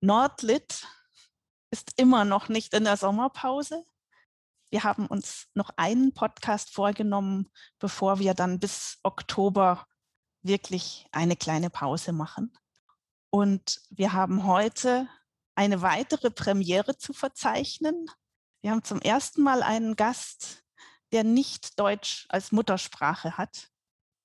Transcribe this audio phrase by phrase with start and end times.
[0.00, 0.86] Nordlit
[1.70, 3.84] ist immer noch nicht in der Sommerpause.
[4.70, 9.86] Wir haben uns noch einen Podcast vorgenommen, bevor wir dann bis Oktober
[10.42, 12.56] wirklich eine kleine Pause machen.
[13.30, 15.08] Und wir haben heute
[15.54, 18.06] eine weitere Premiere zu verzeichnen.
[18.62, 20.64] Wir haben zum ersten Mal einen Gast,
[21.12, 23.70] der nicht Deutsch als Muttersprache hat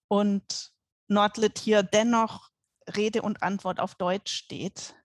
[0.08, 0.72] und
[1.08, 2.50] Nordlit hier dennoch
[2.96, 4.96] Rede und Antwort auf Deutsch steht.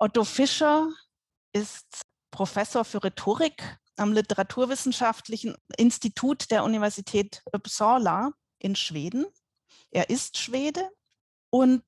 [0.00, 0.88] Otto Fischer
[1.52, 9.26] ist Professor für Rhetorik am Literaturwissenschaftlichen Institut der Universität Uppsala in Schweden.
[9.90, 10.88] Er ist Schwede
[11.50, 11.82] und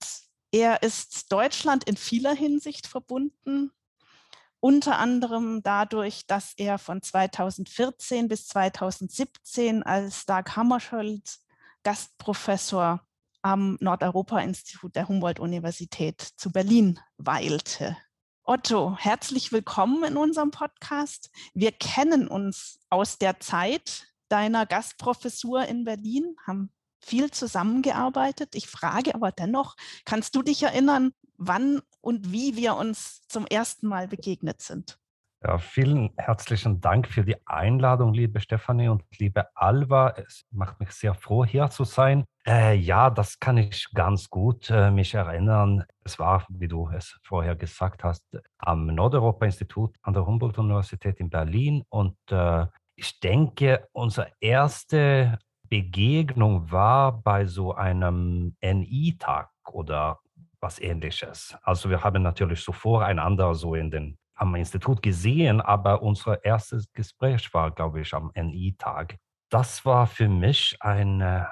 [0.51, 3.71] er ist Deutschland in vieler Hinsicht verbunden,
[4.59, 11.39] unter anderem dadurch, dass er von 2014 bis 2017 als Dag Hammarskjöld
[11.85, 13.07] Gastprofessor
[13.43, 17.97] am Nordeuropa-Institut der Humboldt-Universität zu Berlin weilte.
[18.53, 21.31] Otto, herzlich willkommen in unserem Podcast.
[21.55, 28.57] Wir kennen uns aus der Zeit deiner Gastprofessur in Berlin, haben viel zusammengearbeitet.
[28.57, 33.87] Ich frage aber dennoch, kannst du dich erinnern, wann und wie wir uns zum ersten
[33.87, 34.99] Mal begegnet sind?
[35.45, 40.15] Ja, vielen herzlichen Dank für die Einladung, liebe Stefanie und liebe Alva.
[40.17, 42.25] Es macht mich sehr froh, hier zu sein.
[42.51, 45.85] Äh, ja, das kann ich ganz gut äh, mich erinnern.
[46.03, 48.25] Es war, wie du es vorher gesagt hast,
[48.59, 51.85] am Nordeuropa-Institut an der Humboldt-Universität in Berlin.
[51.91, 60.19] Und äh, ich denke, unsere erste Begegnung war bei so einem NI-Tag oder
[60.61, 61.57] was ähnliches.
[61.63, 66.93] Also wir haben natürlich so voreinander so in den am Institut gesehen, aber unser erstes
[66.95, 69.19] Gespräch war, glaube ich, am NI-Tag.
[69.51, 71.45] Das war für mich ein äh,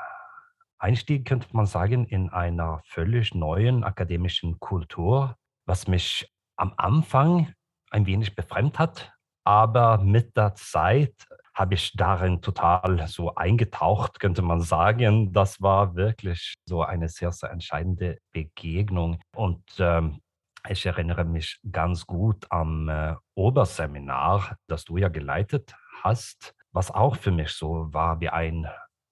[0.79, 7.53] Einstieg, könnte man sagen, in einer völlig neuen akademischen Kultur, was mich am Anfang
[7.91, 9.13] ein wenig befremd hat,
[9.45, 11.15] aber mit der Zeit
[11.55, 15.33] habe ich darin total so eingetaucht, könnte man sagen.
[15.33, 19.21] Das war wirklich so eine sehr, sehr entscheidende Begegnung.
[19.35, 20.21] Und ähm,
[20.69, 27.17] ich erinnere mich ganz gut am äh, Oberseminar, das du ja geleitet hast, was auch
[27.17, 28.69] für mich so war wie ein,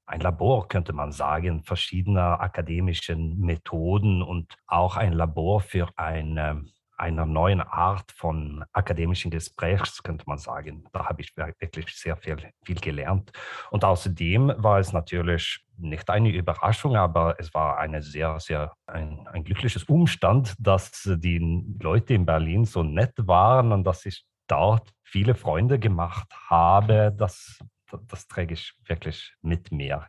[0.06, 6.64] ein Labor, könnte man sagen, verschiedener akademischen Methoden und auch ein Labor für eine
[6.96, 10.84] einer neuen Art von akademischen Gesprächs, könnte man sagen.
[10.92, 13.32] Da habe ich wirklich sehr viel, viel gelernt.
[13.70, 19.26] Und außerdem war es natürlich nicht eine Überraschung, aber es war eine sehr, sehr ein,
[19.28, 24.90] ein glückliches Umstand, dass die Leute in Berlin so nett waren und dass ich dort
[25.02, 27.14] viele Freunde gemacht habe.
[27.16, 27.58] Das,
[28.08, 30.08] das träge ich wirklich mit mir,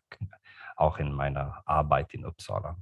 [0.76, 2.78] auch in meiner Arbeit in Uppsala.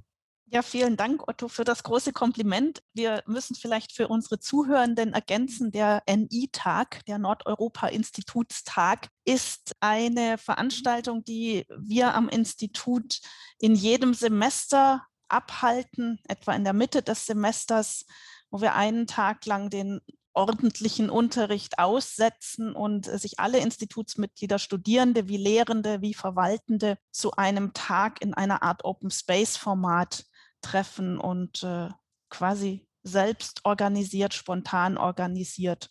[0.48, 2.80] Ja, vielen Dank, Otto, für das große Kompliment.
[2.94, 11.66] Wir müssen vielleicht für unsere Zuhörenden ergänzen, der NI-Tag, der Nordeuropa-Institutstag, ist eine Veranstaltung, die
[11.76, 13.18] wir am Institut
[13.58, 18.06] in jedem Semester abhalten, etwa in der Mitte des Semesters,
[18.48, 20.00] wo wir einen Tag lang den
[20.36, 28.20] ordentlichen Unterricht aussetzen und sich alle Institutsmitglieder, Studierende wie Lehrende, wie Verwaltende zu einem Tag
[28.20, 30.26] in einer Art Open Space Format
[30.60, 31.88] treffen und äh,
[32.28, 35.88] quasi selbst organisiert, spontan organisiert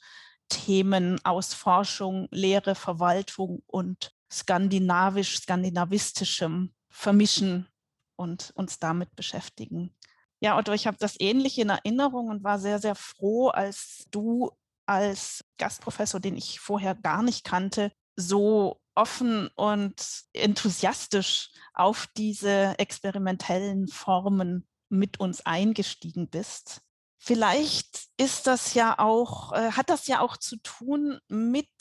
[0.49, 7.67] Themen aus Forschung, Lehre, Verwaltung und skandinavisch, skandinavistischem vermischen
[8.15, 9.94] und uns damit beschäftigen.
[10.45, 14.51] Ja, Otto, ich habe das ähnlich in Erinnerung und war sehr, sehr froh, als du
[14.85, 19.95] als Gastprofessor, den ich vorher gar nicht kannte, so offen und
[20.33, 26.81] enthusiastisch auf diese experimentellen Formen mit uns eingestiegen bist.
[27.17, 31.71] Vielleicht ist das ja auch, äh, hat das ja auch zu tun mit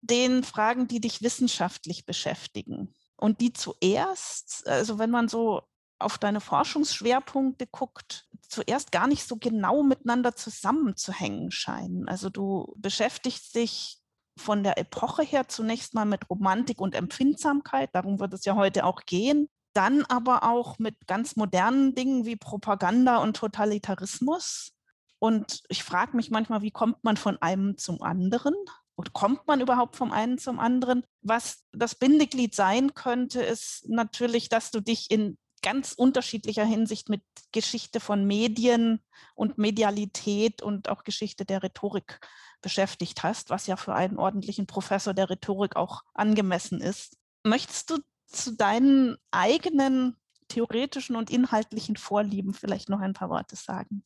[0.00, 2.92] den Fragen, die dich wissenschaftlich beschäftigen.
[3.14, 5.62] Und die zuerst, also wenn man so
[5.98, 12.08] auf deine Forschungsschwerpunkte guckt, zuerst gar nicht so genau miteinander zusammenzuhängen scheinen.
[12.08, 13.98] Also du beschäftigst dich
[14.36, 18.84] von der Epoche her zunächst mal mit Romantik und Empfindsamkeit, darum wird es ja heute
[18.84, 24.72] auch gehen, dann aber auch mit ganz modernen Dingen wie Propaganda und Totalitarismus.
[25.18, 28.54] Und ich frage mich manchmal, wie kommt man von einem zum anderen?
[28.96, 31.04] Oder kommt man überhaupt vom einen zum anderen?
[31.22, 37.22] Was das Bindeglied sein könnte, ist natürlich, dass du dich in ganz unterschiedlicher Hinsicht mit
[37.52, 39.00] Geschichte von Medien
[39.34, 42.20] und Medialität und auch Geschichte der Rhetorik
[42.62, 47.16] beschäftigt hast, was ja für einen ordentlichen Professor der Rhetorik auch angemessen ist.
[47.44, 50.16] Möchtest du zu deinen eigenen
[50.48, 54.02] theoretischen und inhaltlichen Vorlieben vielleicht noch ein paar Worte sagen?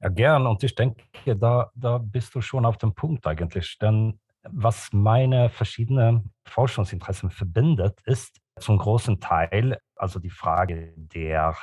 [0.00, 0.46] Ja, gern.
[0.46, 1.02] Und ich denke,
[1.36, 3.78] da, da bist du schon auf dem Punkt eigentlich.
[3.78, 11.56] Denn was meine verschiedenen Forschungsinteressen verbindet, ist zum großen Teil also die Frage der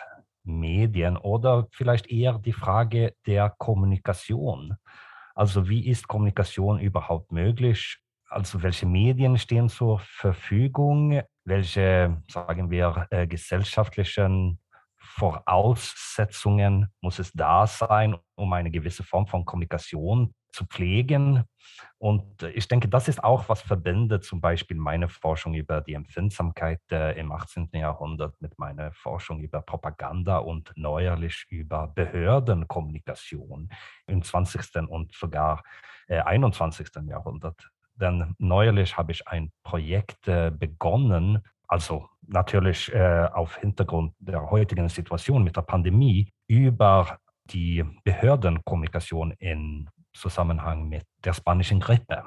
[0.43, 4.75] Medien oder vielleicht eher die Frage der Kommunikation.
[5.35, 7.99] Also wie ist Kommunikation überhaupt möglich?
[8.29, 11.21] Also welche Medien stehen zur Verfügung?
[11.45, 14.59] Welche, sagen wir, äh, gesellschaftlichen
[14.97, 21.43] Voraussetzungen muss es da sein, um eine gewisse Form von Kommunikation zu pflegen.
[21.97, 26.81] Und ich denke, das ist auch, was verbindet zum Beispiel meine Forschung über die Empfindsamkeit
[26.91, 27.69] äh, im 18.
[27.73, 33.69] Jahrhundert mit meiner Forschung über Propaganda und neuerlich über Behördenkommunikation
[34.07, 34.87] im 20.
[34.87, 35.63] und sogar
[36.07, 36.89] äh, 21.
[37.07, 37.69] Jahrhundert.
[37.95, 44.87] Denn neuerlich habe ich ein Projekt äh, begonnen, also natürlich äh, auf Hintergrund der heutigen
[44.89, 52.23] Situation mit der Pandemie, über die Behördenkommunikation in Zusammenhang mit der spanischen Grippe.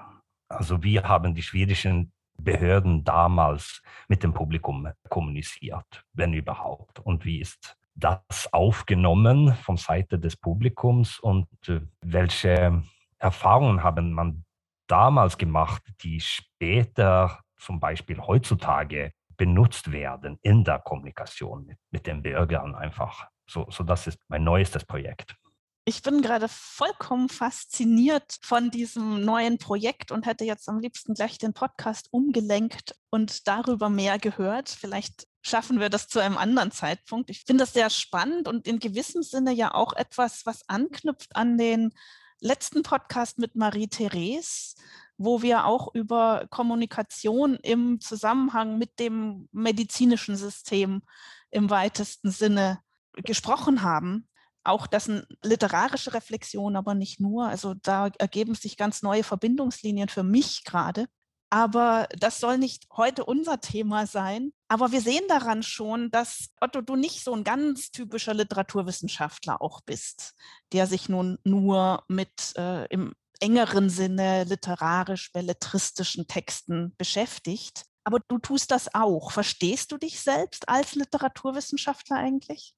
[0.48, 6.98] Also wie haben die schwedischen Behörden damals mit dem Publikum kommuniziert, wenn überhaupt?
[7.00, 12.82] Und wie ist das aufgenommen von Seite des Publikums und äh, welche
[13.18, 14.44] Erfahrungen haben man
[14.86, 22.22] damals gemacht, die später zum Beispiel heutzutage benutzt werden in der Kommunikation mit, mit den
[22.22, 23.28] Bürgern einfach.
[23.46, 25.36] So, so das ist mein neuestes Projekt.
[25.84, 31.38] Ich bin gerade vollkommen fasziniert von diesem neuen Projekt und hätte jetzt am liebsten gleich
[31.38, 34.68] den Podcast umgelenkt und darüber mehr gehört.
[34.68, 37.30] Vielleicht schaffen wir das zu einem anderen Zeitpunkt.
[37.30, 41.58] Ich finde das sehr spannend und in gewissem Sinne ja auch etwas, was anknüpft an
[41.58, 41.92] den
[42.38, 44.76] letzten Podcast mit Marie-Therese,
[45.16, 51.02] wo wir auch über Kommunikation im Zusammenhang mit dem medizinischen System
[51.50, 52.78] im weitesten Sinne
[53.14, 54.28] gesprochen haben.
[54.64, 57.46] Auch das sind literarische Reflexion, aber nicht nur.
[57.46, 61.06] Also da ergeben sich ganz neue Verbindungslinien für mich gerade.
[61.50, 64.52] Aber das soll nicht heute unser Thema sein.
[64.68, 69.82] Aber wir sehen daran schon, dass Otto, du nicht so ein ganz typischer Literaturwissenschaftler auch
[69.82, 70.32] bist,
[70.72, 77.84] der sich nun nur mit äh, im engeren Sinne literarisch, belletristischen Texten beschäftigt.
[78.04, 79.30] Aber du tust das auch.
[79.32, 82.74] Verstehst du dich selbst als Literaturwissenschaftler eigentlich?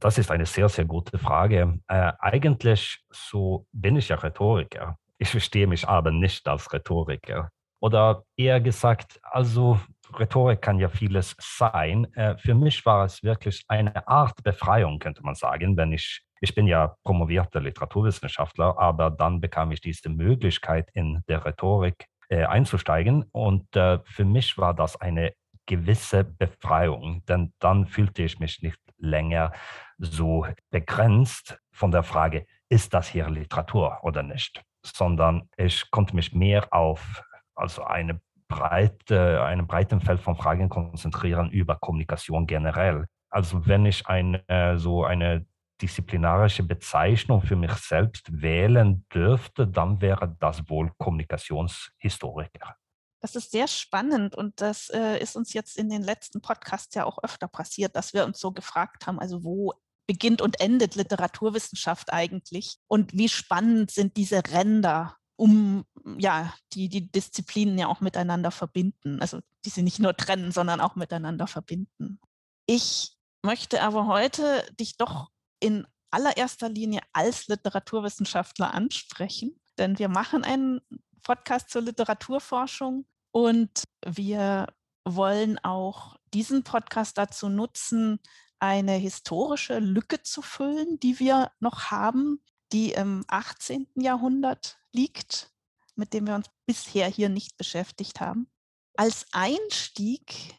[0.00, 1.78] Das ist eine sehr, sehr gute Frage.
[1.86, 4.98] Äh, eigentlich so bin ich ja Rhetoriker.
[5.18, 7.50] Ich verstehe mich aber nicht als Rhetoriker.
[7.80, 9.78] Oder eher gesagt, also
[10.18, 12.12] Rhetorik kann ja vieles sein.
[12.14, 16.56] Äh, für mich war es wirklich eine Art Befreiung, könnte man sagen, wenn ich ich
[16.56, 23.24] bin ja promovierter Literaturwissenschaftler, aber dann bekam ich diese Möglichkeit, in der Rhetorik äh, einzusteigen.
[23.30, 25.34] Und äh, für mich war das eine
[25.66, 29.52] gewisse Befreiung, denn dann fühlte ich mich nicht länger
[29.98, 36.32] so begrenzt von der Frage, ist das hier Literatur oder nicht, sondern ich konnte mich
[36.32, 37.22] mehr auf
[37.54, 43.06] also eine breite, einem breiten Feld von Fragen konzentrieren über Kommunikation generell.
[43.30, 44.42] Also wenn ich eine,
[44.78, 45.46] so eine
[45.80, 52.76] disziplinarische Bezeichnung für mich selbst wählen dürfte, dann wäre das wohl Kommunikationshistoriker.
[53.22, 57.04] Das ist sehr spannend und das äh, ist uns jetzt in den letzten Podcasts ja
[57.04, 59.74] auch öfter passiert, dass wir uns so gefragt haben, also wo
[60.08, 65.84] beginnt und endet Literaturwissenschaft eigentlich und wie spannend sind diese Ränder, um
[66.18, 70.80] ja die, die Disziplinen ja auch miteinander verbinden, also die sie nicht nur trennen, sondern
[70.80, 72.20] auch miteinander verbinden.
[72.66, 75.30] Ich möchte aber heute dich doch
[75.60, 80.80] in allererster Linie als Literaturwissenschaftler ansprechen, denn wir machen einen
[81.22, 84.66] Podcast zur Literaturforschung und wir
[85.04, 88.20] wollen auch diesen Podcast dazu nutzen,
[88.58, 92.40] eine historische Lücke zu füllen, die wir noch haben,
[92.72, 93.88] die im 18.
[93.96, 95.50] Jahrhundert liegt,
[95.96, 98.48] mit dem wir uns bisher hier nicht beschäftigt haben.
[98.96, 100.54] Als Einstieg,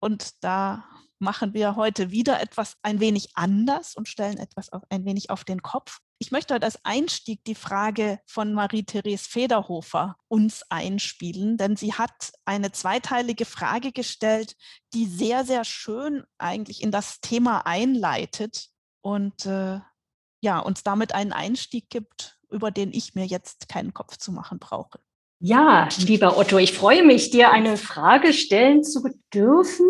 [0.00, 0.84] und da
[1.18, 5.62] machen wir heute wieder etwas ein wenig anders und stellen etwas ein wenig auf den
[5.62, 6.00] Kopf.
[6.18, 12.32] Ich möchte heute als Einstieg die Frage von Marie-Therese Federhofer uns einspielen, denn sie hat
[12.44, 14.56] eine zweiteilige Frage gestellt,
[14.94, 18.68] die sehr, sehr schön eigentlich in das Thema einleitet
[19.02, 19.80] und äh,
[20.40, 24.58] ja, uns damit einen Einstieg gibt, über den ich mir jetzt keinen Kopf zu machen
[24.58, 25.00] brauche.
[25.40, 29.02] Ja, lieber Otto, ich freue mich, dir eine Frage stellen zu
[29.32, 29.88] dürfen.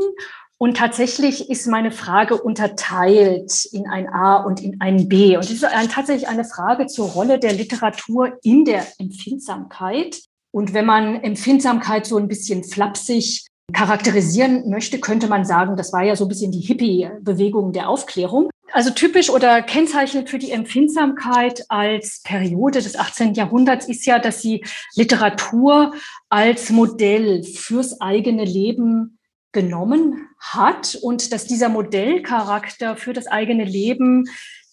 [0.65, 5.37] Und tatsächlich ist meine Frage unterteilt in ein A und in ein B.
[5.37, 10.23] Und es ist ein, tatsächlich eine Frage zur Rolle der Literatur in der Empfindsamkeit.
[10.53, 13.45] Und wenn man Empfindsamkeit so ein bisschen flapsig
[13.75, 18.49] charakterisieren möchte, könnte man sagen, das war ja so ein bisschen die Hippie-Bewegung der Aufklärung.
[18.73, 23.35] Also typisch oder kennzeichnend für die Empfindsamkeit als Periode des 18.
[23.35, 24.65] Jahrhunderts ist ja, dass sie
[24.97, 25.93] Literatur
[26.31, 29.19] als Modell fürs eigene Leben
[29.55, 34.27] genommen hat und dass dieser Modellcharakter für das eigene Leben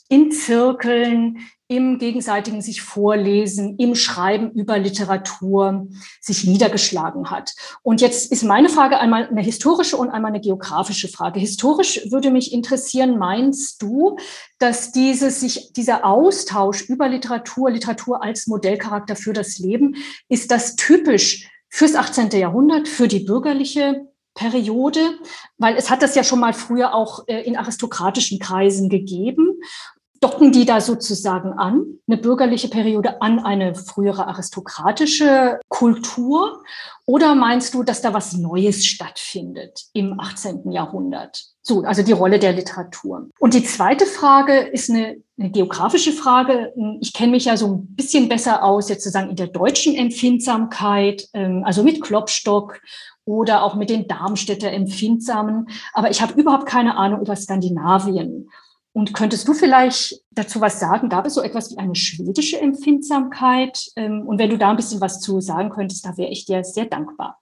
[0.10, 1.38] in Zirkeln,
[1.70, 5.88] im gegenseitigen sich vorlesen, im Schreiben über Literatur
[6.20, 7.54] sich niedergeschlagen hat.
[7.82, 11.40] Und jetzt ist meine Frage einmal eine historische und einmal eine geografische Frage.
[11.40, 14.18] Historisch würde mich interessieren, meinst du,
[14.60, 19.96] dass dieses, sich, dieser Austausch über Literatur, Literatur als Modellcharakter für das Leben,
[20.28, 22.32] ist das typisch fürs 18.
[22.32, 25.00] Jahrhundert, für die bürgerliche Periode,
[25.58, 29.60] weil es hat das ja schon mal früher auch äh, in aristokratischen Kreisen gegeben
[30.22, 36.64] docken die da sozusagen an, eine bürgerliche Periode an eine frühere aristokratische Kultur?
[37.08, 40.72] Oder meinst du, dass da was Neues stattfindet im 18.
[40.72, 41.44] Jahrhundert?
[41.64, 43.30] So, also die Rolle der Literatur.
[43.40, 46.72] Und die zweite Frage ist eine, eine geografische Frage.
[47.02, 51.28] Ich kenne mich ja so ein bisschen besser aus, jetzt sozusagen in der deutschen Empfindsamkeit,
[51.34, 52.80] ähm, also mit Klopstock
[53.26, 55.68] oder auch mit den Darmstädter Empfindsamen.
[55.94, 58.50] Aber ich habe überhaupt keine Ahnung über Skandinavien.
[58.94, 61.08] Und könntest du vielleicht dazu was sagen?
[61.08, 63.86] Gab es so etwas wie eine schwedische Empfindsamkeit?
[63.96, 66.64] Ähm, und wenn du da ein bisschen was zu sagen könntest, da wäre ich dir
[66.64, 67.40] sehr dankbar.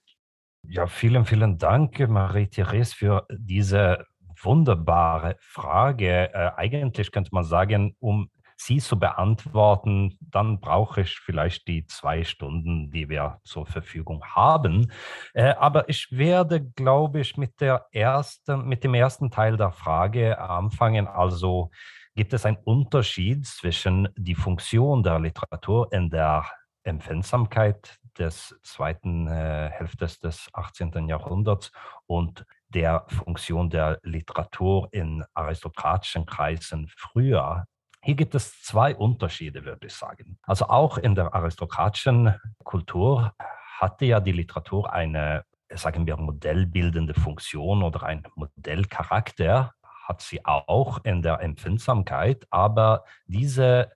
[0.67, 4.05] Ja, vielen, vielen Dank, Marie-Therese, für diese
[4.43, 6.31] wunderbare Frage.
[6.33, 12.23] Äh, eigentlich könnte man sagen, um sie zu beantworten, dann brauche ich vielleicht die zwei
[12.23, 14.91] Stunden, die wir zur Verfügung haben.
[15.33, 20.39] Äh, aber ich werde, glaube ich, mit, der ersten, mit dem ersten Teil der Frage
[20.39, 21.07] anfangen.
[21.07, 21.71] Also
[22.15, 26.45] gibt es einen Unterschied zwischen die Funktion der Literatur in der
[26.83, 31.07] Empfindsamkeit des zweiten äh, Hälfte des 18.
[31.07, 31.71] Jahrhunderts
[32.07, 37.65] und der Funktion der Literatur in aristokratischen Kreisen früher
[38.03, 40.38] hier gibt es zwei Unterschiede, würde ich sagen.
[40.44, 43.34] Also auch in der aristokratischen Kultur
[43.77, 49.74] hatte ja die Literatur eine, sagen wir, modellbildende Funktion oder ein Modellcharakter,
[50.08, 53.91] hat sie auch in der Empfindsamkeit, aber diese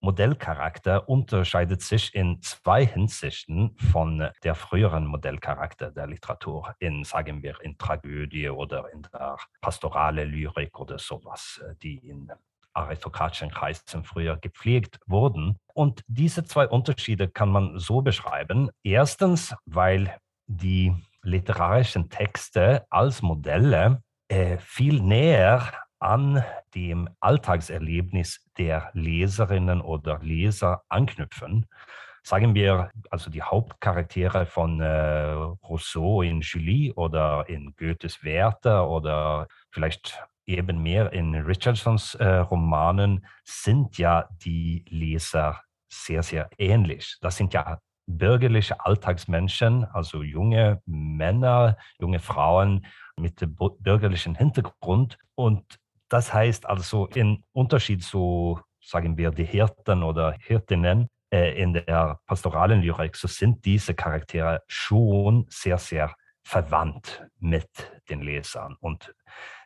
[0.00, 7.60] Modellcharakter unterscheidet sich in zwei Hinsichten von der früheren Modellcharakter der Literatur, in, sagen wir,
[7.62, 12.30] in Tragödie oder in der pastorale Lyrik oder sowas, die in
[12.76, 15.58] aristokratischen Kreisen früher gepflegt wurden.
[15.74, 18.70] Und diese zwei Unterschiede kann man so beschreiben.
[18.82, 20.16] Erstens, weil
[20.46, 30.82] die literarischen Texte als Modelle äh, viel näher an dem Alltagserlebnis der Leserinnen oder Leser
[30.88, 31.66] anknüpfen.
[32.22, 35.30] Sagen wir also die Hauptcharaktere von äh,
[35.68, 43.26] Rousseau in Julie oder in Goethes Werther oder vielleicht eben mehr in Richardsons äh, Romanen
[43.44, 47.16] sind ja die Leser sehr, sehr ähnlich.
[47.20, 52.86] Das sind ja bürgerliche Alltagsmenschen, also junge Männer, junge Frauen
[53.16, 53.42] mit
[53.80, 55.18] bürgerlichem Hintergrund.
[55.34, 61.72] Und das heißt also, in Unterschied zu, sagen wir, die Hirten oder Hirtinnen äh, in
[61.74, 67.68] der pastoralen Lyrik, so sind diese Charaktere schon sehr, sehr verwandt mit
[68.08, 68.76] den Lesern.
[68.78, 69.12] Und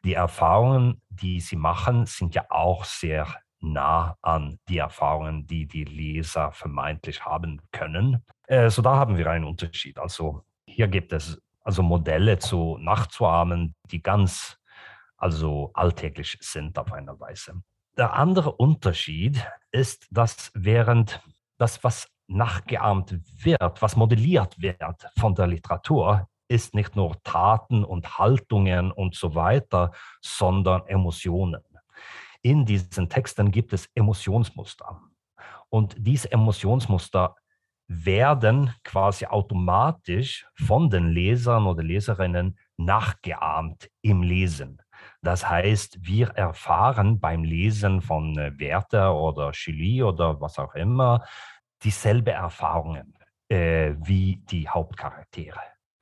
[0.04, 3.26] die Erfahrungen, die sie machen, sind ja auch sehr
[3.60, 8.24] nah an die Erfahrungen, die die Leser vermeintlich haben können.
[8.46, 9.98] Äh, so da haben wir einen Unterschied.
[9.98, 14.56] Also hier gibt es also Modelle zu nachzuahmen, die ganz
[15.16, 17.62] also alltäglich sind auf einer Weise.
[17.98, 21.20] Der andere Unterschied ist, dass während
[21.58, 28.18] das, was nachgeahmt wird, was modelliert wird von der Literatur, ist nicht nur Taten und
[28.18, 31.62] Haltungen und so weiter, sondern Emotionen.
[32.42, 35.00] In diesen Texten gibt es Emotionsmuster.
[35.68, 37.36] Und diese Emotionsmuster
[37.86, 44.80] werden quasi automatisch von den Lesern oder Leserinnen nachgeahmt im Lesen.
[45.22, 51.24] Das heißt, wir erfahren beim Lesen von äh, Werther oder Chili oder was auch immer
[51.82, 53.14] dieselbe Erfahrungen
[53.48, 55.60] äh, wie die Hauptcharaktere.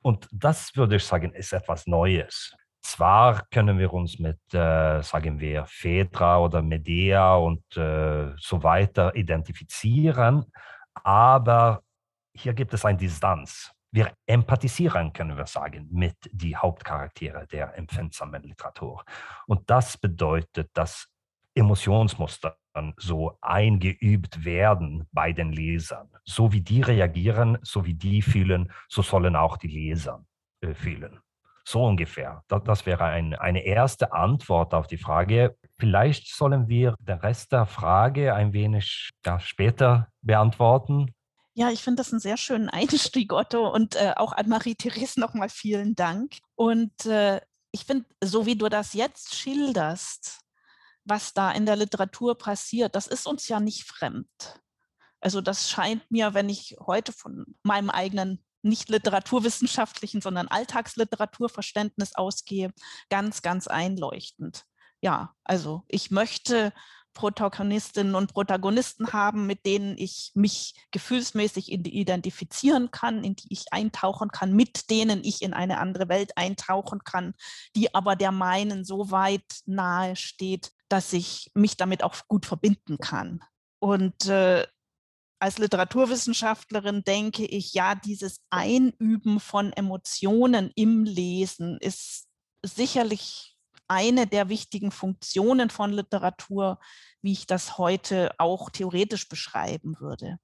[0.09, 2.55] Und das würde ich sagen, ist etwas Neues.
[2.81, 9.15] Zwar können wir uns mit, äh, sagen wir, Phaedra oder Medea und äh, so weiter
[9.15, 10.45] identifizieren,
[11.03, 11.83] aber
[12.33, 13.71] hier gibt es eine Distanz.
[13.91, 19.03] Wir empathisieren, können wir sagen, mit die Hauptcharaktere der empfindsamen Literatur.
[19.45, 21.07] Und das bedeutet, dass
[21.59, 22.57] Emotionsmuster
[22.97, 26.09] so eingeübt werden bei den Lesern.
[26.23, 30.25] So wie die reagieren, so wie die fühlen, so sollen auch die Leser
[30.61, 31.19] äh, fühlen.
[31.65, 32.43] So ungefähr.
[32.47, 35.55] Das, das wäre ein, eine erste Antwort auf die Frage.
[35.77, 41.13] Vielleicht sollen wir den Rest der Frage ein wenig ja, später beantworten.
[41.53, 43.67] Ja, ich finde das einen sehr schönen Einstieg, Otto.
[43.69, 46.37] Und äh, auch an Marie-Therese nochmal vielen Dank.
[46.55, 50.41] Und äh, ich finde, so wie du das jetzt schilderst,
[51.09, 54.27] was da in der Literatur passiert, das ist uns ja nicht fremd.
[55.21, 62.71] Also das scheint mir, wenn ich heute von meinem eigenen nicht literaturwissenschaftlichen, sondern Alltagsliteraturverständnis ausgehe,
[63.09, 64.65] ganz, ganz einleuchtend.
[65.01, 66.73] Ja, also ich möchte
[67.13, 74.29] Protagonistinnen und Protagonisten haben, mit denen ich mich gefühlsmäßig identifizieren kann, in die ich eintauchen
[74.29, 77.33] kann, mit denen ich in eine andere Welt eintauchen kann,
[77.75, 82.97] die aber der meinen so weit nahe steht, dass ich mich damit auch gut verbinden
[82.97, 83.41] kann.
[83.79, 84.65] Und äh,
[85.39, 92.27] als Literaturwissenschaftlerin denke ich, ja, dieses Einüben von Emotionen im Lesen ist
[92.63, 93.55] sicherlich
[93.87, 96.79] eine der wichtigen Funktionen von Literatur,
[97.21, 100.39] wie ich das heute auch theoretisch beschreiben würde.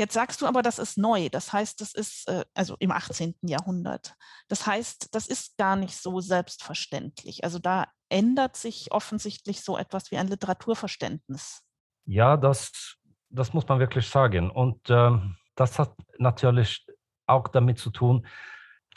[0.00, 1.28] Jetzt sagst du aber, das ist neu.
[1.28, 3.34] Das heißt, das ist äh, also im 18.
[3.42, 4.14] Jahrhundert.
[4.48, 7.44] Das heißt, das ist gar nicht so selbstverständlich.
[7.44, 11.62] Also da ändert sich offensichtlich so etwas wie ein Literaturverständnis.
[12.06, 12.98] Ja, das
[13.30, 14.50] das muss man wirklich sagen.
[14.50, 15.10] Und äh,
[15.54, 16.86] das hat natürlich
[17.26, 18.26] auch damit zu tun,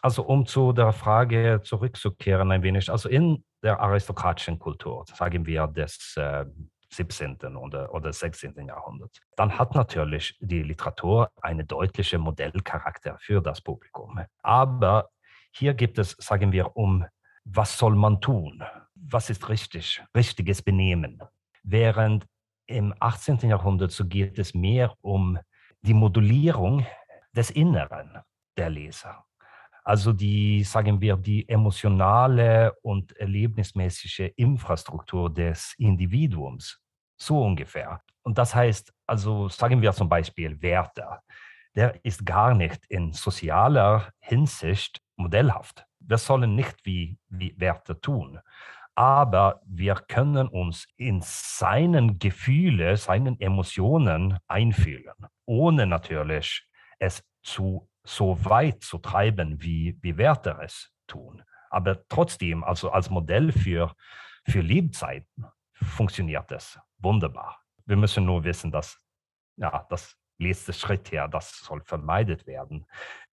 [0.02, 5.68] also um zu der Frage zurückzukehren ein wenig, also in der aristokratischen Kultur, sagen wir
[5.68, 6.46] des äh,
[6.96, 7.38] 17.
[7.58, 8.68] Oder, oder 16.
[8.68, 14.20] Jahrhunderts, dann hat natürlich die Literatur einen deutlichen Modellcharakter für das Publikum.
[14.42, 15.10] Aber
[15.52, 17.06] hier gibt es, sagen wir, um
[17.46, 18.64] was soll man tun?
[18.96, 20.02] Was ist richtig?
[20.16, 21.22] Richtiges Benehmen.
[21.64, 22.26] Während
[22.68, 23.38] im 18.
[23.50, 25.38] Jahrhundert so geht es mehr um
[25.82, 26.86] die Modulierung
[27.36, 28.20] des Inneren
[28.58, 29.26] der Leser.
[29.84, 36.80] Also die, sagen wir, die emotionale und erlebnismäßige Infrastruktur des Individuums.
[37.18, 38.02] So ungefähr.
[38.24, 41.22] Und das heißt, also sagen wir zum Beispiel Werther,
[41.76, 45.86] der ist gar nicht in sozialer Hinsicht modellhaft.
[46.00, 48.40] Wir sollen nicht wie, wie Werther tun
[48.96, 55.14] aber wir können uns in seinen Gefühle, seinen Emotionen einfühlen,
[55.46, 56.68] ohne natürlich
[57.00, 61.42] es zu so weit zu treiben, wie, wie Werte es tun.
[61.70, 63.94] Aber trotzdem, also als Modell für,
[64.46, 67.60] für Lebzeiten funktioniert es wunderbar.
[67.86, 68.98] Wir müssen nur wissen, dass
[69.58, 72.86] ja, das letzte Schritt her, das soll vermeidet werden.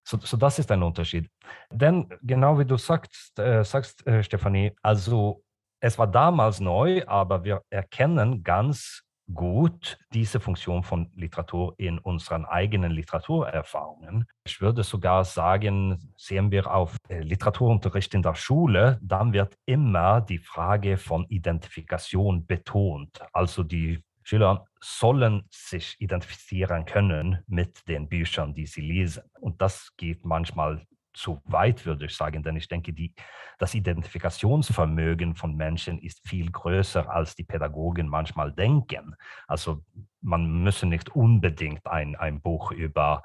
[0.02, 1.30] So, so das ist ein Unterschied.
[1.70, 5.42] Denn genau wie du sagst, äh, sagst äh, Stefanie, also
[5.80, 9.02] es war damals neu, aber wir erkennen ganz
[9.34, 14.26] gut diese Funktion von Literatur in unseren eigenen Literaturerfahrungen.
[14.44, 20.20] Ich würde sogar sagen, sehen wir auf äh, Literaturunterricht in der Schule, dann wird immer
[20.20, 23.20] die Frage von Identifikation betont.
[23.32, 29.24] Also die Schüler sollen sich identifizieren können mit den Büchern, die sie lesen.
[29.40, 33.14] Und das geht manchmal zu weit, würde ich sagen, denn ich denke, die,
[33.58, 39.14] das Identifikationsvermögen von Menschen ist viel größer, als die Pädagogen manchmal denken.
[39.46, 39.82] Also
[40.20, 43.22] man müsse nicht unbedingt ein, ein Buch über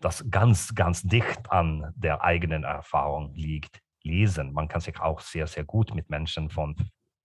[0.00, 4.52] das ganz, ganz dicht an der eigenen Erfahrung liegt, lesen.
[4.52, 6.74] Man kann sich auch sehr, sehr gut mit Menschen von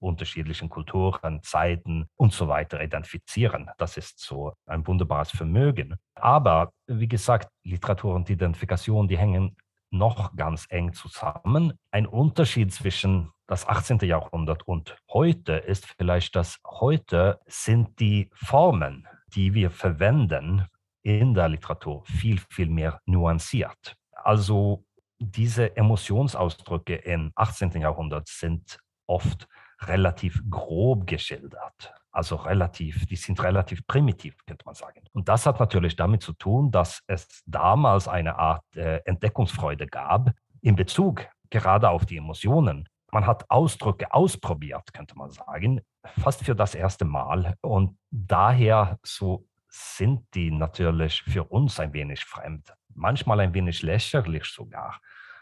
[0.03, 3.69] unterschiedlichen Kulturen, Zeiten und so weiter identifizieren.
[3.77, 5.95] Das ist so ein wunderbares Vermögen.
[6.15, 9.55] Aber wie gesagt, Literatur und Identifikation, die hängen
[9.93, 11.73] noch ganz eng zusammen.
[11.91, 13.99] Ein Unterschied zwischen das 18.
[13.99, 20.65] Jahrhundert und heute ist vielleicht, dass heute sind die Formen, die wir verwenden
[21.03, 23.95] in der Literatur, viel, viel mehr nuanciert.
[24.11, 24.85] Also
[25.19, 27.71] diese Emotionsausdrücke im 18.
[27.81, 29.47] Jahrhundert sind oft
[29.81, 31.93] relativ grob geschildert.
[32.13, 35.01] Also relativ, die sind relativ primitiv, könnte man sagen.
[35.13, 40.31] Und das hat natürlich damit zu tun, dass es damals eine Art äh, Entdeckungsfreude gab
[40.61, 42.87] in Bezug gerade auf die Emotionen.
[43.11, 45.81] Man hat Ausdrücke ausprobiert, könnte man sagen,
[46.19, 47.55] fast für das erste Mal.
[47.61, 54.45] Und daher so sind die natürlich für uns ein wenig fremd, manchmal ein wenig lächerlich
[54.45, 54.99] sogar.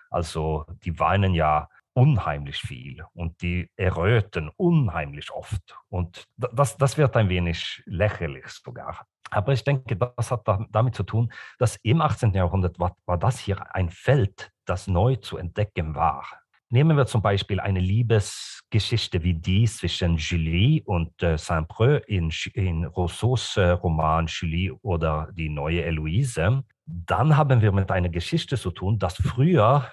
[0.10, 5.78] Also die weinen ja unheimlich viel und die erröten unheimlich oft.
[5.90, 9.06] Und das, das wird ein wenig lächerlich sogar.
[9.30, 12.34] Aber ich denke, das hat damit zu tun, dass im 18.
[12.34, 16.26] Jahrhundert war, war das hier ein Feld, das neu zu entdecken war.
[16.70, 22.86] Nehmen wir zum Beispiel eine Liebesgeschichte wie die zwischen Julie und äh, Saint-Preux in, in
[22.86, 26.64] Rousseaus äh, Roman Julie oder die neue Eloise.
[26.86, 29.92] Dann haben wir mit einer Geschichte zu tun, das früher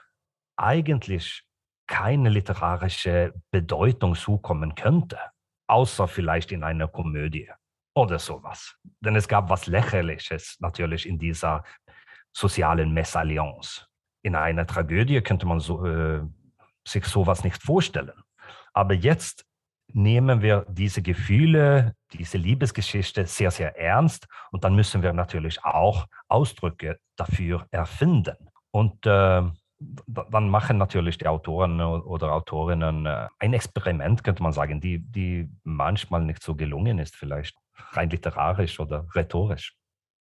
[0.56, 1.42] eigentlich
[1.88, 5.18] keine literarische Bedeutung zukommen könnte,
[5.66, 7.50] außer vielleicht in einer Komödie
[7.96, 8.76] oder sowas.
[9.00, 11.64] Denn es gab was Lächerliches natürlich in dieser
[12.32, 13.86] sozialen Messalliance.
[14.22, 16.22] In einer Tragödie könnte man so, äh,
[16.86, 18.12] sich sowas nicht vorstellen.
[18.72, 19.44] Aber jetzt
[19.92, 26.06] nehmen wir diese Gefühle, diese Liebesgeschichte sehr, sehr ernst und dann müssen wir natürlich auch
[26.28, 28.36] Ausdrücke dafür erfinden.
[28.70, 29.42] Und äh,
[29.78, 35.48] dann machen natürlich die Autoren oder Autorinnen äh, ein Experiment, könnte man sagen, die, die
[35.62, 37.56] manchmal nicht so gelungen ist, vielleicht
[37.92, 39.76] rein literarisch oder rhetorisch.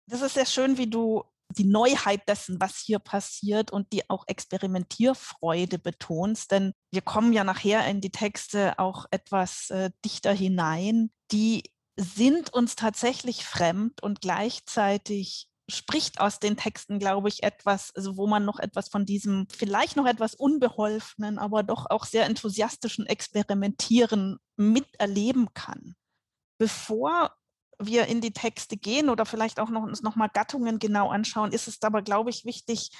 [0.09, 4.25] Das ist sehr schön, wie du die Neuheit dessen, was hier passiert und die auch
[4.27, 6.51] Experimentierfreude betonst.
[6.51, 11.09] Denn wir kommen ja nachher in die Texte auch etwas äh, dichter hinein.
[11.31, 11.63] Die
[11.95, 18.25] sind uns tatsächlich fremd und gleichzeitig spricht aus den Texten, glaube ich, etwas, also wo
[18.25, 24.39] man noch etwas von diesem vielleicht noch etwas unbeholfenen, aber doch auch sehr enthusiastischen Experimentieren
[24.55, 25.95] miterleben kann.
[26.57, 27.35] Bevor
[27.79, 31.67] wir in die Texte gehen oder vielleicht auch noch, uns nochmal Gattungen genau anschauen, ist
[31.67, 32.91] es aber, glaube ich, wichtig,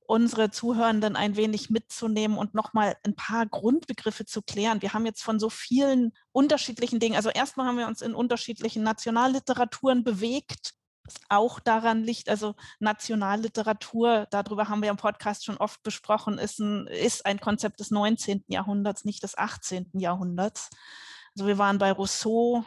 [0.00, 4.80] unsere Zuhörenden ein wenig mitzunehmen und nochmal ein paar Grundbegriffe zu klären.
[4.80, 8.82] Wir haben jetzt von so vielen unterschiedlichen Dingen, also erstmal haben wir uns in unterschiedlichen
[8.82, 10.77] Nationalliteraturen bewegt,
[11.28, 16.86] auch daran liegt, also Nationalliteratur, darüber haben wir im Podcast schon oft besprochen, ist ein,
[16.86, 18.44] ist ein Konzept des 19.
[18.48, 19.90] Jahrhunderts, nicht des 18.
[19.94, 20.70] Jahrhunderts.
[21.34, 22.64] Also wir waren bei Rousseau,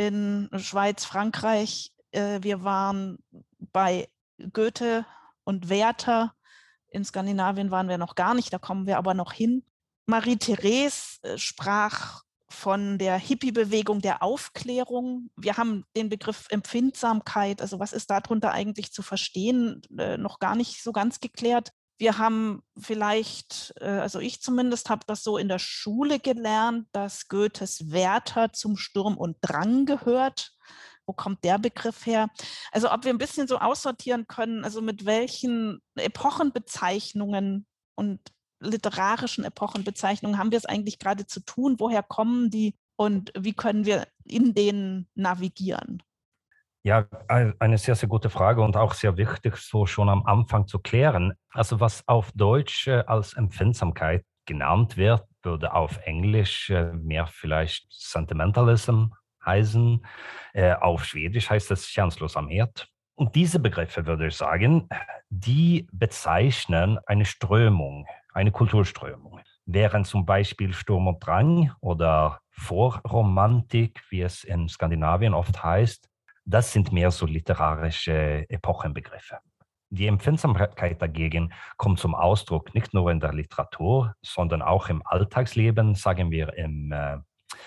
[0.00, 1.92] in Schweiz, Frankreich.
[2.10, 3.18] Äh, wir waren
[3.58, 4.08] bei
[4.54, 5.04] Goethe
[5.44, 6.32] und Werther.
[6.88, 9.62] In Skandinavien waren wir noch gar nicht, da kommen wir aber noch hin.
[10.06, 15.30] Marie-Therese äh, sprach von der Hippie-Bewegung der Aufklärung.
[15.36, 20.56] Wir haben den Begriff Empfindsamkeit, also was ist darunter eigentlich zu verstehen, äh, noch gar
[20.56, 21.70] nicht so ganz geklärt.
[21.98, 27.28] Wir haben vielleicht, äh, also ich zumindest habe das so in der Schule gelernt, dass
[27.28, 30.52] Goethes Werther zum Sturm und Drang gehört.
[31.06, 32.28] Wo kommt der Begriff her?
[32.72, 38.20] Also ob wir ein bisschen so aussortieren können, also mit welchen Epochenbezeichnungen und
[38.60, 41.76] literarischen Epochenbezeichnungen haben wir es eigentlich gerade zu tun?
[41.78, 46.02] Woher kommen die und wie können wir in denen navigieren?
[46.82, 50.78] Ja, eine sehr, sehr gute Frage und auch sehr wichtig, so schon am Anfang zu
[50.78, 51.34] klären.
[51.50, 57.86] Also was auf Deutsch äh, als Empfindsamkeit genannt wird, würde auf Englisch äh, mehr vielleicht
[57.90, 59.08] Sentimentalism
[59.44, 60.04] heißen.
[60.54, 62.88] Äh, auf Schwedisch heißt es Känslossamhet.
[63.14, 64.88] Und diese Begriffe, würde ich sagen,
[65.28, 69.40] die bezeichnen eine Strömung, eine Kulturströmung.
[69.66, 76.08] Während zum Beispiel Sturm und Drang oder Vorromantik, wie es in Skandinavien oft heißt,
[76.44, 79.38] das sind mehr so literarische Epochenbegriffe.
[79.92, 85.94] Die Empfindsamkeit dagegen kommt zum Ausdruck nicht nur in der Literatur, sondern auch im Alltagsleben,
[85.94, 87.18] sagen wir im, äh,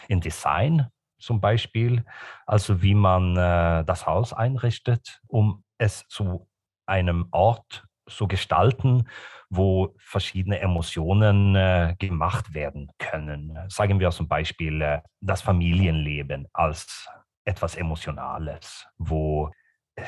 [0.07, 0.87] im Design
[1.19, 2.05] zum Beispiel,
[2.45, 6.47] also wie man äh, das Haus einrichtet, um es zu
[6.85, 9.07] einem Ort zu gestalten,
[9.49, 13.57] wo verschiedene Emotionen äh, gemacht werden können.
[13.69, 17.07] Sagen wir zum Beispiel äh, das Familienleben als
[17.45, 19.51] etwas Emotionales, wo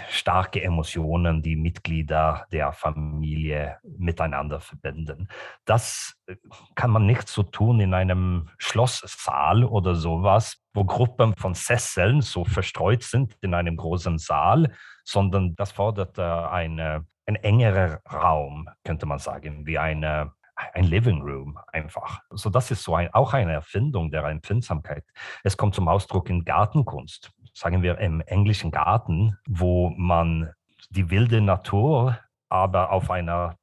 [0.09, 5.27] starke Emotionen die Mitglieder der Familie miteinander verbinden.
[5.65, 6.35] Das äh,
[6.75, 12.45] kann man nicht so tun in einem Schlosssaal oder sowas, wo Gruppen von Sesseln so
[12.45, 19.19] verstreut sind in einem großen Saal, sondern das fordert eine, ein engerer Raum, könnte man
[19.19, 22.21] sagen, wie eine ein Living Room einfach.
[22.31, 25.03] So das ist so ein, auch eine Erfindung der Empfindsamkeit.
[25.43, 30.51] Es kommt zum Ausdruck in Gartenkunst, sagen wir im englischen Garten, wo man
[30.89, 33.55] die wilde Natur aber auf einer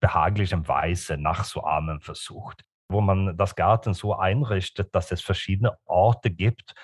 [0.00, 6.74] behaglichen Weise nachzuahmen versucht, wo man das Garten so einrichtet, dass es verschiedene Orte gibt,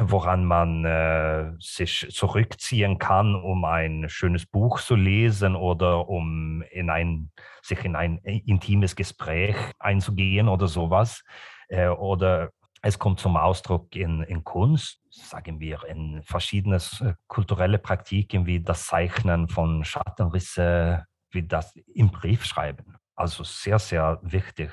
[0.00, 6.88] woran man äh, sich zurückziehen kann, um ein schönes Buch zu lesen oder um in
[6.88, 7.30] ein,
[7.62, 11.22] sich in ein intimes Gespräch einzugehen oder sowas.
[11.68, 12.50] Äh, oder
[12.82, 18.60] es kommt zum Ausdruck in, in Kunst, sagen wir, in verschiedene äh, kulturelle Praktiken wie
[18.60, 22.96] das Zeichnen von Schattenrisse, wie das im Briefschreiben.
[23.14, 24.70] Also sehr, sehr wichtig.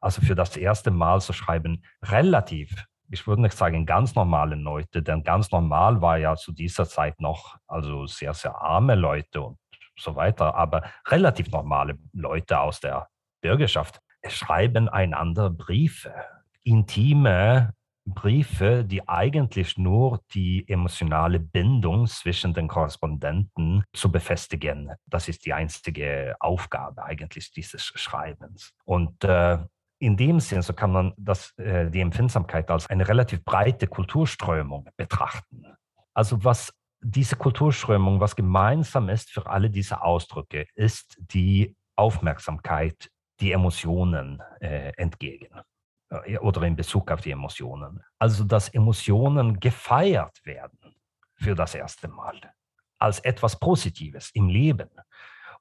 [0.00, 5.02] Also für das erste Mal zu schreiben, relativ ich würde nicht sagen ganz normale Leute,
[5.02, 9.58] denn ganz normal war ja zu dieser Zeit noch also sehr, sehr arme Leute und
[9.98, 13.08] so weiter, aber relativ normale Leute aus der
[13.40, 16.12] Bürgerschaft schreiben einander Briefe,
[16.64, 17.74] intime
[18.06, 24.92] Briefe, die eigentlich nur die emotionale Bindung zwischen den Korrespondenten zu befestigen.
[25.06, 28.72] Das ist die einzige Aufgabe eigentlich dieses Schreibens.
[28.84, 29.58] Und äh,
[29.98, 34.88] in dem Sinn, so kann man das, äh, die Empfindsamkeit als eine relativ breite Kulturströmung
[34.96, 35.64] betrachten.
[36.14, 43.52] Also was diese Kulturströmung, was gemeinsam ist für alle diese Ausdrücke, ist die Aufmerksamkeit, die
[43.52, 45.48] Emotionen äh, entgegen
[46.40, 48.02] oder in Bezug auf die Emotionen.
[48.18, 50.94] Also dass Emotionen gefeiert werden
[51.34, 52.40] für das erste Mal
[52.98, 54.90] als etwas Positives im Leben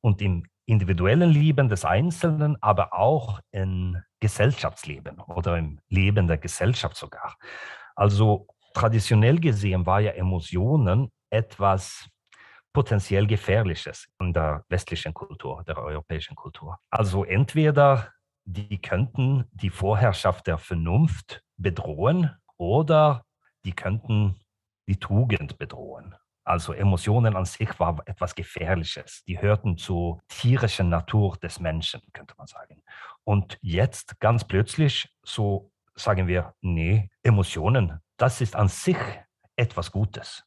[0.01, 6.95] und im individuellen Leben des Einzelnen, aber auch im Gesellschaftsleben oder im Leben der Gesellschaft
[6.95, 7.35] sogar.
[7.95, 12.07] Also traditionell gesehen war ja Emotionen etwas
[12.73, 16.77] potenziell Gefährliches in der westlichen Kultur, der europäischen Kultur.
[16.89, 18.11] Also entweder
[18.45, 23.25] die könnten die Vorherrschaft der Vernunft bedrohen oder
[23.65, 24.39] die könnten
[24.87, 26.15] die Tugend bedrohen.
[26.43, 29.23] Also Emotionen an sich war etwas Gefährliches.
[29.23, 32.83] Die hörten zur tierischen Natur des Menschen, könnte man sagen.
[33.23, 38.97] Und jetzt ganz plötzlich so sagen wir, nee, Emotionen, das ist an sich
[39.55, 40.43] etwas Gutes.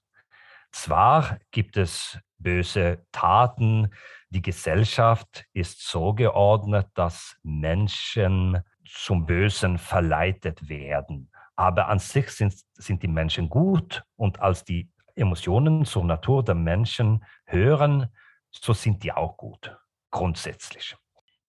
[0.71, 3.93] Zwar gibt es böse Taten,
[4.31, 11.31] die Gesellschaft ist so geordnet, dass Menschen zum Bösen verleitet werden.
[11.57, 16.55] Aber an sich sind, sind die Menschen gut und als die Emotionen zur Natur der
[16.55, 18.09] Menschen hören,
[18.51, 19.77] so sind die auch gut,
[20.11, 20.97] grundsätzlich.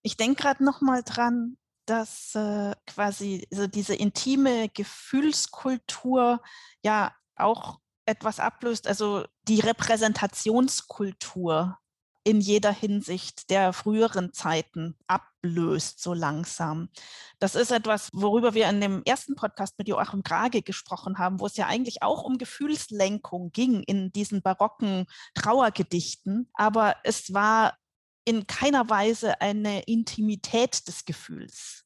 [0.02, 6.42] Ich denke gerade noch mal dran, dass äh, quasi so diese intime Gefühlskultur
[6.84, 11.78] ja auch etwas ablöst, also die Repräsentationskultur
[12.24, 16.90] in jeder Hinsicht der früheren Zeiten ablöst, so langsam.
[17.40, 21.46] Das ist etwas, worüber wir in dem ersten Podcast mit Joachim Grage gesprochen haben, wo
[21.46, 26.50] es ja eigentlich auch um Gefühlslenkung ging in diesen barocken Trauergedichten.
[26.54, 27.78] Aber es war
[28.26, 31.86] in keiner Weise eine Intimität des Gefühls,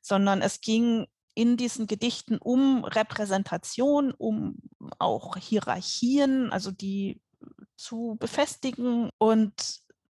[0.00, 4.56] sondern es ging in diesen Gedichten um Repräsentation, um
[4.98, 7.20] auch Hierarchien, also die
[7.76, 9.52] zu befestigen und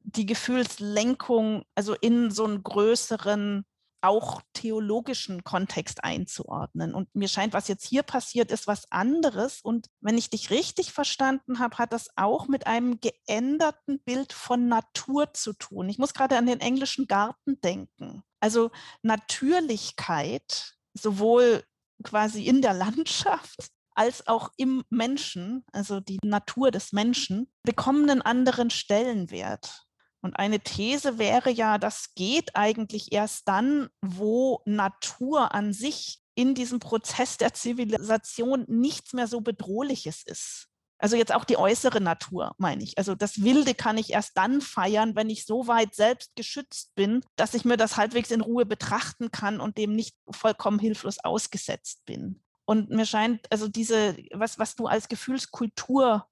[0.04, 3.66] die Gefühlslenkung, also in so einen größeren,
[4.02, 6.94] auch theologischen Kontext einzuordnen.
[6.94, 9.60] Und mir scheint, was jetzt hier passiert, ist was anderes.
[9.62, 14.68] Und wenn ich dich richtig verstanden habe, hat das auch mit einem geänderten Bild von
[14.68, 15.90] Natur zu tun.
[15.90, 18.24] Ich muss gerade an den englischen Garten denken.
[18.40, 18.70] Also
[19.02, 21.64] Natürlichkeit sowohl
[22.04, 28.22] quasi in der Landschaft als auch im Menschen, also die Natur des Menschen, bekommen einen
[28.22, 29.84] anderen Stellenwert.
[30.22, 36.54] Und eine These wäre ja, das geht eigentlich erst dann, wo Natur an sich in
[36.54, 40.68] diesem Prozess der Zivilisation nichts mehr so bedrohliches ist.
[41.00, 42.98] Also jetzt auch die äußere Natur, meine ich.
[42.98, 47.22] Also das Wilde kann ich erst dann feiern, wenn ich so weit selbst geschützt bin,
[47.36, 52.06] dass ich mir das halbwegs in Ruhe betrachten kann und dem nicht vollkommen hilflos ausgesetzt
[52.06, 52.42] bin.
[52.66, 56.28] Und mir scheint, also diese, was, was du als Gefühlskultur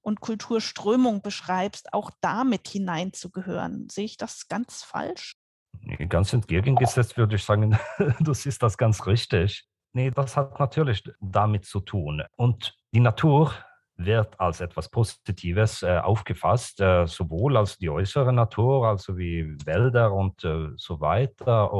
[0.00, 3.88] und Kulturströmung beschreibst, auch damit hineinzugehören.
[3.90, 5.36] Sehe ich das ganz falsch?
[5.80, 7.78] Nee, ganz entgegengesetzt würde ich sagen,
[8.20, 9.66] du siehst das ganz richtig.
[9.92, 12.22] Nee, das hat natürlich damit zu tun.
[12.36, 13.52] Und die Natur
[13.96, 20.12] wird als etwas Positives äh, aufgefasst, äh, sowohl als die äußere Natur, also wie Wälder
[20.12, 21.72] und äh, so weiter,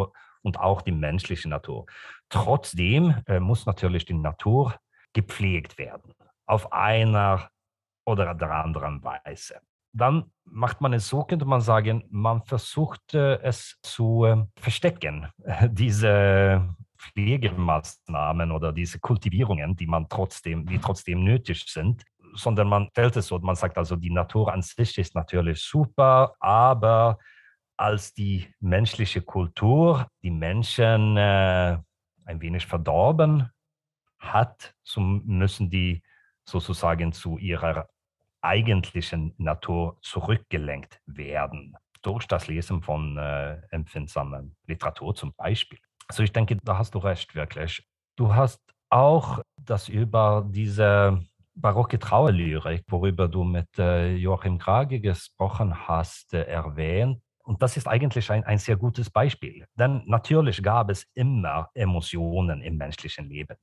[0.43, 1.87] und auch die menschliche Natur.
[2.29, 4.75] Trotzdem äh, muss natürlich die Natur
[5.13, 6.13] gepflegt werden,
[6.47, 7.51] auf einer
[8.07, 9.61] oder der anderen Weise.
[9.93, 15.29] Dann macht man es so, könnte man sagen, man versucht es zu äh, verstecken,
[15.71, 16.77] diese
[17.13, 23.29] Pflegemaßnahmen oder diese Kultivierungen, die man trotzdem, die trotzdem nötig sind, sondern man stellt es
[23.29, 27.19] so, man sagt also, die Natur an sich ist natürlich super, aber
[27.77, 31.79] als die menschliche Kultur die Menschen äh,
[32.25, 33.51] ein wenig verdorben
[34.19, 36.03] hat, so müssen die
[36.45, 37.89] sozusagen zu ihrer
[38.41, 41.77] eigentlichen Natur zurückgelenkt werden.
[42.03, 45.81] Durch das Lesen von äh, empfindsamen Literatur zum Beispiel.
[46.09, 47.85] Also ich denke, da hast du recht, wirklich.
[48.17, 51.21] Du hast auch das über diese
[51.55, 57.21] barocke Trauerlyrik, worüber du mit äh, Joachim Krage gesprochen hast, äh, erwähnt.
[57.43, 59.67] Und das ist eigentlich ein, ein sehr gutes Beispiel.
[59.75, 63.57] Denn natürlich gab es immer Emotionen im menschlichen Leben.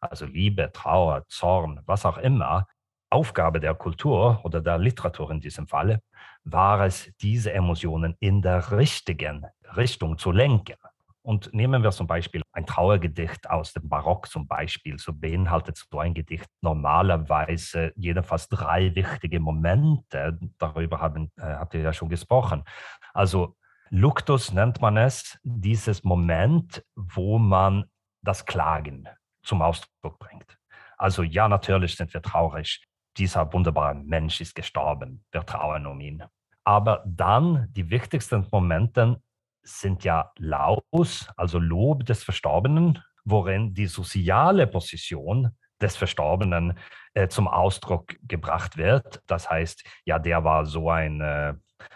[0.00, 2.66] Also Liebe, Trauer, Zorn, was auch immer.
[3.10, 6.00] Aufgabe der Kultur oder der Literatur in diesem Falle
[6.44, 10.76] war es, diese Emotionen in der richtigen Richtung zu lenken.
[11.22, 15.98] Und nehmen wir zum Beispiel ein Trauergedicht aus dem Barock zum Beispiel, so beinhaltet so
[15.98, 20.38] ein Gedicht normalerweise jedenfalls drei wichtige Momente.
[20.58, 22.64] Darüber haben, äh, habt ihr ja schon gesprochen.
[23.12, 23.56] Also
[23.90, 27.84] Luktus nennt man es, dieses Moment, wo man
[28.22, 29.08] das Klagen
[29.42, 30.58] zum Ausdruck bringt.
[30.96, 32.86] Also ja, natürlich sind wir traurig.
[33.16, 35.24] Dieser wunderbare Mensch ist gestorben.
[35.32, 36.22] Wir trauern um ihn.
[36.64, 39.20] Aber dann die wichtigsten Momente
[39.62, 46.78] sind ja Laus, also Lob des Verstorbenen, worin die soziale Position des Verstorbenen
[47.14, 49.22] äh, zum Ausdruck gebracht wird.
[49.26, 51.54] Das heißt, ja, der war so ein äh,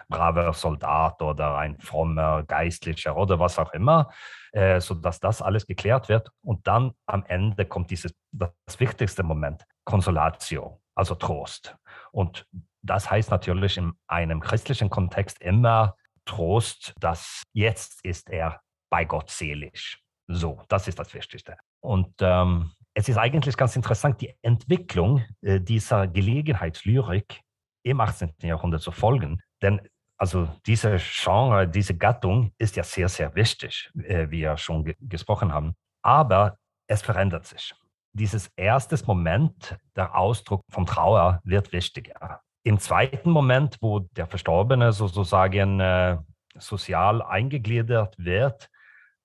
[0.09, 4.11] braver Soldat oder ein frommer Geistlicher oder was auch immer,
[4.53, 6.31] äh, sodass das alles geklärt wird.
[6.42, 11.77] Und dann am Ende kommt dieses, das wichtigste Moment, Consolatio, also Trost.
[12.12, 12.46] Und
[12.83, 18.60] das heißt natürlich in einem christlichen Kontext immer Trost, dass jetzt ist er
[18.90, 19.98] bei Gott selig.
[20.28, 21.56] So, das ist das Wichtigste.
[21.80, 27.40] Und ähm, es ist eigentlich ganz interessant, die Entwicklung äh, dieser Gelegenheitslyrik
[27.84, 28.32] im 18.
[28.42, 29.42] Jahrhundert zu folgen.
[29.60, 29.80] Denn
[30.16, 34.94] also diese Genre, diese Gattung ist ja sehr, sehr wichtig, äh, wie wir schon ge
[35.00, 35.74] gesprochen haben.
[36.02, 36.56] Aber
[36.87, 37.74] es verändert sich.
[38.12, 42.40] Dieses erste Moment, der Ausdruck vom Trauer, wird wichtiger.
[42.66, 46.16] Im zweiten Moment, wo der Verstorbene sozusagen äh,
[46.59, 48.70] sozial eingegliedert wird,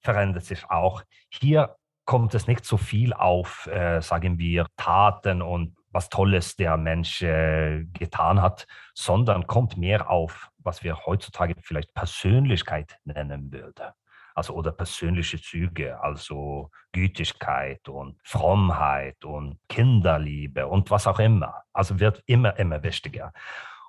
[0.01, 1.03] verändert sich auch.
[1.29, 6.75] Hier kommt es nicht so viel auf, äh, sagen wir, Taten und was Tolles der
[6.75, 13.93] Mensch äh, getan hat, sondern kommt mehr auf, was wir heutzutage vielleicht Persönlichkeit nennen würden.
[14.39, 21.63] Also oder persönliche Züge, also Gütigkeit und Frommheit und Kinderliebe und was auch immer.
[21.73, 23.33] Also wird immer, immer wichtiger.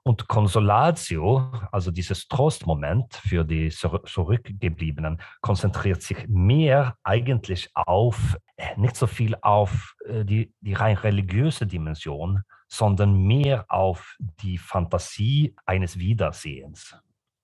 [0.03, 8.97] Und Consolatio, also dieses Trostmoment für die Zurückgebliebenen, konzentriert sich mehr eigentlich auf, äh, nicht
[8.97, 15.97] so viel auf äh, die, die rein religiöse Dimension, sondern mehr auf die Fantasie eines
[15.97, 16.97] Wiedersehens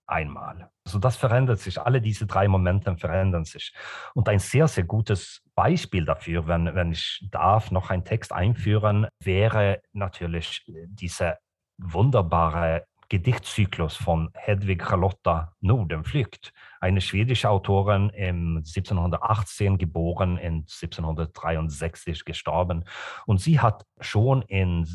[0.07, 0.71] einmal.
[0.85, 3.75] Also das verändert sich, alle diese drei Momente verändern sich.
[4.14, 9.09] Und ein sehr, sehr gutes Beispiel dafür, wenn, wenn ich darf, noch einen Text einführen,
[9.23, 11.38] wäre natürlich diese
[11.79, 22.85] wunderbare Gedichtzyklus von Hedwig Charlotta Nordenflykt, eine schwedische Autorin im 1718 geboren, in 1763 gestorben.
[23.27, 24.88] Und sie hat schon in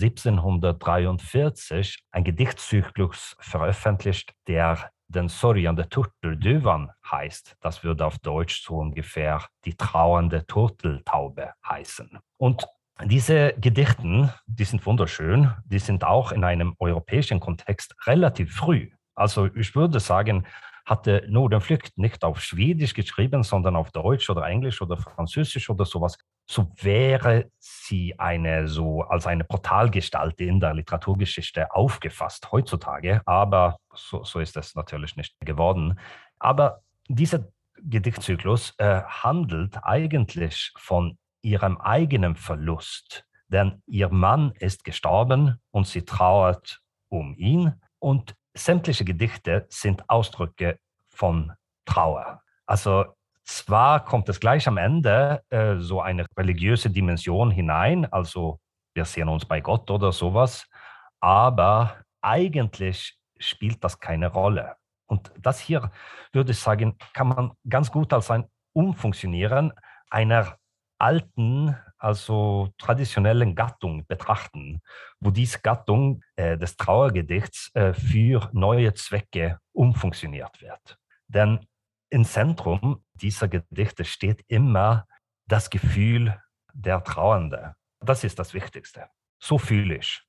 [0.00, 7.56] 1743 ein Gedichtzyklus veröffentlicht, der den sörjande Turtelduvan heißt.
[7.60, 12.18] Das würde auf Deutsch so ungefähr die trauernde Turteltaube heißen.
[12.36, 12.66] Und
[13.04, 18.90] diese Gedichten, die sind wunderschön, die sind auch in einem europäischen Kontext relativ früh.
[19.14, 20.46] Also ich würde sagen,
[20.84, 26.18] hatte Nordenflücht nicht auf Schwedisch geschrieben, sondern auf Deutsch oder Englisch oder Französisch oder sowas,
[26.50, 33.20] so wäre sie eine so als eine Portalgestalt in der Literaturgeschichte aufgefasst heutzutage.
[33.26, 35.98] Aber so, so ist es natürlich nicht geworden.
[36.38, 37.46] Aber dieser
[37.82, 46.04] Gedichtzyklus äh, handelt eigentlich von ihrem eigenen Verlust, denn ihr Mann ist gestorben und sie
[46.04, 51.52] trauert um ihn und sämtliche Gedichte sind Ausdrücke von
[51.84, 52.42] Trauer.
[52.66, 53.06] Also
[53.44, 58.60] zwar kommt es gleich am Ende äh, so eine religiöse Dimension hinein, also
[58.94, 60.68] wir sehen uns bei Gott oder sowas,
[61.20, 64.76] aber eigentlich spielt das keine Rolle.
[65.06, 65.90] Und das hier,
[66.32, 69.72] würde ich sagen, kann man ganz gut als ein Umfunktionieren
[70.10, 70.58] einer
[70.98, 74.80] alten, also traditionellen Gattung betrachten,
[75.20, 80.98] wo diese Gattung äh, des Trauergedichts äh, für neue Zwecke umfunktioniert wird.
[81.28, 81.66] Denn
[82.10, 85.06] im Zentrum dieser Gedichte steht immer
[85.46, 86.40] das Gefühl
[86.72, 87.74] der Trauernde.
[88.00, 89.08] Das ist das Wichtigste.
[89.40, 90.22] So fühle ich.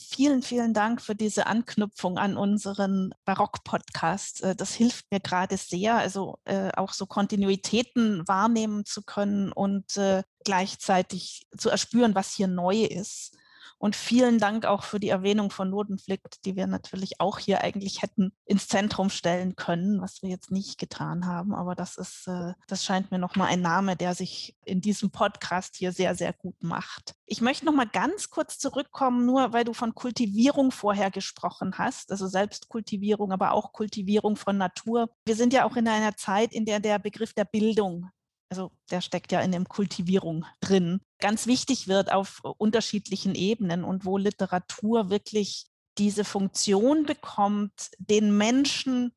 [0.00, 4.44] Vielen, vielen Dank für diese Anknüpfung an unseren Barock-Podcast.
[4.44, 9.96] Äh, das hilft mir gerade sehr, also äh, auch so Kontinuitäten wahrnehmen zu können und
[9.96, 13.36] äh, gleichzeitig zu erspüren, was hier neu ist.
[13.78, 18.02] Und vielen Dank auch für die Erwähnung von Notenflikt, die wir natürlich auch hier eigentlich
[18.02, 21.54] hätten ins Zentrum stellen können, was wir jetzt nicht getan haben.
[21.54, 25.76] Aber das ist, äh, das scheint mir nochmal ein Name, der sich in diesem Podcast
[25.76, 27.14] hier sehr, sehr gut macht.
[27.24, 32.26] Ich möchte nochmal ganz kurz zurückkommen, nur weil du von Kultivierung vorher gesprochen hast, also
[32.26, 35.08] Selbstkultivierung, aber auch Kultivierung von Natur.
[35.24, 38.10] Wir sind ja auch in einer Zeit, in der der Begriff der Bildung
[38.48, 44.04] also der steckt ja in dem Kultivierung drin, ganz wichtig wird auf unterschiedlichen Ebenen und
[44.04, 45.66] wo Literatur wirklich
[45.98, 49.12] diese Funktion bekommt, den Menschen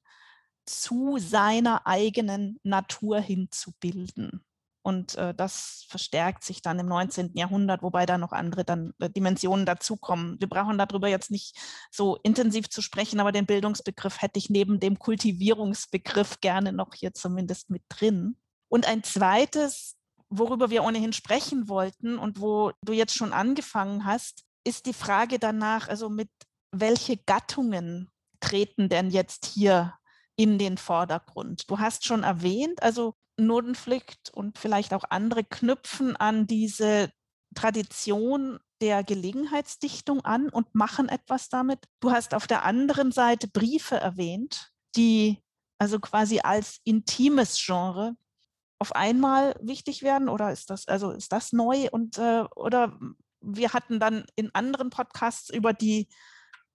[0.65, 4.43] zu seiner eigenen Natur hinzubilden.
[4.83, 7.35] Und äh, das verstärkt sich dann im 19.
[7.35, 10.39] Jahrhundert, wobei da noch andere dann, äh, Dimensionen dazukommen.
[10.39, 11.55] Wir brauchen darüber jetzt nicht
[11.91, 17.13] so intensiv zu sprechen, aber den Bildungsbegriff hätte ich neben dem Kultivierungsbegriff gerne noch hier
[17.13, 18.37] zumindest mit drin.
[18.71, 19.97] Und ein zweites,
[20.29, 25.39] worüber wir ohnehin sprechen wollten und wo du jetzt schon angefangen hast, ist die Frage
[25.39, 26.29] danach, also mit
[26.71, 28.09] welche Gattungen
[28.39, 29.95] treten denn jetzt hier
[30.37, 31.69] in den Vordergrund?
[31.69, 37.11] Du hast schon erwähnt, also Nodenflicht und vielleicht auch andere knüpfen an diese
[37.55, 41.79] Tradition der Gelegenheitsdichtung an und machen etwas damit.
[41.99, 45.43] Du hast auf der anderen Seite Briefe erwähnt, die
[45.77, 48.15] also quasi als intimes Genre
[48.81, 52.97] auf einmal wichtig werden oder ist das also ist das neu und äh, oder
[53.39, 56.09] wir hatten dann in anderen Podcasts über die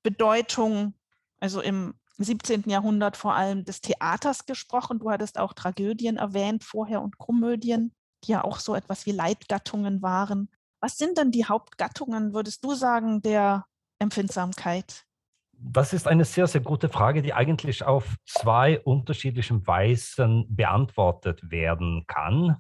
[0.04, 0.94] Bedeutung
[1.40, 2.70] also im 17.
[2.70, 5.00] Jahrhundert vor allem des Theaters gesprochen.
[5.00, 7.92] Du hattest auch Tragödien erwähnt vorher und Komödien,
[8.24, 10.48] die ja auch so etwas wie Leitgattungen waren.
[10.80, 13.66] Was sind denn die Hauptgattungen, würdest du sagen, der
[13.98, 15.05] Empfindsamkeit?
[15.59, 22.04] Das ist eine sehr, sehr gute Frage, die eigentlich auf zwei unterschiedlichen Weisen beantwortet werden
[22.07, 22.57] kann.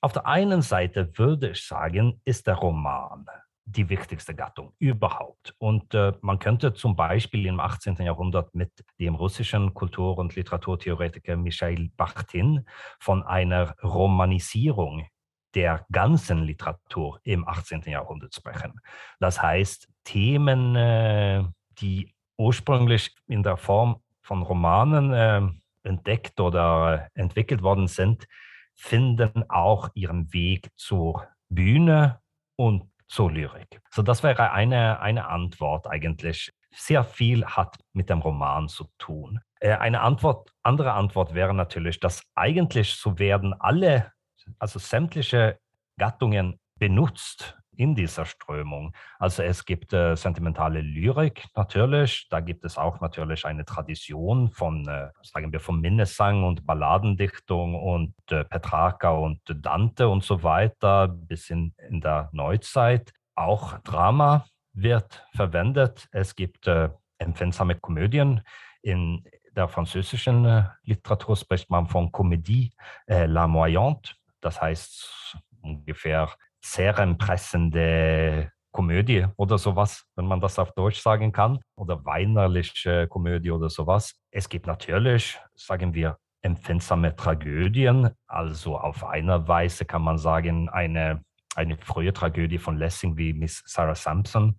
[0.00, 3.26] Auf der einen Seite würde ich sagen, ist der Roman
[3.70, 5.54] die wichtigste Gattung überhaupt.
[5.58, 7.96] Und äh, man könnte zum Beispiel im 18.
[7.96, 12.66] Jahrhundert mit dem russischen Kultur- und Literaturtheoretiker Michail Bachtin
[12.98, 15.06] von einer Romanisierung
[15.54, 17.82] der ganzen Literatur im 18.
[17.82, 18.80] Jahrhundert sprechen.
[19.18, 21.44] Das heißt, Themen, äh,
[21.80, 25.42] die ursprünglich in der Form von Romanen äh,
[25.82, 28.26] entdeckt oder entwickelt worden sind,
[28.74, 32.20] finden auch ihren Weg zur Bühne
[32.56, 33.80] und zur Lyrik.
[33.90, 36.50] So, das wäre eine, eine Antwort eigentlich.
[36.72, 39.40] Sehr viel hat mit dem Roman zu tun.
[39.60, 44.12] Äh, eine Antwort, andere Antwort wäre natürlich, dass eigentlich so werden alle,
[44.58, 45.58] also sämtliche
[45.98, 48.94] Gattungen benutzt in dieser Strömung.
[49.18, 54.86] Also es gibt äh, sentimentale Lyrik natürlich, da gibt es auch natürlich eine Tradition von,
[54.86, 61.08] äh, sagen wir, von Minnesang und Balladendichtung und äh, Petrarca und Dante und so weiter
[61.08, 63.12] bis in, in der Neuzeit.
[63.34, 66.08] Auch Drama wird verwendet.
[66.12, 68.42] Es gibt äh, empfindsame Komödien.
[68.82, 69.24] In
[69.56, 72.72] der französischen äh, Literatur spricht man von Comédie
[73.06, 76.30] äh, la moyante, das heißt ungefähr
[76.60, 83.50] sehr impressende Komödie oder sowas, wenn man das auf Deutsch sagen kann, oder weinerliche Komödie
[83.50, 84.14] oder sowas.
[84.30, 88.10] Es gibt natürlich, sagen wir, empfindsame Tragödien.
[88.26, 91.24] Also auf einer Weise kann man sagen, eine,
[91.56, 94.56] eine frühe Tragödie von Lessing wie Miss Sarah Sampson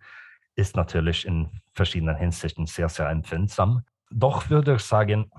[0.55, 3.83] ist natürlich in verschiedenen Hinsichten sehr, sehr empfindsam.
[4.11, 5.31] Doch würde ich sagen,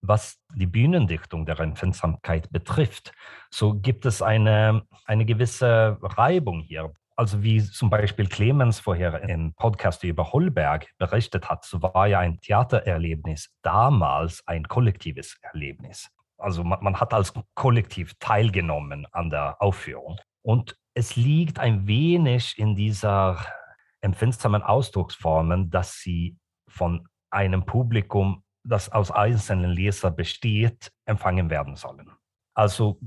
[0.00, 3.12] was die Bühnendichtung der Empfindsamkeit betrifft,
[3.50, 6.92] so gibt es eine, eine gewisse Reibung hier.
[7.16, 12.20] Also wie zum Beispiel Clemens vorher im Podcast über Holberg berichtet hat, so war ja
[12.20, 16.08] ein Theatererlebnis damals ein kollektives Erlebnis.
[16.36, 20.18] Also man, man hat als Kollektiv teilgenommen an der Aufführung.
[20.42, 23.44] Und es liegt ein wenig in dieser
[24.00, 26.36] empfindsamen Ausdrucksformen, dass sie
[26.68, 32.10] von einem Publikum das aus einzelnen Lesern besteht, empfangen werden sollen.
[32.54, 33.00] Also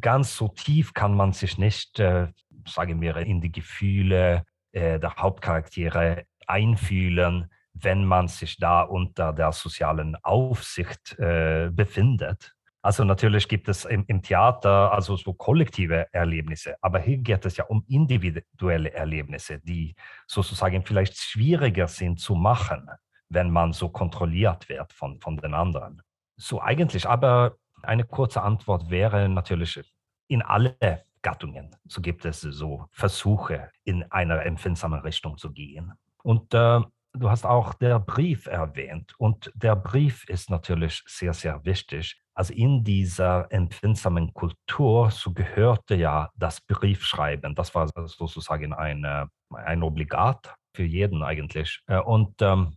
[0.00, 2.28] ganz so tief kann man sich nicht, äh,
[2.66, 9.52] sagen wir, in die Gefühle äh, der Hauptcharaktere einfühlen, wenn man sich da unter der
[9.52, 12.54] sozialen Aufsicht äh, befindet.
[12.82, 17.56] Also natürlich gibt es im, im, Theater also so kollektive Erlebnisse, aber hier geht es
[17.56, 19.94] ja um individuelle Erlebnisse, die
[20.26, 22.88] sozusagen vielleicht schwieriger sind zu machen
[23.28, 26.02] wenn man so kontrolliert wird von, von den anderen.
[26.36, 29.80] So eigentlich, aber eine kurze Antwort wäre natürlich
[30.28, 30.76] in alle
[31.22, 31.74] Gattungen.
[31.88, 35.92] So gibt es so Versuche, in einer empfindsamen Richtung zu gehen.
[36.22, 36.80] Und äh,
[37.14, 39.14] du hast auch der Brief erwähnt.
[39.18, 42.20] Und der Brief ist natürlich sehr, sehr wichtig.
[42.34, 47.54] Also in dieser empfindsamen Kultur, so gehörte ja das Briefschreiben.
[47.54, 51.80] Das war sozusagen ein, ein Obligat für jeden eigentlich.
[51.86, 52.76] Äh, und ähm,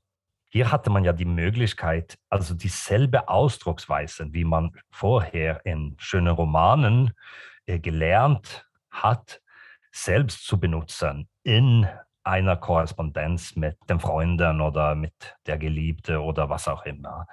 [0.50, 7.14] hier hatte man ja die Möglichkeit, also dieselbe Ausdrucksweise, wie man vorher in schönen Romanen
[7.66, 9.42] äh, gelernt hat,
[9.92, 11.88] selbst zu benutzen in
[12.24, 17.28] einer Korrespondenz mit den Freunden oder mit der Geliebte oder was auch immer.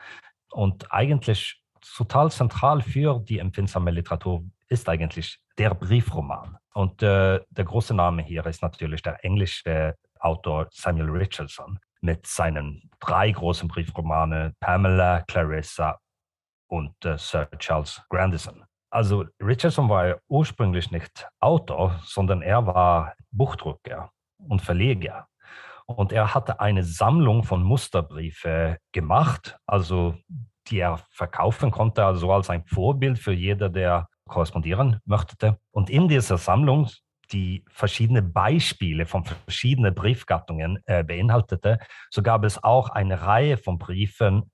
[0.51, 1.61] Und eigentlich
[1.97, 6.57] total zentral für die empfindsame Literatur ist eigentlich der Briefroman.
[6.75, 12.91] Und äh, der große Name hier ist natürlich der englische Autor Samuel Richardson, mit seinen
[13.01, 15.99] drei großen Briefromanen Pamela, Clarissa
[16.69, 18.65] und äh, Sir Charles Grandison.
[18.91, 25.27] Also Richardson war ursprünglich nicht Autor, sondern er war Buchdrucker und Verleger.
[25.87, 30.17] Und er hatte eine Sammlung von Musterbriefe gemacht, also
[30.69, 35.59] die er verkaufen konnte, also als ein Vorbild für jeder, der korrespondieren möchte.
[35.71, 36.89] Und in dieser Sammlung,
[37.33, 41.79] die verschiedene Beispiele von verschiedenen Briefgattungen äh, beinhaltete,
[42.11, 44.51] so gab es auch eine Reihe von Briefen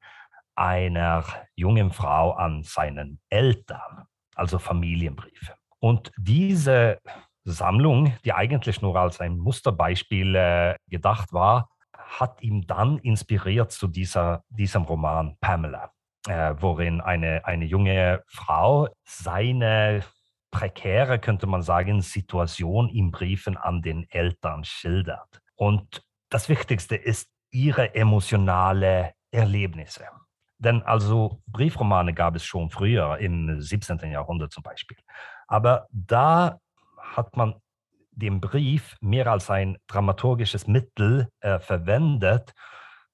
[0.54, 5.54] einer jungen Frau an seinen Eltern, also Familienbriefe.
[5.80, 7.00] Und diese
[7.44, 13.88] Sammlung, die eigentlich nur als ein Musterbeispiel äh, gedacht war, hat ihm dann inspiriert zu
[13.88, 15.90] dieser, diesem Roman Pamela,
[16.28, 20.04] äh, worin eine, eine junge Frau seine
[20.52, 25.42] prekäre, könnte man sagen, Situation in Briefen an den Eltern schildert.
[25.56, 30.04] Und das Wichtigste ist ihre emotionale Erlebnisse.
[30.58, 33.98] Denn also Briefromane gab es schon früher, im 17.
[34.10, 34.98] Jahrhundert zum Beispiel.
[35.48, 36.60] Aber da
[36.98, 37.54] hat man
[38.12, 42.52] den Brief mehr als ein dramaturgisches Mittel äh, verwendet.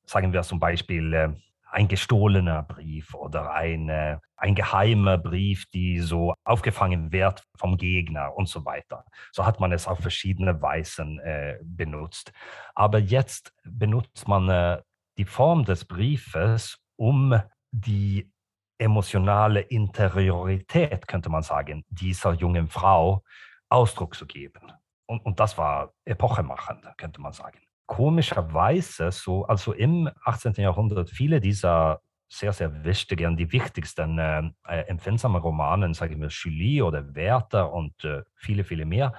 [0.04, 1.28] Sagen wir zum Beispiel äh,
[1.70, 8.48] ein gestohlener Brief oder eine, ein geheimer Brief, die so aufgefangen wird vom Gegner und
[8.48, 9.04] so weiter.
[9.32, 12.32] So hat man es auf verschiedene Weisen äh, benutzt.
[12.74, 14.82] Aber jetzt benutzt man äh,
[15.18, 17.40] die Form des Briefes, um
[17.70, 18.30] die
[18.78, 23.22] emotionale Interiorität, könnte man sagen, dieser jungen Frau
[23.68, 24.72] Ausdruck zu geben.
[25.06, 27.60] Und, und das war epochemachend, könnte man sagen.
[27.88, 30.52] Komischerweise, so, also im 18.
[30.56, 36.84] Jahrhundert, viele dieser sehr, sehr wichtigen, die wichtigsten äh, äh empfindsamen Romanen, sagen wir Julie
[36.84, 39.14] oder Werther und äh, viele, viele mehr,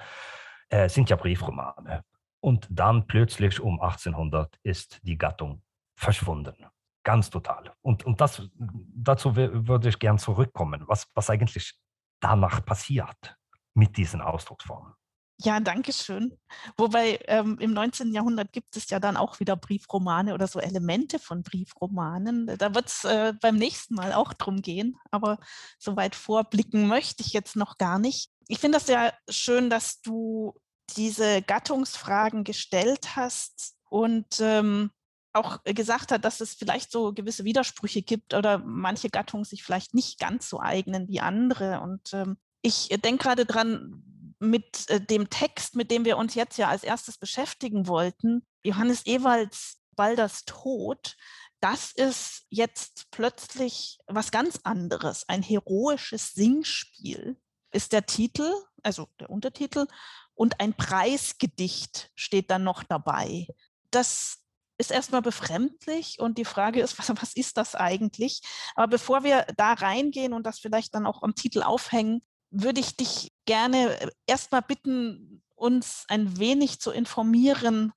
[0.68, 2.04] äh, sind ja Briefromane.
[2.38, 5.62] Und dann plötzlich um 1800 ist die Gattung
[5.96, 6.54] verschwunden.
[7.02, 7.72] Ganz total.
[7.82, 11.74] Und, und das, dazu würde ich gern zurückkommen, was, was eigentlich
[12.20, 13.36] danach passiert
[13.74, 14.94] mit diesen Ausdrucksformen.
[15.42, 16.38] Ja, danke schön.
[16.76, 18.12] Wobei ähm, im 19.
[18.12, 22.58] Jahrhundert gibt es ja dann auch wieder Briefromane oder so Elemente von Briefromanen.
[22.58, 25.38] Da wird es äh, beim nächsten Mal auch drum gehen, aber
[25.78, 28.30] so weit vorblicken möchte ich jetzt noch gar nicht.
[28.48, 30.60] Ich finde das sehr schön, dass du
[30.94, 34.90] diese Gattungsfragen gestellt hast und ähm,
[35.32, 39.94] auch gesagt hat, dass es vielleicht so gewisse Widersprüche gibt oder manche Gattungen sich vielleicht
[39.94, 41.80] nicht ganz so eignen wie andere.
[41.80, 44.09] Und ähm, ich denke gerade dran,
[44.40, 49.06] mit äh, dem Text, mit dem wir uns jetzt ja als erstes beschäftigen wollten, Johannes
[49.06, 51.16] Ewalds Balders Tod,
[51.60, 55.28] das ist jetzt plötzlich was ganz anderes.
[55.28, 57.38] Ein heroisches Singspiel
[57.70, 58.50] ist der Titel,
[58.82, 59.86] also der Untertitel,
[60.34, 63.46] und ein Preisgedicht steht dann noch dabei.
[63.90, 64.38] Das
[64.78, 68.40] ist erstmal befremdlich und die Frage ist, was, was ist das eigentlich?
[68.74, 72.96] Aber bevor wir da reingehen und das vielleicht dann auch am Titel aufhängen, würde ich
[72.96, 77.92] dich gerne äh, erstmal bitten, uns ein wenig zu informieren,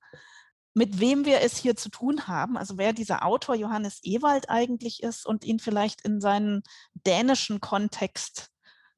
[0.74, 5.02] mit wem wir es hier zu tun haben, also wer dieser Autor Johannes Ewald eigentlich
[5.02, 6.62] ist und ihn vielleicht in seinen
[6.94, 8.50] dänischen Kontext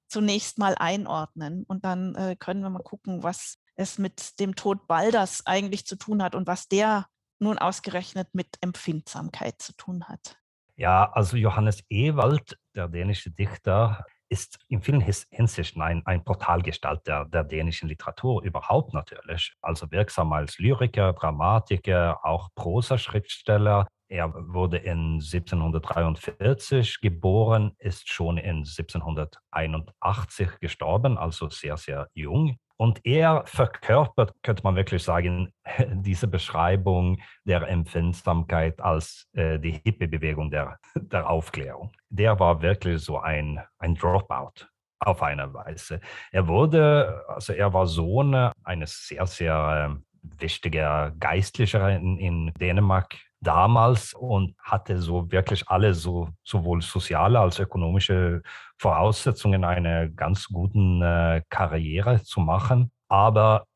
[0.09, 1.64] zunächst mal einordnen.
[1.64, 5.96] Und dann äh, können wir mal gucken, was es mit dem Tod Balders eigentlich zu
[5.96, 7.07] tun hat und was der
[7.38, 10.38] nun ausgerechnet mit Empfindsamkeit zu tun hat.
[10.76, 17.27] Ja, also Johannes Ewald, der dänische Dichter, ist in vielen Hinsichten ein, ein Portalgestalt der,
[17.27, 19.55] der dänischen Literatur überhaupt natürlich.
[19.62, 23.87] Also wirksam als Lyriker, Dramatiker, auch Prosaschriftsteller.
[24.09, 32.57] Er wurde in 1743 geboren, ist schon in 1781 gestorben, also sehr, sehr jung.
[32.79, 35.53] Und er verkörpert, könnte man wirklich sagen,
[35.93, 41.93] diese Beschreibung der Empfindsamkeit als äh, die Hippie-Bewegung der, der Aufklärung.
[42.11, 44.66] Der war wirklich so ein, ein Dropout
[44.99, 46.01] auf eine Weise.
[46.33, 53.16] Er wurde, also er war Sohn eines sehr, sehr äh, wichtigen Geistlicher in, in Dänemark
[53.41, 58.43] damals und hatte so wirklich alle so sowohl soziale als ökonomische
[58.78, 62.91] Voraussetzungen, eine ganz guten äh, Karriere zu machen.
[63.09, 63.66] Aber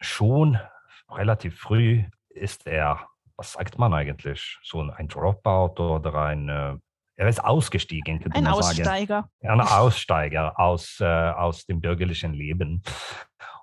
[0.00, 0.58] schon
[1.10, 3.06] relativ früh ist er,
[3.36, 6.76] was sagt man eigentlich, so ein Dropout oder ein äh,
[7.20, 8.24] er ist ausgestiegen.
[8.32, 9.28] Ein Aussteiger.
[9.42, 9.60] Sagen.
[9.60, 12.82] Ein Aussteiger aus, äh, aus dem bürgerlichen Leben.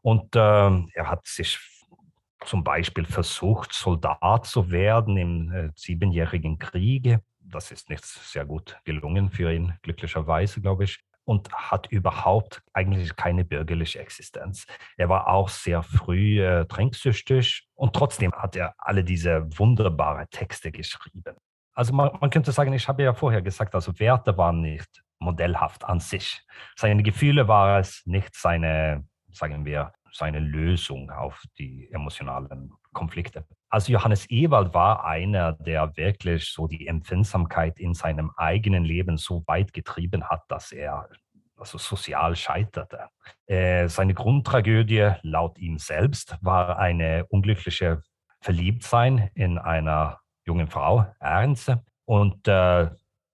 [0.03, 1.57] Und äh, er hat sich
[2.45, 7.21] zum Beispiel versucht, Soldat zu werden im äh, Siebenjährigen Kriege.
[7.39, 10.99] Das ist nicht sehr gut gelungen für ihn, glücklicherweise, glaube ich.
[11.25, 14.65] Und hat überhaupt eigentlich keine bürgerliche Existenz.
[14.95, 20.71] Er war auch sehr früh äh, trinksüchtig und trotzdem hat er alle diese wunderbare Texte
[20.71, 21.35] geschrieben.
[21.73, 25.83] Also man, man könnte sagen, ich habe ja vorher gesagt, also Werte waren nicht modellhaft
[25.83, 26.41] an sich.
[26.75, 33.45] Seine Gefühle waren es nicht seine, sagen wir, seine Lösung auf die emotionalen Konflikte.
[33.69, 39.43] Also Johannes Ewald war einer, der wirklich so die Empfindsamkeit in seinem eigenen Leben so
[39.45, 41.07] weit getrieben hat, dass er
[41.55, 43.09] also sozial scheiterte.
[43.45, 48.01] Äh, seine Grundtragödie laut ihm selbst war eine unglückliche
[48.41, 51.75] Verliebtsein in einer jungen Frau, Ernst.
[52.05, 52.89] Und äh,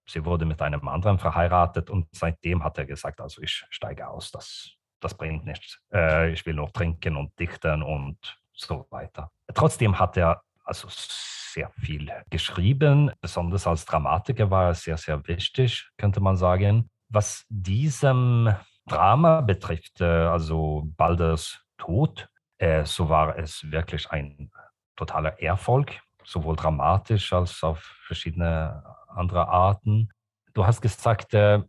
[0.08, 4.32] sie wurde mit einem anderen verheiratet und seitdem hat er gesagt, also ich steige aus,
[4.32, 4.72] das,
[5.04, 5.80] das bringt nichts.
[5.94, 8.18] Äh, ich will nur trinken und dichten und
[8.54, 9.32] so weiter.
[9.54, 15.90] Trotzdem hat er also sehr viel geschrieben, besonders als Dramatiker war er sehr, sehr wichtig,
[15.98, 16.90] könnte man sagen.
[17.10, 18.56] Was diesem
[18.88, 22.28] Drama betrifft, äh, also Balders Tod,
[22.58, 24.52] äh, so war es wirklich ein
[24.96, 30.10] totaler Erfolg, sowohl dramatisch als auf verschiedene andere Arten.
[30.54, 31.62] Du hast gesagt, äh,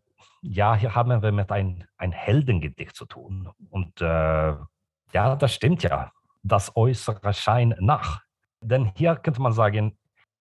[0.45, 3.51] ja, hier haben wir mit ein, ein Heldengedicht zu tun.
[3.70, 4.55] Und äh,
[5.12, 6.12] ja, das stimmt ja.
[6.42, 8.22] Das äußere Schein nach.
[8.61, 9.99] Denn hier könnte man sagen,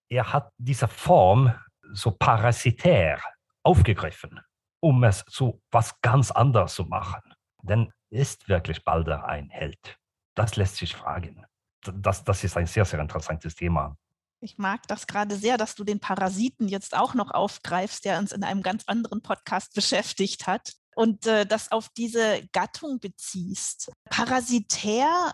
[0.09, 1.53] er hat diese Form
[1.93, 3.19] so parasitär
[3.63, 4.41] aufgegriffen,
[4.81, 7.21] um es zu was ganz anderes zu machen.
[7.61, 9.97] Denn ist wirklich Balder ein Held?
[10.35, 11.45] Das lässt sich fragen.
[11.81, 13.95] Das, das ist ein sehr, sehr interessantes Thema.
[14.43, 18.31] Ich mag das gerade sehr, dass du den Parasiten jetzt auch noch aufgreifst, der uns
[18.33, 23.91] in einem ganz anderen Podcast beschäftigt hat und äh, das auf diese Gattung beziehst.
[24.09, 25.31] Parasitär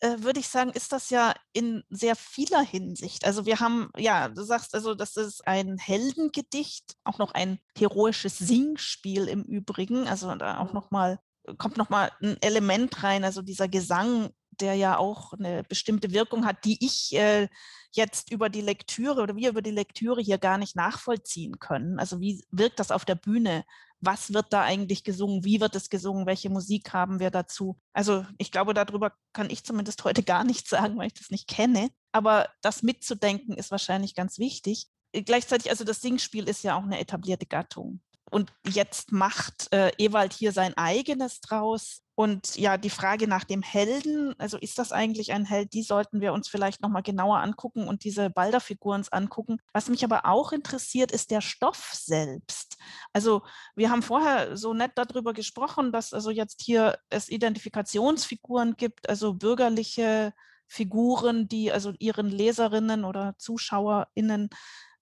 [0.00, 3.24] äh, würde ich sagen, ist das ja in sehr vieler Hinsicht.
[3.24, 8.38] Also wir haben, ja, du sagst also, das ist ein Heldengedicht, auch noch ein heroisches
[8.38, 10.06] Singspiel im Übrigen.
[10.06, 11.18] Also da auch nochmal
[11.58, 14.30] kommt nochmal ein Element rein, also dieser Gesang,
[14.60, 17.48] der ja auch eine bestimmte Wirkung hat, die ich äh,
[17.92, 21.98] jetzt über die Lektüre oder wir über die Lektüre hier gar nicht nachvollziehen können.
[21.98, 23.64] Also wie wirkt das auf der Bühne?
[24.00, 25.44] Was wird da eigentlich gesungen?
[25.44, 26.26] Wie wird es gesungen?
[26.26, 27.78] Welche Musik haben wir dazu?
[27.92, 31.48] Also ich glaube, darüber kann ich zumindest heute gar nichts sagen, weil ich das nicht
[31.48, 31.90] kenne.
[32.12, 34.88] Aber das mitzudenken ist wahrscheinlich ganz wichtig.
[35.12, 38.00] Gleichzeitig, also das Singspiel ist ja auch eine etablierte Gattung.
[38.30, 42.02] Und jetzt macht äh, Ewald hier sein eigenes draus.
[42.14, 46.20] Und ja, die Frage nach dem Helden, also ist das eigentlich ein Held, die sollten
[46.20, 49.58] wir uns vielleicht nochmal genauer angucken und diese Balder-Figuren angucken.
[49.72, 52.76] Was mich aber auch interessiert, ist der Stoff selbst.
[53.14, 53.42] Also
[53.74, 59.32] wir haben vorher so nett darüber gesprochen, dass also jetzt hier es Identifikationsfiguren gibt, also
[59.32, 60.34] bürgerliche
[60.66, 64.50] Figuren, die also ihren Leserinnen oder ZuschauerInnen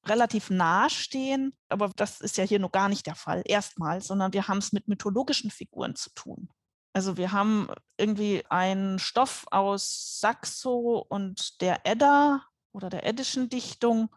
[0.08, 4.32] relativ nahe stehen, aber das ist ja hier noch gar nicht der Fall, erstmal, sondern
[4.32, 6.48] wir haben es mit mythologischen Figuren zu tun.
[6.92, 14.08] Also wir haben irgendwie einen Stoff aus Saxo und der Edda oder der eddischen Dichtung,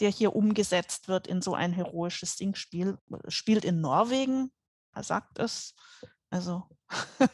[0.00, 4.52] der hier umgesetzt wird in so ein heroisches Singspiel, spielt in Norwegen,
[4.92, 5.74] er sagt es.
[6.30, 6.68] Also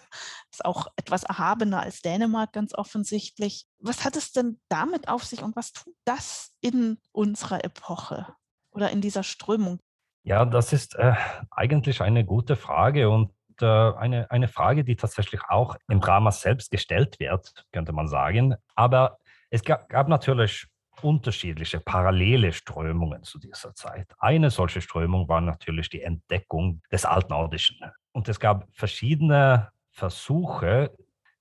[0.53, 3.67] ist auch etwas erhabener als Dänemark ganz offensichtlich.
[3.79, 8.27] Was hat es denn damit auf sich und was tut das in unserer Epoche
[8.71, 9.79] oder in dieser Strömung?
[10.23, 11.15] Ja, das ist äh,
[11.51, 16.71] eigentlich eine gute Frage und äh, eine, eine Frage, die tatsächlich auch im Drama selbst
[16.71, 18.57] gestellt wird, könnte man sagen.
[18.75, 20.67] Aber es gab, gab natürlich
[21.03, 24.15] unterschiedliche parallele Strömungen zu dieser Zeit.
[24.19, 27.79] Eine solche Strömung war natürlich die Entdeckung des Altnordischen.
[28.13, 29.71] Und es gab verschiedene
[30.01, 30.91] Versuche,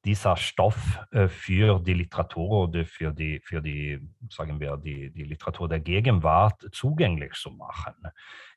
[0.05, 3.99] dieser Stoff äh, für die Literatur oder für die, für die,
[4.29, 7.95] sagen wir, die, die Literatur der Gegenwart zugänglich zu machen.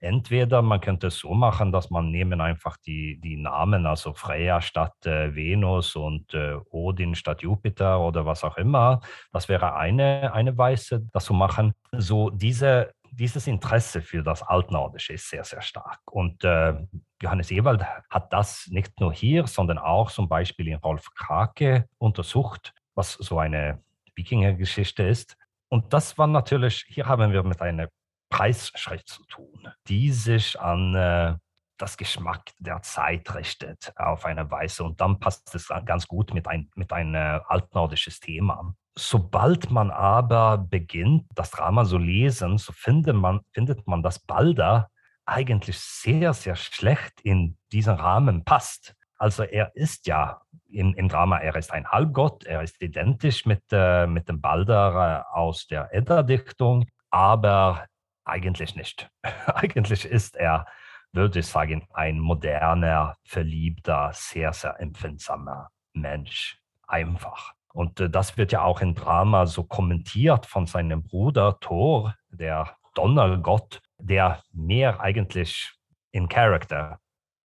[0.01, 4.61] Entweder man könnte es so machen, dass man nehmen einfach die, die Namen, also Freya
[4.61, 9.01] statt äh, Venus und äh, Odin statt Jupiter oder was auch immer.
[9.33, 11.75] Das wäre eine, eine Weise, das zu machen.
[11.93, 16.01] So diese dieses Interesse für das Altnordische ist sehr, sehr stark.
[16.11, 16.75] Und äh,
[17.21, 22.73] Johannes Ewald hat das nicht nur hier, sondern auch zum Beispiel in Rolf Krake untersucht,
[22.95, 23.83] was so eine
[24.15, 25.37] Wikingergeschichte ist.
[25.69, 27.89] Und das war natürlich, hier haben wir mit einer
[28.31, 31.35] Preisschrift zu tun, die sich an äh,
[31.77, 34.85] das Geschmack der Zeit richtet auf eine Weise.
[34.85, 38.75] Und dann passt es ganz gut mit ein, mit ein äh, altnordisches Thema.
[38.95, 44.91] Sobald man aber beginnt, das Drama zu lesen, so findet man, findet man, dass Balder
[45.25, 48.95] eigentlich sehr, sehr schlecht in diesen Rahmen passt.
[49.19, 53.63] Also er ist ja im, im Drama, er ist ein Halbgott, er ist identisch mit,
[53.71, 57.87] äh, mit dem Balder äh, aus der Edda-Dichtung, aber
[58.25, 59.09] eigentlich nicht.
[59.55, 60.67] eigentlich ist er,
[61.13, 66.59] würde ich sagen, ein moderner, verliebter, sehr, sehr empfindsamer Mensch.
[66.87, 67.55] Einfach.
[67.73, 72.77] Und äh, das wird ja auch im Drama so kommentiert von seinem Bruder Thor, der
[72.95, 75.73] Donnergott, der mehr eigentlich
[76.11, 76.99] in Character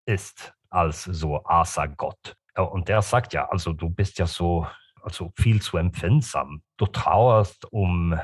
[0.05, 2.35] ist als so Asa-Gott.
[2.55, 4.67] Und der sagt ja, also du bist ja so
[5.07, 6.63] also viel zu empfindsam.
[6.75, 8.19] Du trauerst um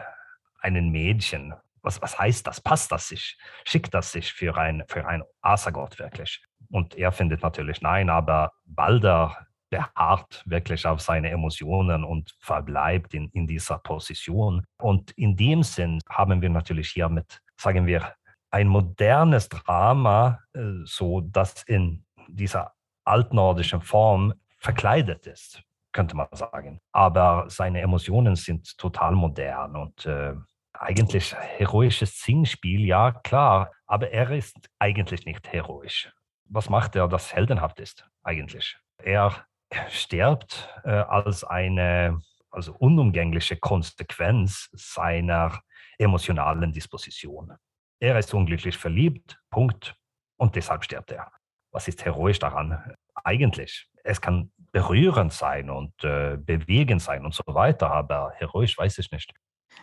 [0.59, 1.53] einen Mädchen.
[1.81, 2.59] Was, was heißt das?
[2.59, 3.37] Passt das sich?
[3.63, 6.43] Schickt das sich für ein, für ein Asagott wirklich?
[6.69, 13.29] Und er findet natürlich nein, aber Balder beharrt wirklich auf seine Emotionen und verbleibt in,
[13.29, 14.63] in dieser Position.
[14.79, 18.13] Und in dem Sinn haben wir natürlich hier mit, sagen wir,
[18.51, 25.63] ein modernes Drama, äh, so das in dieser altnordischen Form verkleidet ist
[25.95, 26.81] könnte man sagen.
[26.91, 30.33] Aber seine Emotionen sind total modern und äh,
[30.73, 36.11] eigentlich heroisches Singspiel, ja klar, aber er ist eigentlich nicht heroisch.
[36.45, 38.75] Was macht er, das heldenhaft ist eigentlich?
[38.97, 39.45] Er
[39.89, 42.21] stirbt äh, als eine
[42.51, 45.59] also unumgängliche Konsequenz seiner
[45.97, 47.53] emotionalen Disposition.
[47.99, 49.95] Er ist unglücklich verliebt, Punkt,
[50.37, 51.31] und deshalb stirbt er.
[51.71, 52.95] Was ist heroisch daran?
[53.23, 58.97] Eigentlich, es kann berührend sein und äh, bewegend sein und so weiter, aber heroisch weiß
[58.99, 59.33] ich nicht.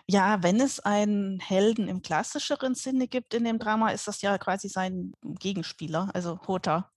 [0.07, 4.39] Ja, wenn es einen Helden im klassischeren Sinne gibt in dem Drama, ist das ja
[4.39, 6.93] quasi sein Gegenspieler, also Hota,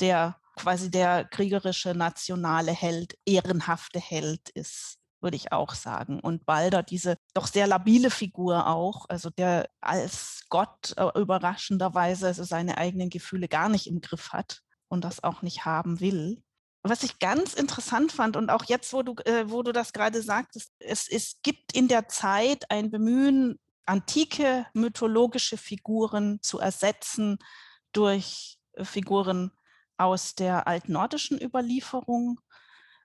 [0.00, 6.20] der quasi der kriegerische nationale Held, ehrenhafte Held ist, würde ich auch sagen.
[6.20, 12.44] Und Balder, diese doch sehr labile Figur auch, also der als Gott äh, überraschenderweise also
[12.44, 16.42] seine eigenen Gefühle gar nicht im Griff hat und das auch nicht haben will
[16.84, 20.20] was ich ganz interessant fand und auch jetzt, wo du, äh, wo du das gerade
[20.20, 27.38] sagtest, es, es gibt in der Zeit ein Bemühen, antike mythologische Figuren zu ersetzen
[27.92, 29.50] durch äh, Figuren
[29.96, 32.40] aus der altnordischen Überlieferung.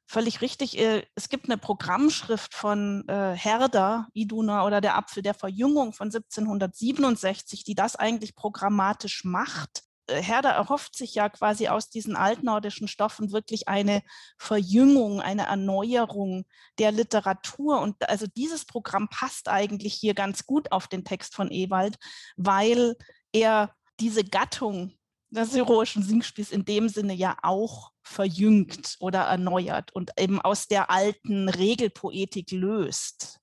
[0.05, 0.77] Völlig richtig.
[0.79, 6.07] Äh, es gibt eine Programmschrift von äh, Herder, Iduna oder der Apfel der Verjüngung von
[6.07, 12.87] 1767, die das eigentlich programmatisch macht äh, Herder erhofft sich ja quasi aus diesen altnordischen
[12.87, 14.01] Stoffen wirklich eine
[14.37, 16.45] Verjüngung, eine Erneuerung
[16.79, 17.79] der Literatur.
[17.79, 21.97] Und also dieses Programm passt eigentlich hier ganz gut auf den Text von Ewald,
[22.35, 22.95] weil
[23.31, 24.93] er diese Gattung
[25.31, 30.89] des heroischen Singspiels in dem Sinne ja auch verjüngt oder erneuert und eben aus der
[30.89, 33.39] alten Regelpoetik löst.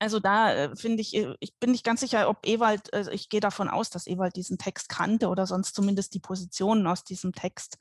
[0.00, 3.28] Also da äh, finde ich, äh, ich bin nicht ganz sicher, ob Ewald, also ich
[3.28, 7.32] gehe davon aus, dass Ewald diesen Text kannte oder sonst zumindest die Positionen aus diesem
[7.32, 7.78] Text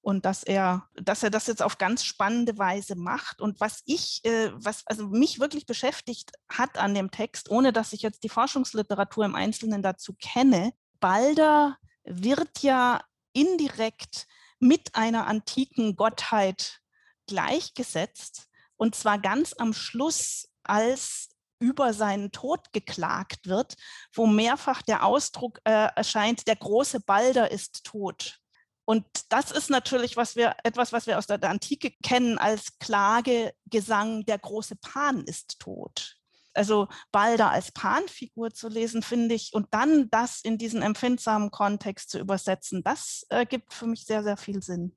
[0.00, 3.40] und dass er, dass er das jetzt auf ganz spannende Weise macht.
[3.40, 7.92] Und was ich, äh, was also mich wirklich beschäftigt hat an dem Text, ohne dass
[7.92, 14.26] ich jetzt die Forschungsliteratur im Einzelnen dazu kenne, Balder wird ja indirekt
[14.58, 16.80] mit einer antiken Gottheit
[17.26, 21.30] gleichgesetzt und zwar ganz am Schluss als
[21.60, 23.76] über seinen Tod geklagt wird,
[24.12, 28.40] wo mehrfach der Ausdruck äh, erscheint, der große Balder ist tot.
[28.84, 32.78] Und das ist natürlich was wir, etwas, was wir aus der, der Antike kennen als
[32.80, 36.16] Klagegesang, der große Pan ist tot.
[36.54, 42.10] Also Balder als Panfigur zu lesen, finde ich, und dann das in diesen empfindsamen Kontext
[42.10, 44.94] zu übersetzen, das äh, gibt für mich sehr, sehr viel Sinn.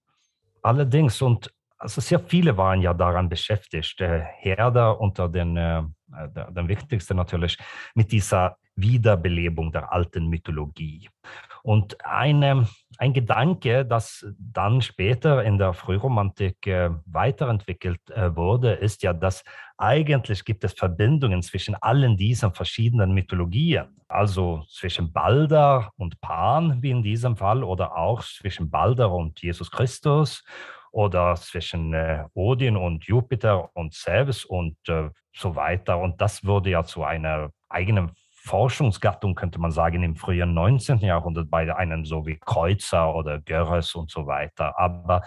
[0.62, 5.84] Allerdings, und also sehr viele waren ja daran beschäftigt, äh, Herder unter den äh,
[6.14, 7.58] äh, der, der wichtigste natürlich,
[7.93, 11.10] mit dieser Wiederbelebung der alten Mythologie.
[11.64, 12.68] Und eine,
[13.00, 19.44] ein Gedanke, das dann später in der Frühromantik äh, weiterentwickelt äh, wurde, ist ja, dass
[19.78, 23.88] eigentlich gibt es Verbindungen zwischen allen diesen verschiedenen Mythologien.
[24.08, 29.72] Also zwischen Balder und Pan, wie in diesem Fall, oder auch zwischen Balder und Jesus
[29.72, 30.44] Christus
[30.92, 36.00] oder zwischen äh, Odin und Jupiter und Zeus und äh, so weiter.
[36.00, 38.12] Und das wurde ja zu einer eigenen
[38.46, 41.00] Forschungsgattung, könnte man sagen, im frühen 19.
[41.00, 44.78] Jahrhundert bei einem so wie Kreuzer oder Görres und so weiter.
[44.78, 45.24] Aber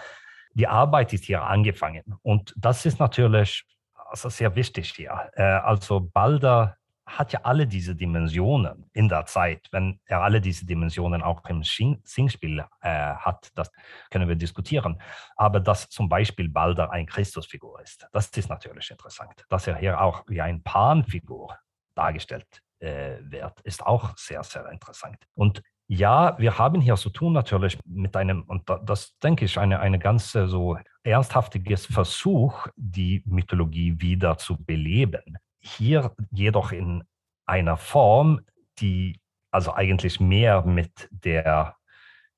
[0.53, 2.03] die Arbeit ist hier angefangen.
[2.21, 3.65] Und das ist natürlich
[4.09, 5.29] also sehr wichtig hier.
[5.33, 9.67] Äh, also Balder hat ja alle diese Dimensionen in der Zeit.
[9.71, 13.69] Wenn er alle diese Dimensionen auch im Singspiel äh, hat, das
[14.11, 15.01] können wir diskutieren.
[15.35, 19.45] Aber dass zum Beispiel Balder ein Christusfigur ist, das ist natürlich interessant.
[19.49, 21.57] Dass er hier auch wie ein Panfigur
[21.95, 25.17] dargestellt äh, wird, ist auch sehr, sehr interessant.
[25.35, 29.79] Und ja, wir haben hier zu tun natürlich mit einem, und das denke ich, eine,
[29.79, 37.03] eine ganz so ernsthaftiges Versuch, die Mythologie wieder zu beleben hier jedoch in
[37.45, 38.41] einer Form,
[38.79, 39.19] die
[39.51, 41.75] also eigentlich mehr mit der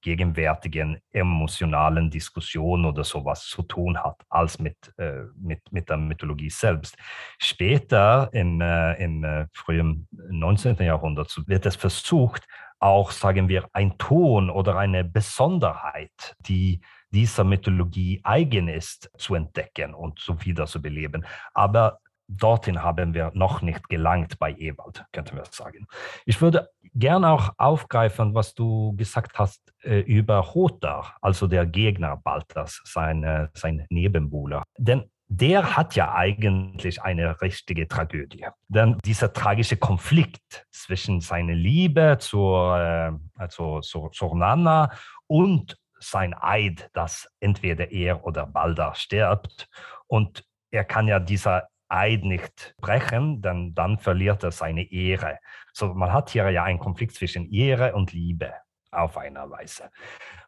[0.02, 6.50] gegenwärtigen emotionalen Diskussion oder sowas zu tun hat, als mit, äh, mit, mit der Mythologie
[6.50, 6.98] selbst.
[7.40, 10.78] Später im, äh, im äh, frühen 19.
[10.78, 12.48] Jahrhundert wird es versucht,
[12.80, 16.82] auch, sagen wir, ein Ton oder eine Besonderheit, die
[17.12, 21.26] dieser Mythologie eigen ist, zu entdecken und so wieder zu beleben.
[21.54, 22.00] Aber
[22.38, 25.88] dorthin haben wir noch nicht gelangt bei Ewald, könnten wir sagen.
[26.26, 32.18] Ich würde gerne auch aufgreifen, was du gesagt hast äh, über Hotar, also der Gegner
[32.18, 34.64] Balthas, sein, äh, sein Nebenbuhler.
[34.78, 38.46] Denn der hat ja eigentlich eine richtige Tragödie.
[38.68, 44.92] Denn dieser tragische Konflikt zwischen seiner Liebe zur, äh, also zur, zur Nana
[45.28, 49.70] und sein Eid, dass entweder er oder Balda stirbt.
[50.08, 55.40] Und er kann ja dieser Eid nicht brechen, denn dann verliert er seine Ehre.
[55.74, 58.54] So, man hat hier ja einen Konflikt zwischen Ehre und Liebe
[58.92, 59.90] auf einer Weise.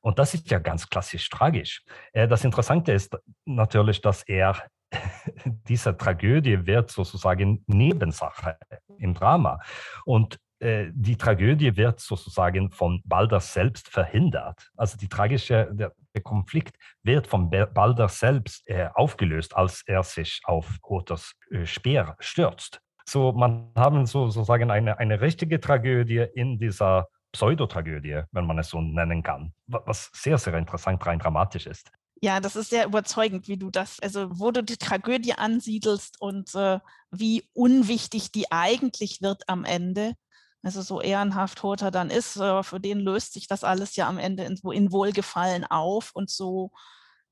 [0.02, 1.84] Und das ist ja ganz klassisch tragisch.
[2.12, 4.56] Äh, das Interessante ist natürlich, dass er
[5.46, 8.58] diese Tragödie wird sozusagen Nebensache
[8.98, 9.60] im Drama.
[10.06, 10.40] Und
[10.94, 14.70] die Tragödie wird sozusagen von Balder selbst verhindert.
[14.78, 20.42] Also die tragische, der, der Konflikt wird von Balder selbst äh, aufgelöst, als er sich
[20.46, 22.80] auf Hothers äh, Speer stürzt.
[23.06, 28.70] So, man haben so, sozusagen eine, eine richtige Tragödie in dieser Pseudotragödie, wenn man es
[28.70, 31.92] so nennen kann, was sehr, sehr interessant, rein dramatisch ist.
[32.22, 36.56] Ja, das ist sehr überzeugend, wie du das, also wo du die Tragödie ansiedelst und
[36.56, 36.80] äh,
[37.12, 40.14] wie unwichtig die eigentlich wird am Ende.
[40.64, 44.44] Also so ehrenhaft Hoter dann ist, für den löst sich das alles ja am Ende
[44.46, 46.72] in, in Wohlgefallen auf und so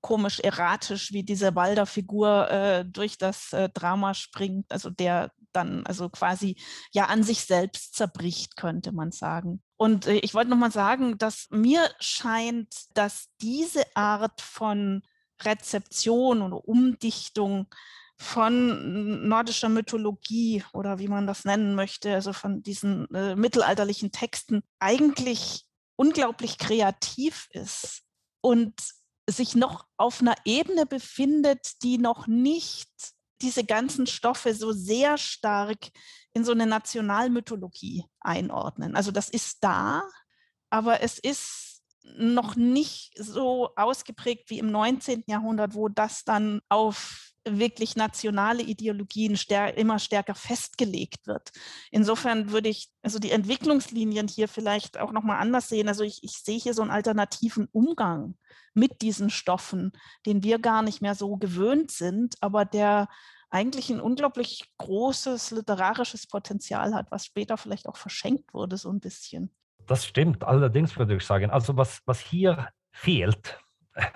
[0.02, 6.10] komisch erratisch, wie diese Balder-Figur äh, durch das äh, Drama springt, also der dann also
[6.10, 6.58] quasi
[6.92, 9.62] ja an sich selbst zerbricht, könnte man sagen.
[9.78, 15.04] Und äh, ich wollte nochmal sagen, dass mir scheint, dass diese Art von
[15.42, 17.68] Rezeption oder Umdichtung
[18.22, 24.62] von nordischer Mythologie oder wie man das nennen möchte, also von diesen äh, mittelalterlichen Texten,
[24.80, 25.66] eigentlich
[25.96, 28.04] unglaublich kreativ ist
[28.40, 28.80] und
[29.28, 32.92] sich noch auf einer Ebene befindet, die noch nicht
[33.42, 35.90] diese ganzen Stoffe so sehr stark
[36.34, 38.96] in so eine Nationalmythologie einordnen.
[38.96, 40.04] Also das ist da,
[40.70, 45.24] aber es ist noch nicht so ausgeprägt wie im 19.
[45.26, 51.52] Jahrhundert, wo das dann auf wirklich nationale Ideologien stär immer stärker festgelegt wird.
[51.90, 55.88] Insofern würde ich also die Entwicklungslinien hier vielleicht auch nochmal anders sehen.
[55.88, 58.36] Also ich, ich sehe hier so einen alternativen Umgang
[58.74, 59.92] mit diesen Stoffen,
[60.26, 63.08] den wir gar nicht mehr so gewöhnt sind, aber der
[63.50, 69.02] eigentlich ein unglaublich großes literarisches Potenzial hat, was später vielleicht auch verschenkt wurde, so ein
[69.02, 69.54] bisschen.
[69.88, 71.50] Das stimmt, allerdings würde ich sagen.
[71.50, 73.60] Also was, was hier fehlt,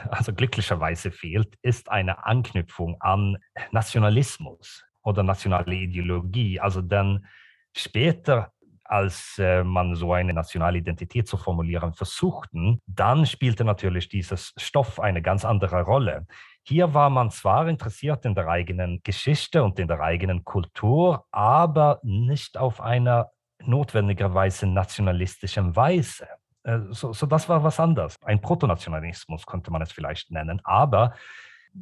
[0.09, 3.37] also glücklicherweise fehlt, ist eine Anknüpfung an
[3.71, 6.59] Nationalismus oder nationale Ideologie.
[6.59, 7.25] Also dann
[7.73, 8.51] später
[8.85, 14.99] als äh, man so eine nationale Identität zu formulieren versuchten, dann spielte natürlich dieses Stoff
[14.99, 16.27] eine ganz andere Rolle.
[16.63, 21.99] Hier war man zwar interessiert in der eigenen Geschichte und in der eigenen Kultur, aber
[22.03, 23.31] nicht auf einer
[23.63, 26.27] notwendigerweise nationalistischen Weise.
[26.65, 28.17] Äh, so, so das war was anderes.
[28.23, 31.13] Ein Protonationalismus könnte man es vielleicht nennen, aber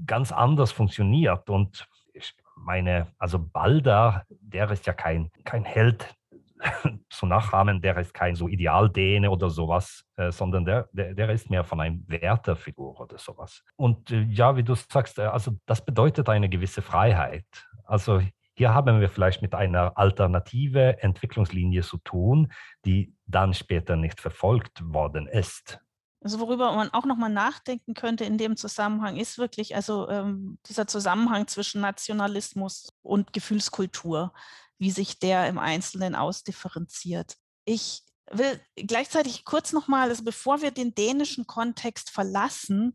[0.06, 1.50] ganz anders funktioniert.
[1.50, 6.14] Und ich meine, also Balda, der ist ja kein, kein Held
[7.10, 11.50] zu nachahmen, der ist kein so Idealdäne oder sowas, äh, sondern der, der, der, ist
[11.50, 13.64] mehr von einer Wertefigur oder sowas.
[13.76, 17.46] Und äh, ja, wie du sagst, äh, also das bedeutet eine gewisse Freiheit.
[17.86, 18.22] Also
[18.56, 22.52] hier haben wir vielleicht mit einer alternative Entwicklungslinie zu tun,
[22.86, 25.80] die dann später nicht verfolgt worden ist.
[26.24, 30.88] Also worüber man auch nochmal nachdenken könnte in dem Zusammenhang ist wirklich also ähm, dieser
[30.88, 34.34] Zusammenhang zwischen Nationalismus und Gefühlskultur,
[34.78, 37.36] wie sich der im Einzelnen ausdifferenziert.
[37.66, 42.94] Ich will gleichzeitig kurz nochmal, also bevor wir den dänischen Kontext verlassen,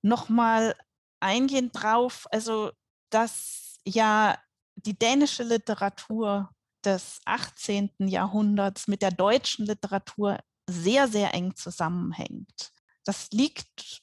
[0.00, 0.74] nochmal
[1.20, 2.72] eingehen drauf, also
[3.10, 4.38] dass ja
[4.76, 6.50] die dänische Literatur
[6.84, 7.90] des 18.
[7.98, 12.72] Jahrhunderts mit der deutschen Literatur sehr, sehr eng zusammenhängt.
[13.04, 14.02] Das liegt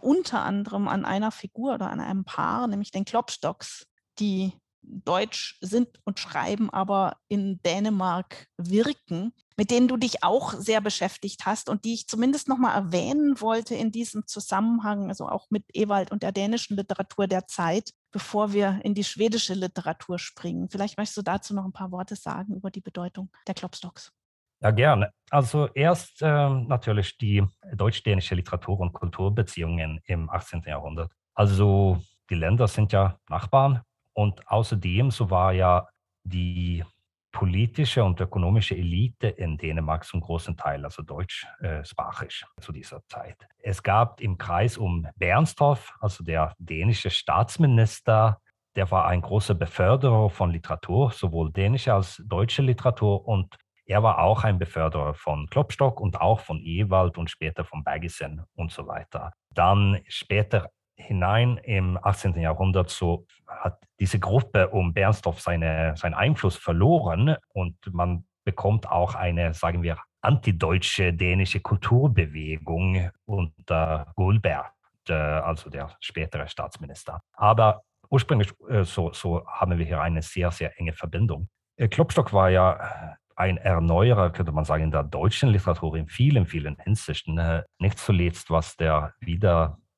[0.00, 3.86] unter anderem an einer Figur oder an einem Paar, nämlich den Klopstocks,
[4.18, 4.52] die
[4.82, 11.46] Deutsch sind und schreiben, aber in Dänemark wirken, mit denen du dich auch sehr beschäftigt
[11.46, 15.64] hast und die ich zumindest noch mal erwähnen wollte in diesem Zusammenhang, also auch mit
[15.74, 20.68] Ewald und der dänischen Literatur der Zeit, bevor wir in die schwedische Literatur springen.
[20.70, 24.12] Vielleicht möchtest du dazu noch ein paar Worte sagen über die Bedeutung der Klopstocks.
[24.60, 25.12] Ja, gerne.
[25.30, 27.44] Also erst äh, natürlich die
[27.74, 30.62] deutsch-dänische Literatur- und Kulturbeziehungen im 18.
[30.66, 31.12] Jahrhundert.
[31.34, 33.82] Also die Länder sind ja Nachbarn
[34.14, 35.86] und außerdem so war ja
[36.24, 36.84] die
[37.32, 43.46] politische und ökonomische Elite in Dänemark zum großen Teil, also deutschsprachig äh, zu dieser Zeit.
[43.58, 48.40] Es gab im Kreis um Bernstorff, also der dänische Staatsminister,
[48.74, 53.56] der war ein großer Beförderer von Literatur, sowohl dänische als deutsche Literatur und
[53.88, 58.42] er war auch ein Beförderer von Klopstock und auch von Ewald und später von Bergisen
[58.56, 59.32] und so weiter.
[59.54, 62.38] Dann später hinein im 18.
[62.38, 69.14] Jahrhundert so hat diese Gruppe um Bernstorff seine, seinen Einfluss verloren und man bekommt auch
[69.14, 74.72] eine, sagen wir, antideutsche dänische Kulturbewegung unter Gulbert,
[75.08, 77.20] also der spätere Staatsminister.
[77.34, 81.48] Aber ursprünglich äh, so, so haben wir hier eine sehr, sehr enge Verbindung.
[81.76, 86.46] Äh, Klopstock war ja ein Erneuerer, könnte man sagen, in der deutschen Literatur in vielen,
[86.46, 87.38] vielen Hinsichten.
[87.38, 89.12] Äh, nicht zuletzt, was der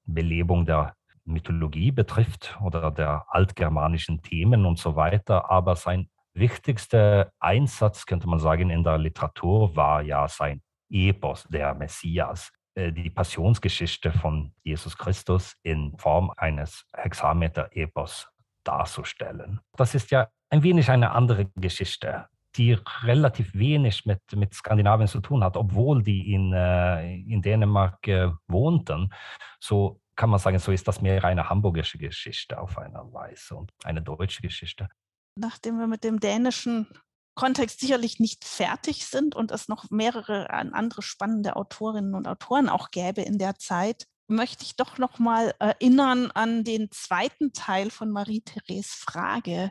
[0.08, 0.94] Wiederbelebung der
[1.24, 5.50] Mythologie betrifft oder der altgermanischen Themen und so weiter.
[5.50, 11.74] Aber sein wichtigster Einsatz, könnte man sagen, in der Literatur war ja sein Epos, der
[11.74, 18.28] Messias, äh, die Passionsgeschichte von Jesus Christus in Form eines Hexameter-Epos
[18.64, 19.60] darzustellen.
[19.76, 22.26] Das ist ja ein wenig eine andere Geschichte
[22.58, 28.06] die relativ wenig mit, mit Skandinavien zu tun hat, obwohl die in, äh, in Dänemark
[28.08, 29.12] äh, wohnten.
[29.60, 33.72] So kann man sagen, so ist das mehr eine hamburgische Geschichte auf einer Weise und
[33.84, 34.88] eine deutsche Geschichte.
[35.36, 36.88] Nachdem wir mit dem dänischen
[37.36, 42.90] Kontext sicherlich nicht fertig sind und es noch mehrere andere spannende Autorinnen und Autoren auch
[42.90, 48.10] gäbe in der Zeit, möchte ich doch noch mal erinnern an den zweiten Teil von
[48.10, 49.70] Marie-Therese Frage,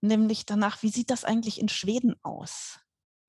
[0.00, 2.80] nämlich danach, wie sieht das eigentlich in Schweden aus?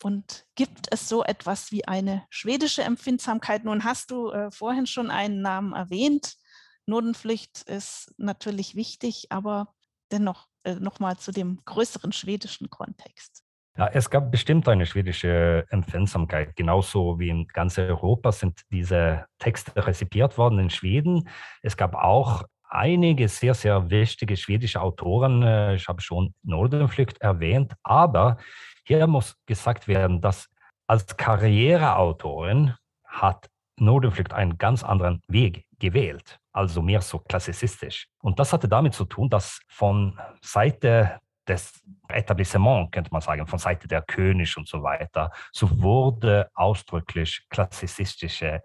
[0.01, 3.65] Und gibt es so etwas wie eine schwedische Empfindsamkeit?
[3.65, 6.35] Nun hast du äh, vorhin schon einen Namen erwähnt.
[6.85, 9.73] Notenpflicht ist natürlich wichtig, aber
[10.11, 13.43] dennoch äh, nochmal zu dem größeren schwedischen Kontext.
[13.77, 16.55] Ja, es gab bestimmt eine schwedische Empfindsamkeit.
[16.55, 21.29] Genauso wie in ganz Europa sind diese Texte rezipiert worden in Schweden.
[21.61, 25.43] Es gab auch einige sehr, sehr wichtige schwedische Autoren.
[25.43, 28.37] Äh, ich habe schon Nordenflücht erwähnt, aber
[28.85, 30.47] hier muss gesagt werden, dass
[30.87, 38.07] als Karriereautorin hat Nordenflücht einen ganz anderen Weg gewählt, also mehr so klassizistisch.
[38.21, 43.59] Und das hatte damit zu tun, dass von Seite des Etablissements, könnte man sagen, von
[43.59, 48.61] Seite der König und so weiter, so wurde ausdrücklich klassizistische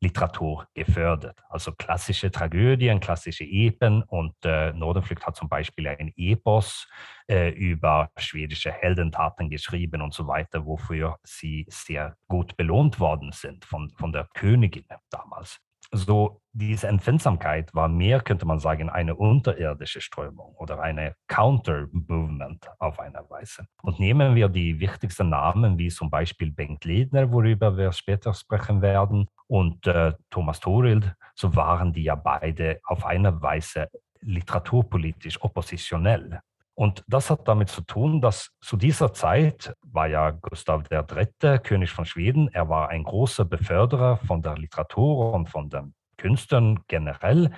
[0.00, 1.40] Literatur gefördert.
[1.48, 6.88] Also klassische Tragödien, klassische Epen und äh, Nordenflücht hat zum Beispiel ein Epos
[7.28, 13.64] äh, über schwedische Heldentaten geschrieben und so weiter, wofür sie sehr gut belohnt worden sind
[13.64, 15.60] von, von der Königin damals
[15.90, 22.98] so diese Empfindsamkeit war mehr, könnte man sagen, eine unterirdische Strömung oder eine Counter-Movement auf
[22.98, 23.66] einer Weise.
[23.82, 28.82] Und nehmen wir die wichtigsten Namen, wie zum Beispiel Bengt Ledner, worüber wir später sprechen
[28.82, 33.88] werden, und äh, Thomas Thorild, so waren die ja beide auf eine Weise
[34.20, 36.40] literaturpolitisch oppositionell.
[36.78, 41.90] Und das hat damit zu tun, dass zu dieser Zeit war ja Gustav III., König
[41.90, 47.50] von Schweden, er war ein großer Beförderer von der Literatur und von den Künstlern generell,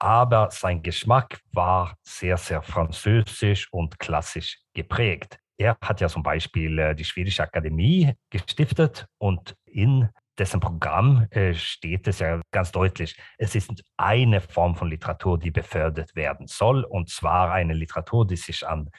[0.00, 5.38] aber sein Geschmack war sehr, sehr französisch und klassisch geprägt.
[5.56, 10.08] Er hat ja zum Beispiel äh, die Schwedische Akademie gestiftet und in
[10.38, 15.50] dessen Programm äh, steht es ja ganz deutlich, es ist eine Form von Literatur, die
[15.50, 18.90] befördert werden soll, und zwar eine Literatur, die sich an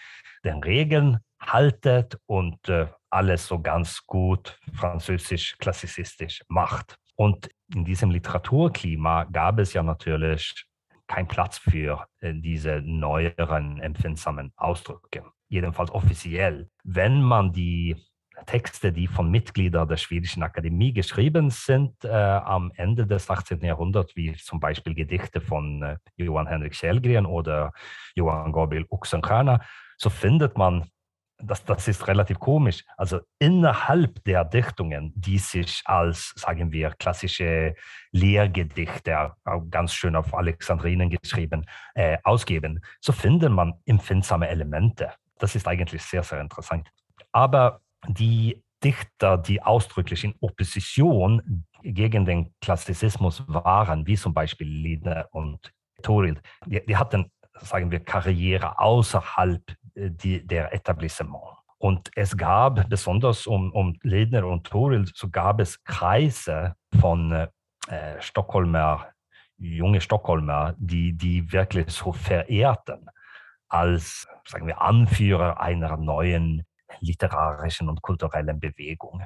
[0.43, 6.97] den Regeln haltet und äh, alles so ganz gut französisch, klassizistisch macht.
[7.15, 10.65] Und in diesem Literaturklima gab es ja natürlich
[11.07, 16.69] keinen Platz für äh, diese neueren empfindsamen Ausdrücke, jedenfalls offiziell.
[16.83, 17.95] Wenn man die
[18.45, 23.61] Texte, die von Mitgliedern der Schwedischen Akademie geschrieben sind äh, am Ende des 18.
[23.61, 27.73] Jahrhunderts, wie zum Beispiel Gedichte von äh, Johann Henrik Källgren oder
[28.15, 29.61] Johann Gabriel Oxenstierna,
[29.97, 30.89] so findet man,
[31.37, 37.75] das, das ist relativ komisch, also innerhalb der Dichtungen, die sich als, sagen wir, klassische
[38.11, 39.33] Lehrgedichte,
[39.69, 45.11] ganz schön auf Alexandrinen geschrieben, äh, ausgeben, so findet man empfindsame Elemente.
[45.37, 46.89] Das ist eigentlich sehr, sehr interessant.
[47.31, 55.27] Aber die Dichter, die ausdrücklich in Opposition gegen den Klassizismus waren, wie zum Beispiel Liedner
[55.31, 55.71] und
[56.03, 59.61] Thorild, die, die hatten, sagen wir, Karriere außerhalb
[59.95, 61.55] äh, die, der Etablissement.
[61.77, 67.47] Und es gab, besonders um, um Ledner und Toril, so gab es Kreise von äh,
[68.19, 69.09] Stockholmer,
[69.57, 73.07] junge Stockholmer, die, die wirklich so verehrten
[73.67, 76.65] als, sagen wir, Anführer einer neuen
[76.99, 79.23] literarischen und kulturellen Bewegung.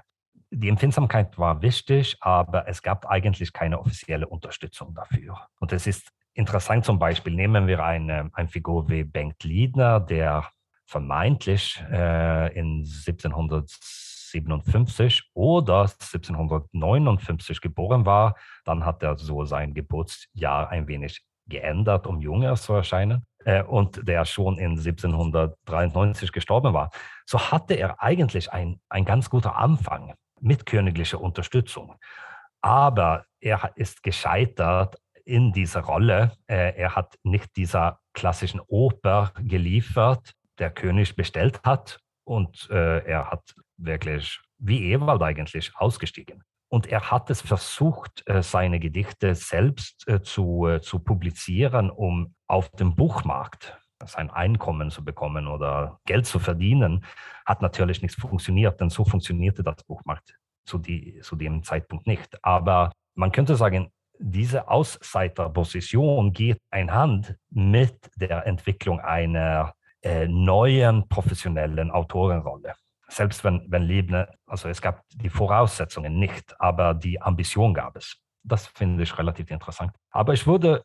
[0.51, 5.38] Die Empfindsamkeit war wichtig, aber es gab eigentlich keine offizielle Unterstützung dafür.
[5.59, 10.49] Und es ist interessant zum Beispiel, nehmen wir eine, eine Figur wie Bengt Liedner, der
[10.88, 18.34] vermeintlich äh, in 1757 oder 1759 geboren war.
[18.65, 23.24] Dann hat er so sein Geburtsjahr ein wenig geändert, um jünger zu erscheinen.
[23.46, 26.92] Äh, und der schon in 1793 gestorben war.
[27.26, 31.96] So hatte er eigentlich ein, ein ganz guter Anfang mit königlicher Unterstützung.
[32.62, 36.34] Aber er ist gescheitert in dieser Rolle.
[36.48, 42.00] Äh, er hat nicht dieser klassischen Oper geliefert, der König bestellt hat.
[42.26, 46.44] Und äh, er hat wirklich, wie Ewald eigentlich, ausgestiegen.
[46.72, 52.36] Und er hat es versucht, äh, seine Gedichte selbst äh, zu, äh, zu publizieren, um
[52.50, 57.06] auf dem Buchmarkt sein Einkommen zu bekommen oder Geld zu verdienen,
[57.45, 60.36] hat natürlich nicht funktioniert, denn so funktionierte das Buchmarkt
[60.66, 62.43] zu, die, zu dem Zeitpunkt nicht.
[62.43, 71.91] Aber man könnte sagen, diese Außenseiterposition geht einhand mit der Entwicklung einer äh, neuen professionellen
[71.91, 72.74] Autorenrolle.
[73.08, 78.18] Selbst wenn, wenn Lebne, also es gab die Voraussetzungen nicht, aber die Ambition gab es.
[78.43, 79.91] Das finde ich relativ interessant.
[80.12, 80.84] Aber ich würde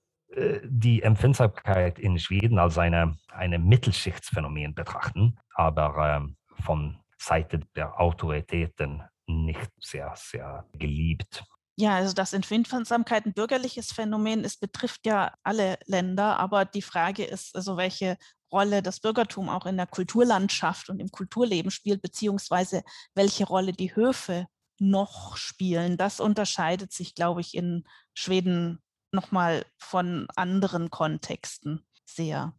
[0.65, 9.03] die Empfindsamkeit in Schweden als eine, eine Mittelschichtsphänomen betrachten, aber äh, von Seite der Autoritäten
[9.27, 11.45] nicht sehr, sehr geliebt.
[11.77, 16.39] Ja, also dass Empfindsamkeit ein bürgerliches Phänomen ist, betrifft ja alle Länder.
[16.39, 18.17] Aber die Frage ist, also welche
[18.53, 22.83] Rolle das Bürgertum auch in der Kulturlandschaft und im Kulturleben spielt, beziehungsweise
[23.15, 24.47] welche Rolle die Höfe
[24.79, 25.97] noch spielen.
[25.97, 28.81] Das unterscheidet sich, glaube ich, in Schweden
[29.15, 32.53] nochmal von anderen Kontexten sehr.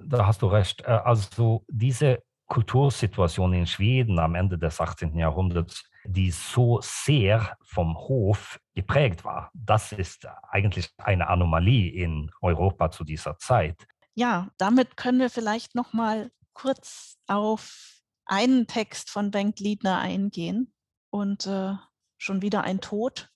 [0.00, 0.82] Da hast du recht.
[0.82, 5.16] Äh, also diese Kultursituation in Schweden am Ende des 18.
[5.18, 9.50] Jahrhunderts die so sehr vom Hof geprägt war.
[9.54, 13.86] Das ist eigentlich eine Anomalie in Europa zu dieser Zeit.
[14.14, 20.72] Ja, damit können wir vielleicht noch mal kurz auf einen Text von Bengt Liedner eingehen
[21.10, 21.74] und äh,
[22.16, 23.30] schon wieder ein Tod.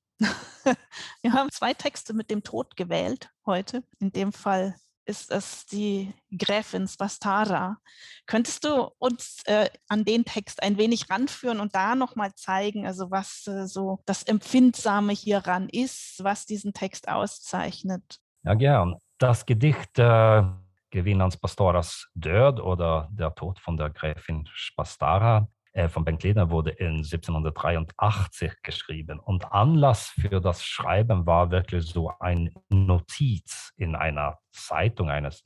[1.23, 3.83] Wir haben zwei Texte mit dem Tod gewählt heute.
[3.99, 4.75] In dem Fall
[5.07, 7.79] ist es die Gräfin Spastara.
[8.27, 13.11] Könntest du uns äh, an den Text ein wenig ranführen und da nochmal zeigen, also
[13.11, 18.21] was äh, so das Empfindsame hieran ist, was diesen Text auszeichnet?
[18.45, 18.97] Ja, gern.
[19.19, 20.43] Das Gedicht äh,
[20.91, 26.71] Gewinnans Pastoras Död oder Der Tod von der Gräfin Spastara äh, von Bengt Ledner wurde
[26.71, 29.21] in 1783 geschrieben.
[29.21, 35.45] Und Anlass für das Schreiben war wirklich so ein Notiz in einer Zeitung, eines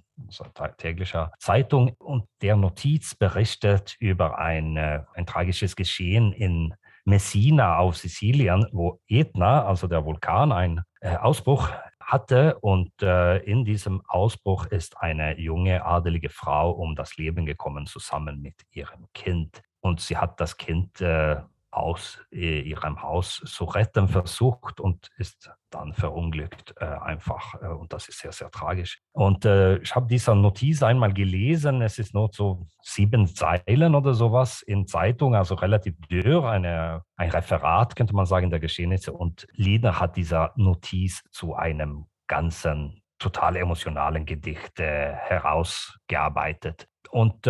[0.78, 1.94] täglicher Zeitung.
[1.98, 9.64] Und der Notiz berichtet über ein, ein tragisches Geschehen in Messina auf Sizilien, wo Etna,
[9.66, 11.70] also der Vulkan, einen äh, Ausbruch
[12.00, 12.58] hatte.
[12.60, 18.40] Und äh, in diesem Ausbruch ist eine junge adelige Frau um das Leben gekommen, zusammen
[18.40, 19.62] mit ihrem Kind.
[19.84, 21.36] Und sie hat das Kind äh,
[21.70, 27.60] aus äh, ihrem Haus zu retten versucht und ist dann verunglückt äh, einfach.
[27.60, 29.02] Äh, und das ist sehr, sehr tragisch.
[29.12, 31.82] Und äh, ich habe diese Notiz einmal gelesen.
[31.82, 37.28] Es ist nur so sieben Zeilen oder sowas in Zeitung, also relativ dürr, eine, ein
[37.28, 39.12] Referat, könnte man sagen, der Geschehnisse.
[39.12, 46.88] Und Lieder hat diese Notiz zu einem ganzen, total emotionalen Gedicht äh, herausgearbeitet.
[47.10, 47.46] Und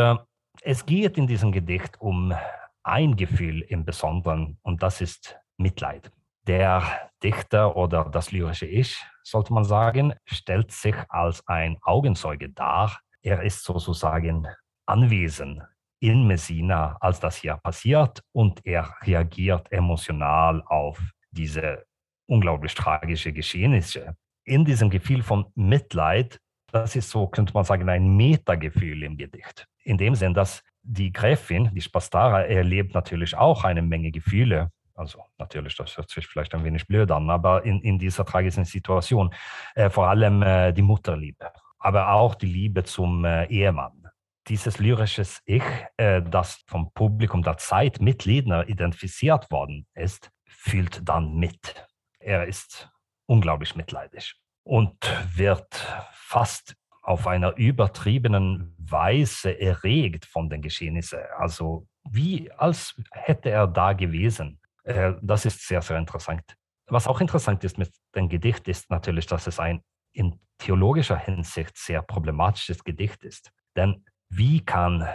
[0.62, 2.34] es geht in diesem Gedicht um
[2.82, 6.10] ein Gefühl im Besonderen und das ist Mitleid.
[6.46, 13.00] Der Dichter oder das lyrische Ich, sollte man sagen, stellt sich als ein Augenzeuge dar.
[13.22, 14.46] Er ist sozusagen
[14.86, 15.62] anwesend
[16.00, 21.00] in Messina, als das hier passiert und er reagiert emotional auf
[21.30, 21.86] diese
[22.26, 24.14] unglaublich tragische Geschehnisse.
[24.44, 26.38] In diesem Gefühl von Mitleid,
[26.74, 31.12] das ist so, könnte man sagen, ein Metagefühl im Gedicht in dem Sinn, dass die
[31.12, 34.70] Gräfin, die Spastara, erlebt natürlich auch eine Menge Gefühle.
[34.94, 38.64] Also natürlich, das hört sich vielleicht ein wenig blöd an, aber in, in dieser tragischen
[38.64, 39.32] Situation
[39.74, 44.08] äh, vor allem äh, die Mutterliebe, aber auch die Liebe zum äh, Ehemann.
[44.46, 45.64] Dieses lyrisches Ich,
[45.96, 51.86] äh, das vom Publikum der Zeit mit Liedner identifiziert worden ist, fühlt dann mit.
[52.18, 52.90] Er ist
[53.26, 54.96] unglaublich mitleidig und
[55.36, 55.74] wird
[56.12, 61.20] fast auf einer übertriebenen Weise erregt von den Geschehnissen.
[61.36, 64.60] Also wie als hätte er da gewesen.
[64.84, 66.42] Äh, das ist sehr, sehr interessant.
[66.86, 69.82] Was auch interessant ist mit dem Gedicht, ist natürlich, dass es ein
[70.12, 73.50] in theologischer Hinsicht sehr problematisches Gedicht ist.
[73.76, 75.08] Denn wie kann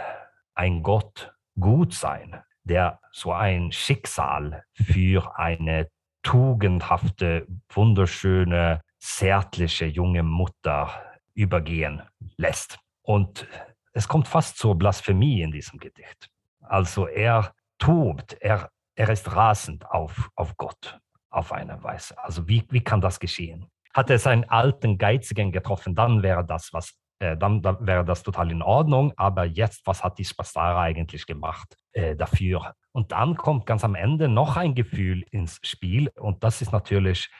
[0.54, 5.88] ein Gott gut sein, der so ein Schicksal für eine
[6.22, 10.90] tugendhafte, wunderschöne, zärtliche junge Mutter
[11.34, 12.02] übergehen
[12.36, 12.78] lässt?
[13.02, 13.48] Und
[13.92, 16.30] es kommt fast zur Blasphemie in diesem Gedicht.
[16.60, 21.00] Also er tobt, er, er ist rasend auf, auf Gott
[21.30, 22.16] auf eine Weise.
[22.22, 23.66] Also wie, wie kann das geschehen?
[23.94, 28.22] Hat er seinen alten Geizigen getroffen, dann wäre das was, äh, dann, dann, wäre das
[28.22, 29.12] total in Ordnung.
[29.16, 32.74] Aber jetzt, was hat die Spastara eigentlich gemacht äh, dafür?
[32.92, 37.30] Und dann kommt ganz am Ende noch ein Gefühl ins Spiel und das ist natürlich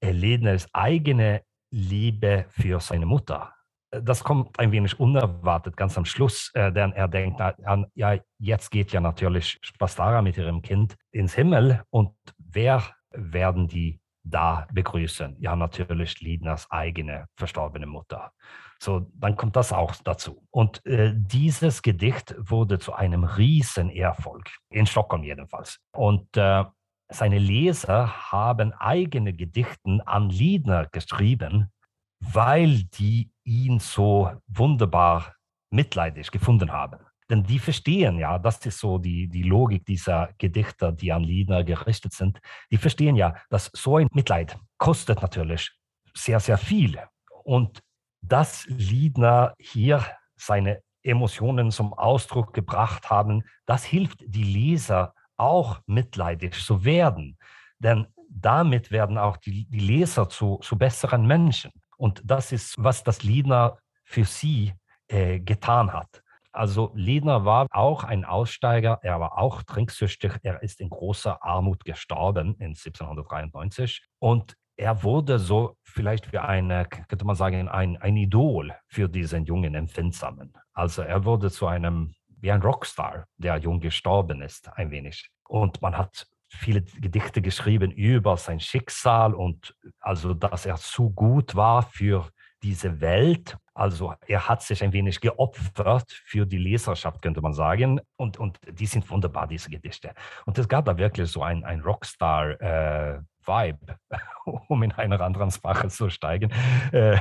[0.00, 3.54] äh, Ledners eigene Liebe für seine Mutter.
[3.90, 8.70] Das kommt ein wenig unerwartet ganz am Schluss, äh, denn er denkt, an, ja, jetzt
[8.70, 15.36] geht ja natürlich Spastara mit ihrem Kind ins Himmel und wer werden die da begrüßen?
[15.40, 18.32] Ja, natürlich Lidners eigene verstorbene Mutter.
[18.80, 20.46] So, dann kommt das auch dazu.
[20.50, 25.80] Und äh, dieses Gedicht wurde zu einem Riesenerfolg, in Stockholm jedenfalls.
[25.92, 26.64] Und äh,
[27.10, 31.72] seine Leser haben eigene Gedichten an Liedner geschrieben,
[32.20, 35.34] weil die ihn so wunderbar
[35.70, 36.98] mitleidig gefunden haben.
[37.30, 41.62] Denn die verstehen ja, das ist so die, die Logik dieser Gedichter, die an Lieder
[41.62, 42.40] gerichtet sind.
[42.70, 45.70] Die verstehen ja, dass so ein Mitleid kostet natürlich
[46.14, 46.98] sehr, sehr viel.
[47.44, 47.80] Und
[48.22, 50.04] dass Liedner hier
[50.36, 57.38] seine Emotionen zum Ausdruck gebracht haben, das hilft die Leser auch mitleidig zu werden.
[57.78, 61.72] Denn damit werden auch die, die Leser zu, zu besseren Menschen.
[61.96, 64.74] Und das ist, was das Liedner für sie
[65.08, 66.22] äh, getan hat.
[66.52, 71.84] Also Ledner war auch ein Aussteiger, er war auch trinksüchtig, er ist in großer Armut
[71.84, 78.16] gestorben in 1793 und er wurde so vielleicht wie eine, könnte man sagen, ein, ein
[78.16, 80.52] Idol für diesen jungen Empfindsamen.
[80.72, 85.30] Also er wurde zu einem, wie ein Rockstar, der jung gestorben ist, ein wenig.
[85.48, 91.54] Und man hat viele Gedichte geschrieben über sein Schicksal und also, dass er zu gut
[91.54, 92.28] war für
[92.62, 93.56] diese Welt.
[93.74, 98.00] Also er hat sich ein wenig geopfert für die Leserschaft, könnte man sagen.
[98.16, 100.14] Und, und die sind wunderbar, diese Gedichte.
[100.46, 104.18] Und es gab da wirklich so ein, ein Rockstar-Vibe, äh,
[104.68, 106.52] um in einer anderen Sprache zu steigen,
[106.92, 107.18] äh,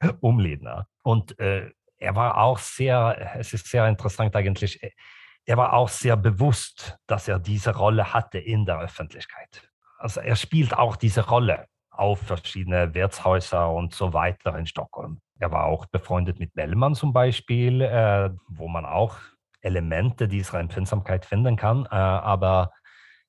[0.20, 0.86] um Ledner.
[1.02, 1.70] Und äh,
[2.02, 4.80] er war auch sehr, es ist sehr interessant eigentlich,
[5.44, 9.70] er war auch sehr bewusst, dass er diese Rolle hatte in der Öffentlichkeit.
[9.98, 15.20] Also er spielt auch diese Rolle auf verschiedene Wirtshäuser und so weiter in Stockholm.
[15.38, 19.18] Er war auch befreundet mit Bellmann zum Beispiel, äh, wo man auch
[19.60, 21.86] Elemente dieser Empfindsamkeit finden kann.
[21.86, 22.72] Äh, aber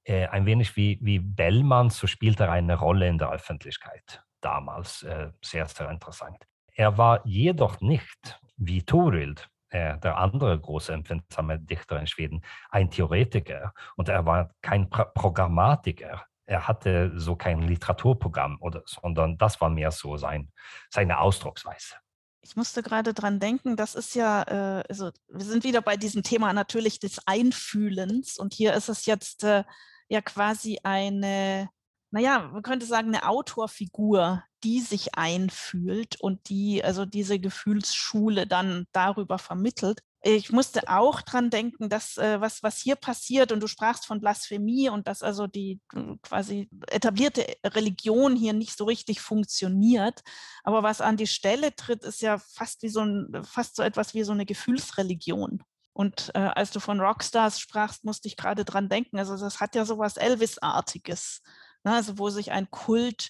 [0.03, 5.03] äh, ein wenig wie, wie Bellmann, so spielt er eine Rolle in der Öffentlichkeit damals.
[5.03, 6.37] Äh, sehr, sehr interessant.
[6.75, 12.89] Er war jedoch nicht wie Thorild, äh, der andere große empfindsame Dichter in Schweden, ein
[12.89, 13.73] Theoretiker.
[13.95, 16.25] Und er war kein Pro Programmatiker.
[16.45, 20.51] Er hatte so kein Literaturprogramm, oder, sondern das war mehr so sein,
[20.89, 21.95] seine Ausdrucksweise.
[22.41, 26.23] Ich musste gerade dran denken, das ist ja, äh, also wir sind wieder bei diesem
[26.23, 28.37] Thema natürlich des Einfühlens.
[28.37, 29.63] Und hier ist es jetzt äh,
[30.09, 31.69] ja quasi eine,
[32.13, 38.85] naja, man könnte sagen, eine Autorfigur, die sich einfühlt und die also diese Gefühlsschule dann
[38.93, 43.67] darüber vermittelt ich musste auch dran denken, dass äh, was, was hier passiert, und du
[43.67, 49.19] sprachst von Blasphemie und dass also die äh, quasi etablierte Religion hier nicht so richtig
[49.19, 50.21] funktioniert.
[50.63, 54.13] Aber was an die Stelle tritt, ist ja fast wie so ein, fast so etwas
[54.13, 55.61] wie so eine Gefühlsreligion.
[55.91, 59.19] Und äh, als du von Rockstars sprachst, musste ich gerade dran denken.
[59.19, 61.41] Also das hat ja sowas Elvis-artiges.
[61.83, 61.93] Ne?
[61.93, 63.29] Also wo sich ein Kult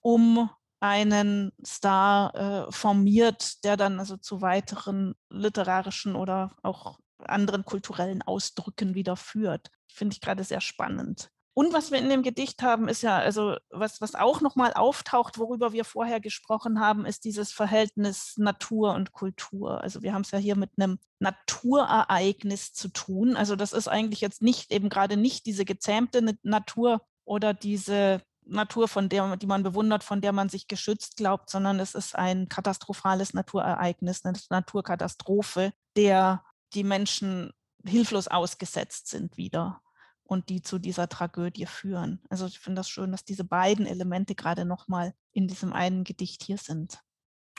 [0.00, 0.50] um
[0.80, 2.34] einen Star
[2.68, 9.70] äh, formiert, der dann also zu weiteren literarischen oder auch anderen kulturellen Ausdrücken wieder führt.
[9.92, 11.30] Finde ich gerade sehr spannend.
[11.52, 15.36] Und was wir in dem Gedicht haben, ist ja, also was, was auch nochmal auftaucht,
[15.36, 19.82] worüber wir vorher gesprochen haben, ist dieses Verhältnis Natur und Kultur.
[19.82, 23.36] Also wir haben es ja hier mit einem Naturereignis zu tun.
[23.36, 28.88] Also das ist eigentlich jetzt nicht eben gerade nicht diese gezähmte Natur oder diese Natur,
[28.88, 32.48] von der, die man bewundert, von der man sich geschützt glaubt, sondern es ist ein
[32.48, 36.42] katastrophales Naturereignis, eine Naturkatastrophe, der
[36.74, 37.52] die Menschen
[37.86, 39.80] hilflos ausgesetzt sind wieder
[40.24, 42.20] und die zu dieser Tragödie führen.
[42.30, 46.42] Also ich finde das schön, dass diese beiden Elemente gerade nochmal in diesem einen Gedicht
[46.42, 46.98] hier sind.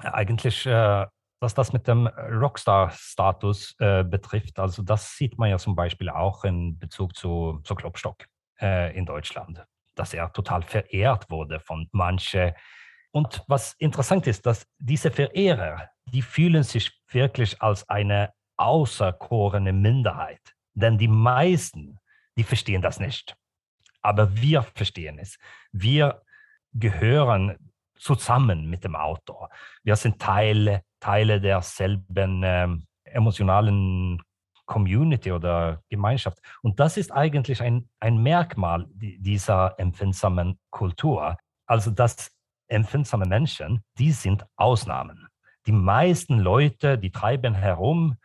[0.02, 1.06] Eigentlich äh,
[1.39, 6.43] was das mit dem Rockstar-Status äh, betrifft, also das sieht man ja zum Beispiel auch
[6.43, 8.26] in Bezug zu, zu Klopstock
[8.61, 9.65] äh, in Deutschland,
[9.95, 12.53] dass er total verehrt wurde von manchen.
[13.11, 20.55] Und was interessant ist, dass diese Verehrer, die fühlen sich wirklich als eine außerkorene Minderheit.
[20.73, 21.99] Denn die meisten,
[22.38, 23.35] die verstehen das nicht.
[24.01, 25.38] Aber wir verstehen es.
[25.71, 26.21] Wir
[26.73, 29.49] gehören zusammen mit dem Autor.
[29.83, 32.67] Wir sind Teile, Teile derselben äh,
[33.03, 34.21] emotionalen
[34.65, 36.39] Community oder Gemeinschaft.
[36.61, 41.38] Und das ist eigentlich ein, ein Merkmal dieser empfindsamen Kultur.
[41.65, 42.31] Also, dass
[42.67, 45.27] empfindsame Menschen, die sind Ausnahmen.
[45.67, 48.15] Die meisten Leute, die treiben herum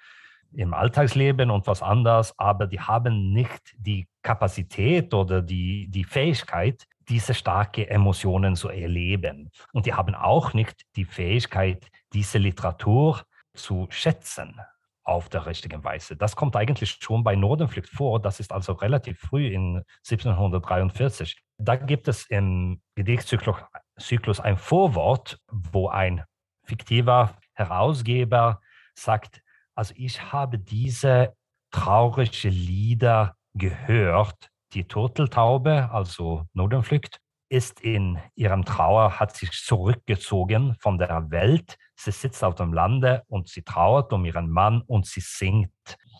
[0.53, 6.85] im Alltagsleben und was anderes, aber die haben nicht die Kapazität oder die, die Fähigkeit,
[7.09, 9.51] diese starke Emotionen zu erleben.
[9.73, 13.23] Und die haben auch nicht die Fähigkeit, diese Literatur
[13.55, 14.61] zu schätzen
[15.07, 16.17] auf der richtigen Weise.
[16.17, 18.21] Das kommt eigentlich schon bei Nordenflucht vor.
[18.21, 21.41] Das ist also relativ früh in 1743.
[21.59, 26.25] Da gibt es im Gedichtzyklus ein Vorwort, wo ein
[26.65, 28.61] fiktiver Herausgeber
[28.95, 29.43] sagt,
[29.75, 31.35] also ich habe diese
[31.71, 40.99] traurige Lieder gehört, die Turteltaube, also Nordenflügt, ist in ihrem Trauer, hat sich zurückgezogen von
[40.99, 41.77] der Welt.
[41.95, 45.71] Sie sitzt auf dem Lande und sie trauert um ihren Mann und sie singt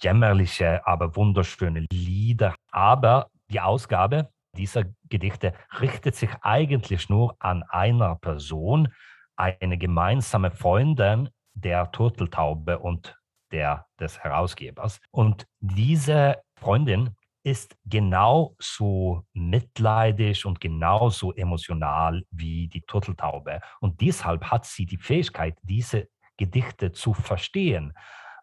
[0.03, 2.55] jämmerliche, aber wunderschöne Lieder.
[2.71, 8.89] Aber die Ausgabe dieser Gedichte richtet sich eigentlich nur an einer Person,
[9.37, 13.17] eine gemeinsame Freundin der Turteltaube und
[13.53, 15.01] der des Herausgebers.
[15.11, 17.17] Und diese Freundin
[17.47, 23.61] ist genauso mitleidig und genauso emotional wie die Turteltaube.
[23.79, 27.93] Und deshalb hat sie die Fähigkeit, diese Gedichte zu verstehen.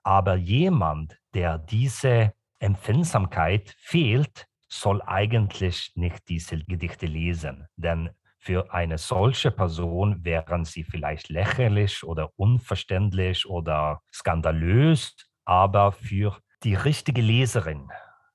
[0.03, 7.67] Aber jemand, der diese Empfindsamkeit fehlt, soll eigentlich nicht diese Gedichte lesen.
[7.75, 8.09] Denn
[8.39, 15.13] für eine solche Person wären sie vielleicht lächerlich oder unverständlich oder skandalös,
[15.43, 17.91] aber für die richtige Leserin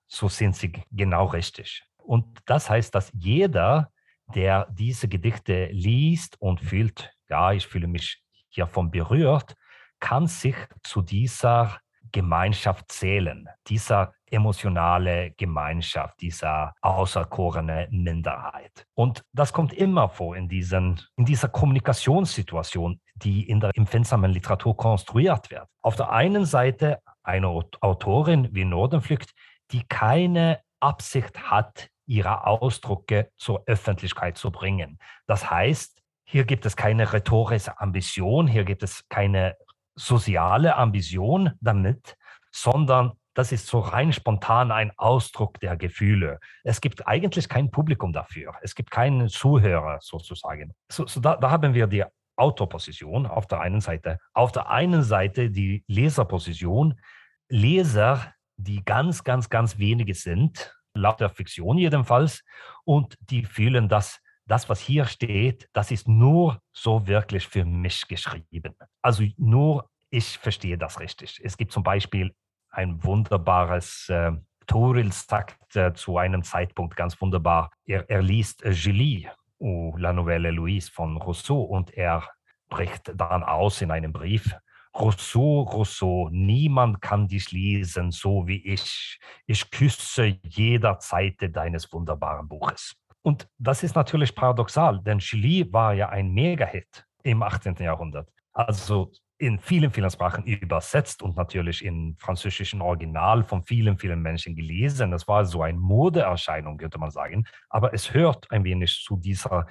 [0.09, 1.85] so sind sie genau richtig.
[1.99, 3.93] Und das heißt, dass jeder,
[4.35, 9.55] der diese Gedichte liest und fühlt, ja, ich fühle mich hiervon berührt,
[10.01, 11.79] kann sich zu dieser
[12.13, 18.87] Gemeinschaft zählen, dieser emotionale Gemeinschaft, dieser außerkorene Minderheit.
[18.95, 24.77] Und das kommt immer vor in, diesen, in dieser Kommunikationssituation, die in der empfindsamen Literatur
[24.77, 25.67] konstruiert wird.
[25.83, 29.33] Auf der einen Seite eine Autorin wie Nordenflügt,
[29.70, 34.99] die keine Absicht hat, ihre Ausdrucke zur Öffentlichkeit zu bringen.
[35.27, 39.57] Das heißt, hier gibt es keine rhetorische Ambition, hier gibt es keine
[39.95, 42.16] soziale Ambition damit,
[42.51, 46.40] sondern das ist so rein spontan ein Ausdruck der Gefühle.
[46.65, 48.55] Es gibt eigentlich kein Publikum dafür.
[48.62, 50.74] Es gibt keinen Zuhörer sozusagen.
[50.90, 52.05] So, so da, da haben wir die
[52.36, 54.19] Autorposition auf der einen Seite.
[54.32, 57.01] Auf der einen Seite die Leserposition.
[57.49, 62.45] Leser die ganz, ganz, ganz wenige sind, laut der Fiktion jedenfalls,
[62.85, 68.09] und die fühlen, dass das, was hier steht, das ist nur so wirklich für mich
[68.09, 68.75] geschrieben.
[69.03, 71.41] Also nur ich verstehe das richtig.
[71.45, 72.35] Es gibt zum Beispiel
[72.71, 74.33] ein wunderbares, äh,
[74.67, 80.13] Toril sagt äh, zu einem Zeitpunkt ganz wunderbar, er, er liest äh, Julie, ou La
[80.13, 82.29] Nouvelle Louise von Rousseau und er
[82.69, 84.55] bricht dann aus in einem Brief,
[84.99, 89.19] Rousseau, Rousseau, niemand kann dich lesen, so wie ich.
[89.47, 92.97] Ich küsse jeder Seite deines wunderbaren Buches.
[93.23, 97.77] Und das ist natürlich paradoxal, denn Julie war ja ein Mega-Hit im 18.
[97.77, 98.29] Jahrhundert.
[98.53, 104.57] Also in vielen, vielen Sprachen übersetzt und natürlich im französischen Original von vielen, vielen Menschen
[104.57, 105.12] gelesen.
[105.12, 107.45] Das war so eine Modeerscheinung, könnte man sagen.
[107.69, 109.66] Aber es hört ein wenig zu dieser,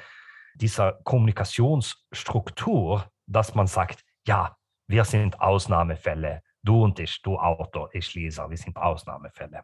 [0.56, 4.57] dieser Kommunikationsstruktur, dass man sagt, ja,
[4.88, 6.42] wir sind Ausnahmefälle.
[6.64, 9.64] Du und ich, du Autor, ich Leser, wir sind Ausnahmefälle.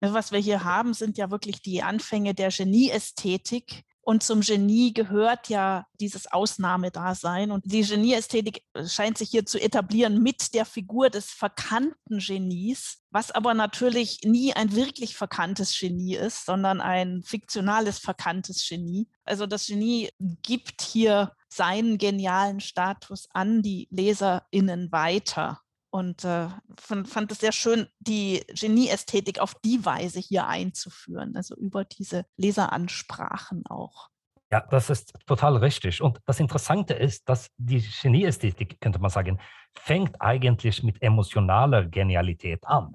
[0.00, 3.84] Was wir hier haben, sind ja wirklich die Anfänge der Genieästhetik.
[4.06, 7.50] Und zum Genie gehört ja dieses Ausnahmedasein.
[7.50, 13.30] Und die Genieästhetik scheint sich hier zu etablieren mit der Figur des verkannten Genies, was
[13.30, 19.08] aber natürlich nie ein wirklich verkanntes Genie ist, sondern ein fiktionales verkanntes Genie.
[19.24, 25.60] Also das Genie gibt hier seinen genialen Status an die LeserInnen weiter.
[25.90, 26.48] Und äh,
[26.80, 32.26] fand, fand es sehr schön, die Genieästhetik auf die Weise hier einzuführen, also über diese
[32.36, 34.08] Leseransprachen auch.
[34.50, 36.02] Ja, das ist total richtig.
[36.02, 39.38] Und das Interessante ist, dass die Genieästhetik, könnte man sagen,
[39.76, 42.92] fängt eigentlich mit emotionaler Genialität an.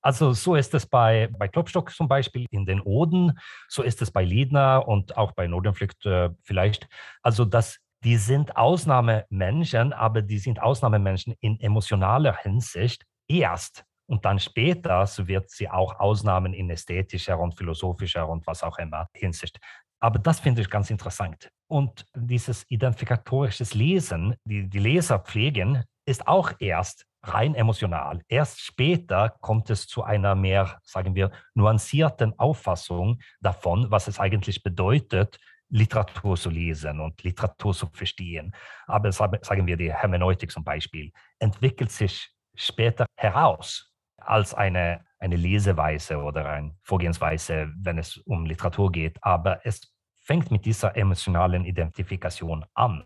[0.00, 3.38] Also so ist es bei, bei Klopstock zum Beispiel in den Oden,
[3.68, 6.88] so ist es bei Liedner und auch bei Nordenflücht äh, vielleicht.
[7.22, 13.84] Also dass die sind Ausnahmemenschen, aber die sind Ausnahmemenschen in emotionaler Hinsicht erst.
[14.08, 19.08] Und dann später wird sie auch Ausnahmen in ästhetischer und philosophischer und was auch immer
[19.12, 19.58] Hinsicht.
[19.98, 21.50] Aber das finde ich ganz interessant.
[21.68, 28.22] Und dieses identifikatorisches Lesen, die, die Leser pflegen, ist auch erst rein emotional.
[28.28, 34.62] Erst später kommt es zu einer mehr, sagen wir, nuancierten Auffassung davon, was es eigentlich
[34.62, 38.54] bedeutet, Literatur zu lesen und Literatur zu verstehen.
[38.86, 46.18] Aber sagen wir die Hermeneutik zum Beispiel, entwickelt sich später heraus als eine, eine Leseweise
[46.18, 49.18] oder eine Vorgehensweise, wenn es um Literatur geht.
[49.22, 53.04] Aber es fängt mit dieser emotionalen Identifikation an.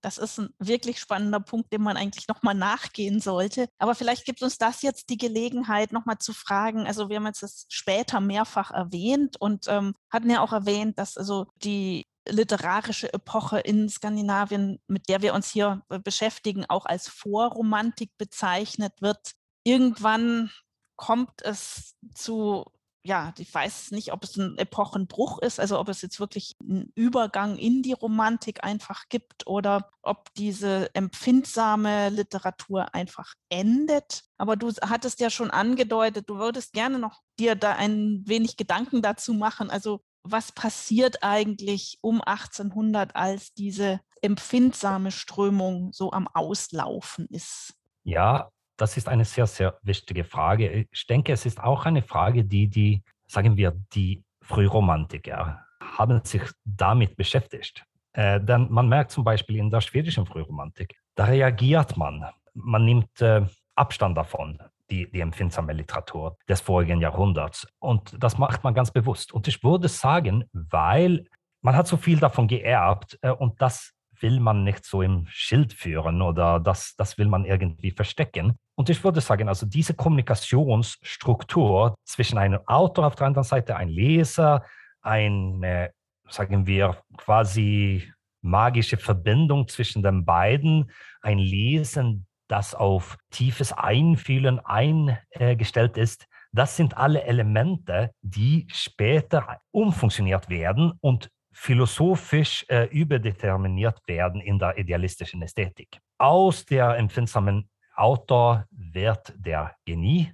[0.00, 3.68] Das ist ein wirklich spannender Punkt, dem man eigentlich nochmal nachgehen sollte.
[3.78, 6.86] Aber vielleicht gibt uns das jetzt die Gelegenheit, nochmal zu fragen.
[6.86, 11.16] Also wir haben jetzt das später mehrfach erwähnt und ähm, hatten ja auch erwähnt, dass
[11.16, 18.10] also die literarische Epoche in Skandinavien, mit der wir uns hier beschäftigen, auch als Vorromantik
[18.18, 19.32] bezeichnet wird.
[19.64, 20.50] Irgendwann
[20.96, 22.64] kommt es zu
[23.04, 26.92] ja, ich weiß nicht, ob es ein Epochenbruch ist, also ob es jetzt wirklich einen
[26.94, 34.22] Übergang in die Romantik einfach gibt oder ob diese empfindsame Literatur einfach endet.
[34.36, 39.00] Aber du hattest ja schon angedeutet, du würdest gerne noch dir da ein wenig Gedanken
[39.00, 39.70] dazu machen.
[39.70, 47.74] Also was passiert eigentlich um 1800, als diese empfindsame Strömung so am Auslaufen ist?
[48.02, 50.86] Ja, das ist eine sehr, sehr wichtige Frage.
[50.90, 56.42] Ich denke, es ist auch eine Frage, die die, sagen wir, die Frühromantiker haben sich
[56.64, 57.84] damit beschäftigt.
[58.12, 62.24] Äh, denn man merkt zum Beispiel in der schwedischen Frühromantik, da reagiert man.
[62.54, 63.42] Man nimmt äh,
[63.74, 64.58] Abstand davon,
[64.90, 67.66] die, die empfindsame Literatur des vorigen Jahrhunderts.
[67.80, 69.32] Und das macht man ganz bewusst.
[69.32, 71.26] Und ich würde sagen, weil
[71.62, 73.92] man hat so viel davon geerbt äh, und das
[74.22, 78.58] will man nicht so im Schild führen oder das, das will man irgendwie verstecken.
[78.76, 83.88] Und ich würde sagen, also diese Kommunikationsstruktur zwischen einem Autor auf der anderen Seite, ein
[83.88, 84.64] Leser,
[85.00, 85.90] eine,
[86.28, 90.90] sagen wir, quasi magische Verbindung zwischen den beiden,
[91.22, 100.48] ein Lesen, das auf tiefes Einfühlen eingestellt ist, das sind alle Elemente, die später umfunktioniert
[100.48, 101.30] werden und
[101.60, 105.98] philosophisch äh, überdeterminiert werden in der idealistischen Ästhetik.
[106.16, 110.32] Aus der empfindsamen Autor wird der Genie,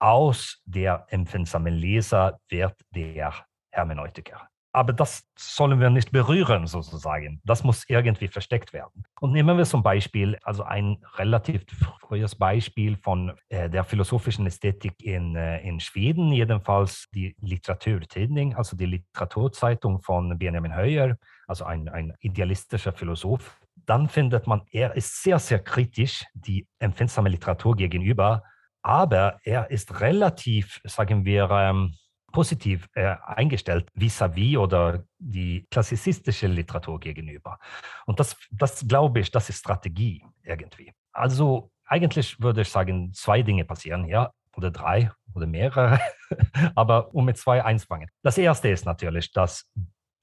[0.00, 3.32] aus der empfindsamen Leser wird der
[3.70, 4.48] Hermeneutiker.
[4.76, 7.40] Aber das sollen wir nicht berühren, sozusagen.
[7.46, 9.04] Das muss irgendwie versteckt werden.
[9.22, 11.64] Und nehmen wir zum Beispiel, also ein relativ
[12.02, 18.76] frühes Beispiel von äh, der philosophischen Ästhetik in, äh, in Schweden, jedenfalls die Literaturtidning, also
[18.76, 21.16] die Literaturzeitung von Benjamin Höjer,
[21.46, 23.58] also ein, ein idealistischer Philosoph.
[23.86, 28.42] Dann findet man, er ist sehr, sehr kritisch die empfindsame Literatur gegenüber,
[28.82, 31.94] aber er ist relativ, sagen wir, ähm,
[32.36, 37.58] positiv äh, eingestellt vis-à-vis -vis oder die klassizistische Literatur gegenüber.
[38.04, 40.92] Und das, das glaube ich, das ist Strategie irgendwie.
[41.12, 45.98] Also eigentlich würde ich sagen, zwei Dinge passieren, ja, oder drei oder mehrere,
[46.74, 48.10] aber um mit zwei einzufangen.
[48.22, 49.64] Das erste ist natürlich, dass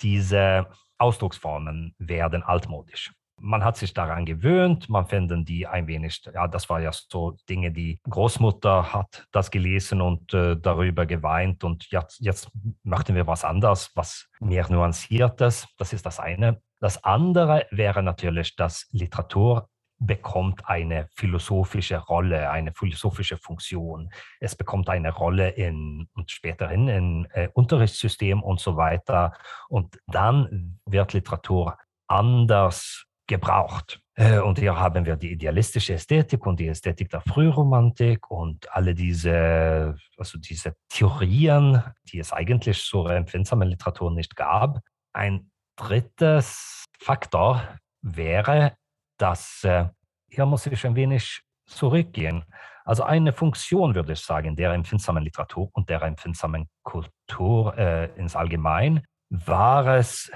[0.03, 0.68] diese
[0.99, 6.69] Ausdrucksformen werden altmodisch man hat sich daran gewöhnt, man findet die ein wenig, ja, das
[6.69, 12.19] war ja so Dinge, die Großmutter hat das gelesen und äh, darüber geweint und jetzt,
[12.19, 12.49] jetzt
[12.84, 15.68] möchten wir was anderes, was mehr nuanciertes.
[15.77, 16.61] Das ist das eine.
[16.80, 19.69] Das andere wäre natürlich, dass Literatur
[19.99, 24.11] bekommt eine philosophische Rolle, eine philosophische Funktion.
[24.39, 29.34] Es bekommt eine Rolle in und späterhin im äh, Unterrichtssystem und so weiter.
[29.69, 31.77] Und dann wird Literatur
[32.07, 34.01] anders gebraucht.
[34.15, 38.93] Äh, und hier haben wir die idealistische Ästhetik und die Ästhetik der Frühromantik und alle
[38.93, 44.79] diese, also diese Theorien, die es eigentlich zur empfindsamen Literatur nicht gab.
[45.13, 47.61] Ein drittes Faktor
[48.01, 48.75] wäre,
[49.17, 49.85] dass äh,
[50.29, 52.43] hier muss ich ein wenig zurückgehen.
[52.85, 58.35] Also eine Funktion, würde ich sagen, der empfindsamen Literatur und der empfindsamen Kultur äh, ins
[58.35, 60.31] Allgemein war es,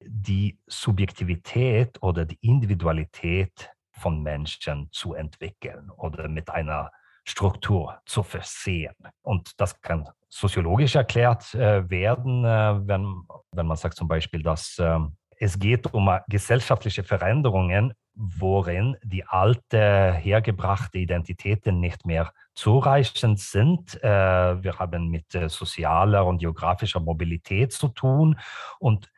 [0.00, 6.90] die Subjektivität oder die Individualität von Menschen zu entwickeln oder mit einer
[7.24, 8.94] Struktur zu versehen.
[9.22, 13.22] Und das kann soziologisch erklärt äh, werden, äh, wenn,
[13.52, 14.98] wenn man sagt zum Beispiel, dass äh,
[15.40, 24.02] Es geht um gesellschaftliche Veränderungen, worin die alte, hergebrachte Identitäten nicht mehr zureichend sind.
[24.02, 28.36] Äh, wir haben mit äh, sozialer und geografischer Mobilität zu tun
[28.80, 29.08] und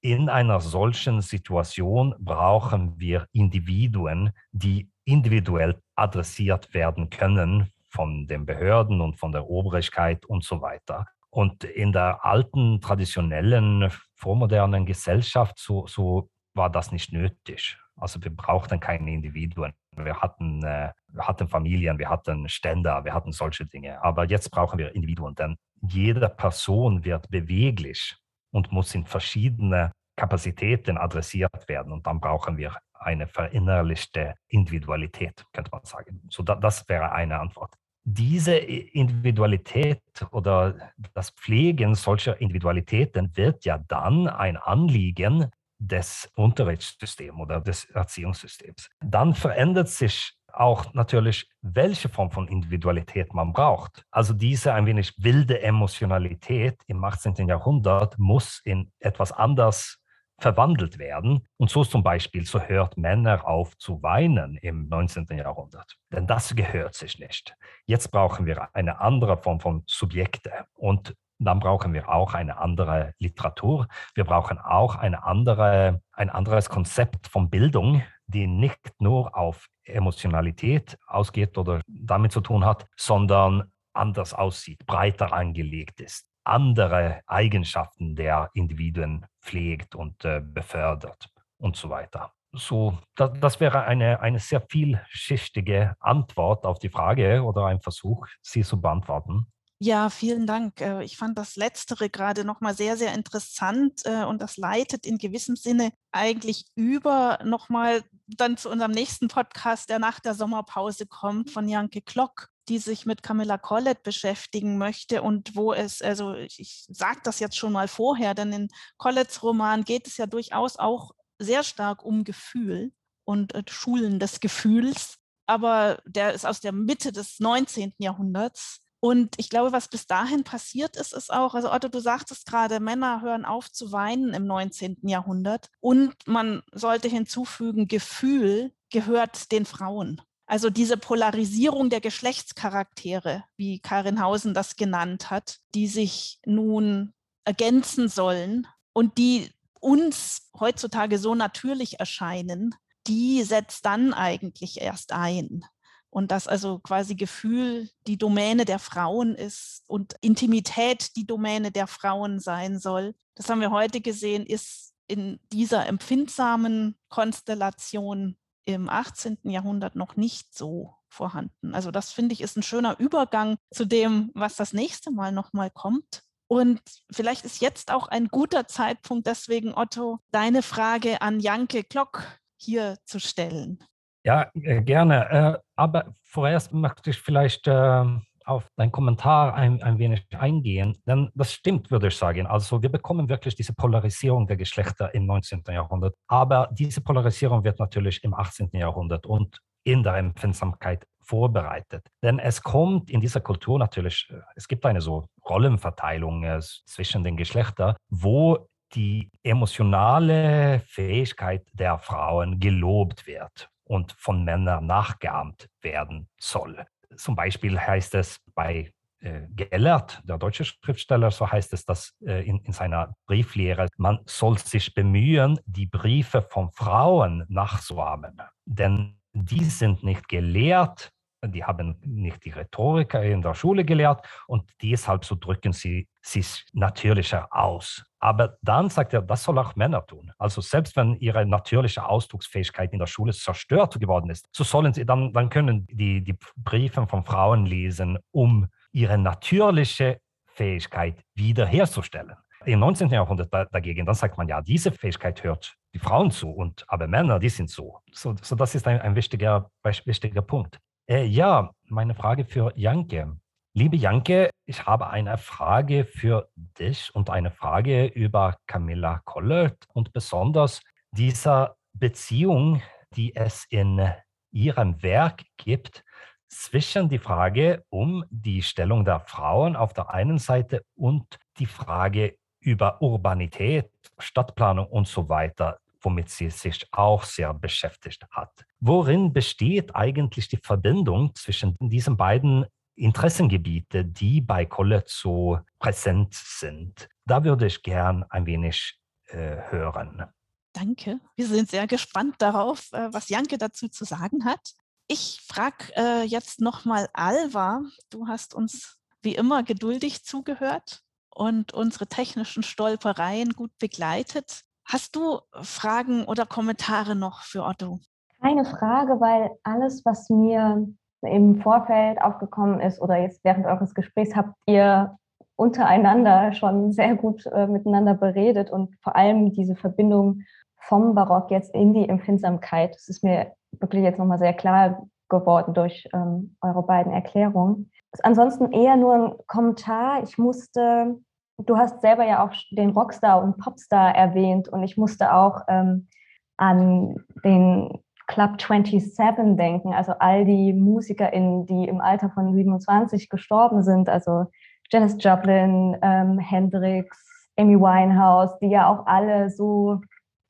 [0.00, 9.00] in einer solchen Situation brauchen wir Individuen, die individuell adressiert werden können von den Behörden
[9.00, 11.06] und von der Obrigkeit und so weiter.
[11.30, 17.76] Und in der alten, traditionellen, vormodernen Gesellschaft, so, so war das nicht nötig.
[17.96, 19.72] Also wir brauchten keine Individuen.
[19.94, 24.02] Wir hatten, äh, wir hatten Familien, wir hatten Ständer, wir hatten solche Dinge.
[24.02, 28.16] Aber jetzt brauchen wir Individuen, denn jede Person wird beweglich
[28.52, 31.92] und muss in verschiedene Kapazitäten adressiert werden.
[31.92, 36.20] Und dann brauchen wir eine verinnerlichte Individualität, könnte man sagen.
[36.28, 37.74] So, das wäre eine Antwort
[38.04, 40.00] diese Individualität
[40.30, 48.90] oder das Pflegen solcher Individualitäten wird ja dann ein Anliegen des Unterrichtssystems oder des Erziehungssystems.
[49.00, 54.04] Dann verändert sich auch natürlich, welche Form von Individualität man braucht.
[54.10, 57.48] Also diese ein wenig wilde Emotionalität im 18.
[57.48, 60.00] Jahrhundert muss in etwas anders
[60.40, 61.46] verwandelt werden.
[61.58, 65.26] Und so zum Beispiel, so hört Männer auf zu weinen im 19.
[65.36, 65.96] Jahrhundert.
[66.12, 67.54] Denn das gehört sich nicht.
[67.86, 70.50] Jetzt brauchen wir eine andere Form von Subjekte.
[70.74, 73.86] Und dann brauchen wir auch eine andere Literatur.
[74.14, 80.96] Wir brauchen auch eine andere, ein anderes Konzept von Bildung, die nicht nur auf Emotionalität
[81.06, 88.50] ausgeht oder damit zu tun hat, sondern anders aussieht, breiter angelegt ist andere Eigenschaften der
[88.54, 91.28] Individuen pflegt und äh, befördert
[91.58, 92.32] und so weiter.
[92.52, 98.26] So, das, das, wäre eine, eine sehr vielschichtige Antwort auf die Frage oder ein Versuch,
[98.42, 99.46] sie zu beantworten.
[99.78, 100.80] Ja, vielen Dank.
[100.80, 105.16] Äh, ich fand das Letztere gerade nochmal sehr, sehr interessant äh, und das leitet in
[105.16, 108.02] gewissem Sinne eigentlich über nochmal
[108.36, 113.06] dann zu unserem nächsten Podcast, der nach der Sommerpause kommt, von Janke Klock, die sich
[113.06, 117.72] mit Camilla Collett beschäftigen möchte und wo es, also ich, ich sage das jetzt schon
[117.72, 122.92] mal vorher, denn in Colletts Roman geht es ja durchaus auch sehr stark um Gefühl
[123.24, 127.94] und äh, Schulen des Gefühls, aber der ist aus der Mitte des 19.
[127.98, 128.80] Jahrhunderts.
[129.00, 132.80] Und ich glaube, was bis dahin passiert ist, ist auch, also Otto, du sagtest gerade,
[132.80, 134.98] Männer hören auf zu weinen im 19.
[135.08, 135.70] Jahrhundert.
[135.80, 140.20] Und man sollte hinzufügen, Gefühl gehört den Frauen.
[140.46, 147.14] Also diese Polarisierung der Geschlechtscharaktere, wie Karin Hausen das genannt hat, die sich nun
[147.44, 149.50] ergänzen sollen und die
[149.80, 152.74] uns heutzutage so natürlich erscheinen,
[153.06, 155.64] die setzt dann eigentlich erst ein.
[156.10, 161.86] Und dass also quasi Gefühl die Domäne der Frauen ist und Intimität die Domäne der
[161.86, 163.14] Frauen sein soll.
[163.36, 169.38] Das haben wir heute gesehen, ist in dieser empfindsamen Konstellation im 18.
[169.44, 171.74] Jahrhundert noch nicht so vorhanden.
[171.74, 175.70] Also das finde ich ist ein schöner Übergang zu dem, was das nächste Mal nochmal
[175.70, 176.22] kommt.
[176.46, 176.80] Und
[177.12, 182.24] vielleicht ist jetzt auch ein guter Zeitpunkt, deswegen Otto, deine Frage an Janke Klock
[182.56, 183.78] hier zu stellen.
[184.24, 185.62] Ja, äh, gerne.
[185.80, 191.30] Äh, aber vorerst möchte ich vielleicht ähm, auf deinen Kommentar ein, ein wenig eingehen, denn
[191.34, 192.46] das stimmt, würde ich sagen.
[192.46, 195.62] Also wir bekommen wirklich diese Polarisierung der Geschlechter im 19.
[195.68, 198.70] Jahrhundert, aber diese Polarisierung wird natürlich im 18.
[198.72, 202.06] Jahrhundert und in der Empfindsamkeit vorbereitet.
[202.22, 207.22] Denn es kommt in dieser Kultur natürlich, äh, es gibt eine so Rollenverteilung äh, zwischen
[207.24, 216.28] den Geschlechtern, wo die emotionale Fähigkeit der Frauen gelobt wird und von Männern nachgeahmt werden
[216.38, 216.86] soll.
[217.16, 222.46] Zum Beispiel heißt es bei äh, Gellert, der deutsche Schriftsteller, so heißt es das äh,
[222.48, 229.64] in, in, seiner Brieflehre, man soll sich bemühen, die Briefe von Frauen nachzuahmen, denn die
[229.64, 231.10] sind nicht gelehrt,
[231.46, 236.64] die haben nicht die Rhetorik in der Schule gelehrt und deshalb so drücken sie sich
[236.72, 238.04] natürlicher aus.
[238.18, 240.30] Aber dann sagt er, das soll auch Männer tun.
[240.38, 245.06] Also selbst wenn ihre natürliche Ausdrucksfähigkeit in der Schule zerstört geworden ist, so sollen sie
[245.06, 252.34] dann, dann können die, die Briefe von Frauen lesen, um ihre natürliche Fähigkeit wiederherzustellen.
[252.66, 253.08] Im 19.
[253.08, 257.38] Jahrhundert dagegen, dann sagt man ja, diese Fähigkeit hört die Frauen zu, und aber Männer,
[257.38, 258.00] die sind so.
[258.12, 260.78] So, so das ist ein, ein wichtiger, wichtiger Punkt.
[261.10, 263.36] Äh, ja, meine Frage für Janke.
[263.74, 270.12] Liebe Janke, ich habe eine Frage für dich und eine Frage über Camilla Collert und
[270.12, 270.80] besonders
[271.10, 272.80] dieser Beziehung,
[273.16, 274.08] die es in
[274.52, 276.04] ihrem Werk gibt,
[276.48, 282.36] zwischen die Frage um die Stellung der Frauen auf der einen Seite und die Frage
[282.60, 288.64] über Urbanität, Stadtplanung und so weiter, womit sie sich auch sehr beschäftigt hat.
[288.80, 297.08] Worin besteht eigentlich die Verbindung zwischen diesen beiden Interessengebieten, die bei Colette so präsent sind?
[297.26, 298.98] Da würde ich gern ein wenig
[299.28, 300.24] äh, hören.
[300.72, 301.20] Danke.
[301.36, 304.74] Wir sind sehr gespannt darauf, äh, was Janke dazu zu sagen hat.
[305.08, 307.82] Ich frage äh, jetzt nochmal Alva.
[308.10, 311.02] Du hast uns wie immer geduldig zugehört
[311.34, 314.64] und unsere technischen Stolpereien gut begleitet.
[314.92, 318.00] Hast du Fragen oder Kommentare noch für Otto?
[318.40, 320.88] Keine Frage, weil alles, was mir
[321.22, 325.16] im Vorfeld aufgekommen ist oder jetzt während eures Gesprächs habt ihr
[325.54, 330.40] untereinander schon sehr gut äh, miteinander beredet und vor allem diese Verbindung
[330.80, 332.92] vom Barock jetzt in die Empfindsamkeit.
[332.94, 337.92] Das ist mir wirklich jetzt nochmal sehr klar geworden durch ähm, eure beiden Erklärungen.
[338.24, 340.24] Ansonsten eher nur ein Kommentar.
[340.24, 341.20] Ich musste,
[341.66, 346.08] du hast selber ja auch den Rockstar und Popstar erwähnt und ich musste auch ähm,
[346.56, 353.82] an den Club 27 denken, also all die MusikerInnen, die im Alter von 27 gestorben
[353.82, 354.46] sind, also
[354.90, 357.18] Janis Joplin, ähm, Hendrix,
[357.56, 360.00] Amy Winehouse, die ja auch alle so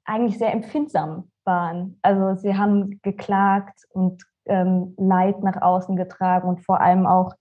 [0.05, 1.99] eigentlich sehr empfindsam waren.
[2.03, 7.35] Also sie haben geklagt und ähm, Leid nach außen getragen und vor allem auch,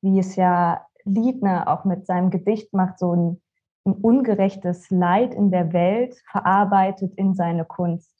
[0.00, 3.42] wie es ja Liedner auch mit seinem Gedicht macht, so ein,
[3.84, 8.14] ein ungerechtes Leid in der Welt verarbeitet in seine Kunst.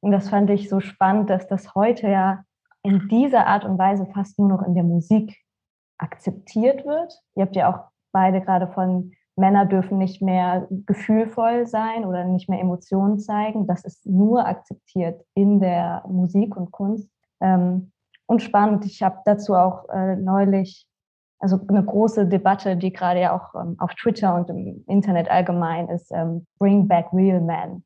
[0.00, 2.44] Und das fand ich so spannend, dass das heute ja
[2.82, 5.36] in dieser Art und Weise fast nur noch in der Musik
[5.98, 7.20] akzeptiert wird.
[7.34, 12.48] Ihr habt ja auch beide gerade von Männer dürfen nicht mehr gefühlvoll sein oder nicht
[12.48, 13.66] mehr Emotionen zeigen.
[13.66, 17.10] Das ist nur akzeptiert in der Musik und Kunst.
[17.40, 17.92] Ähm,
[18.26, 20.86] und spannend, ich habe dazu auch äh, neulich,
[21.40, 25.88] also eine große Debatte, die gerade ja auch ähm, auf Twitter und im Internet allgemein
[25.88, 27.82] ist, ähm, Bring Back Real Men.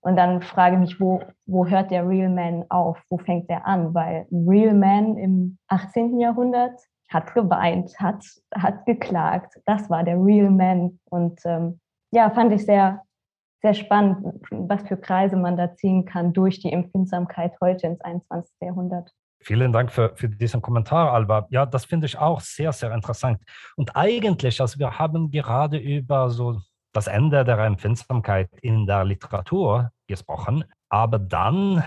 [0.00, 3.00] Und dann frage ich mich, wo, wo hört der Real Man auf?
[3.08, 3.94] Wo fängt der an?
[3.94, 6.18] Weil Real Man im 18.
[6.18, 9.60] Jahrhundert hat geweint, hat, hat geklagt.
[9.64, 10.98] Das war der Real Man.
[11.10, 11.80] Und ähm,
[12.10, 13.02] ja, fand ich sehr,
[13.62, 18.54] sehr spannend, was für Kreise man da ziehen kann durch die Empfindsamkeit heute ins 21.
[18.60, 19.12] Jahrhundert.
[19.40, 21.46] Vielen Dank für, für diesen Kommentar, Alba.
[21.50, 23.40] Ja, das finde ich auch sehr, sehr interessant.
[23.76, 26.60] Und eigentlich, also wir haben gerade über so
[26.92, 31.84] das Ende der Empfindsamkeit in der Literatur gesprochen, aber dann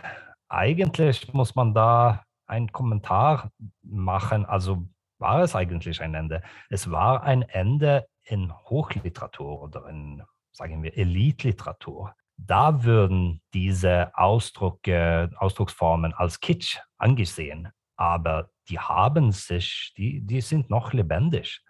[0.48, 3.52] eigentlich muss man da einen Kommentar
[3.82, 4.86] machen, also
[5.20, 6.42] war es eigentlich ein Ende?
[6.70, 12.14] Es war ein Ende in Hochliteratur oder in, sagen wir, Elitliteratur.
[12.46, 20.70] Da würden diese Ausdrucke, Ausdrucksformen als Kitsch angesehen, aber die haben sich, die, die sind
[20.70, 21.62] noch lebendig.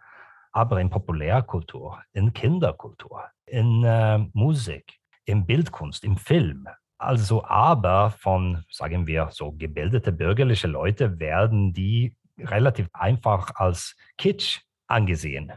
[0.53, 6.67] Aber in Populärkultur, in Kinderkultur, in äh, Musik, in Bildkunst, im Film,
[6.97, 14.61] also aber von, sagen wir, so gebildete bürgerliche Leute werden die relativ einfach als Kitsch
[14.87, 15.51] angesehen.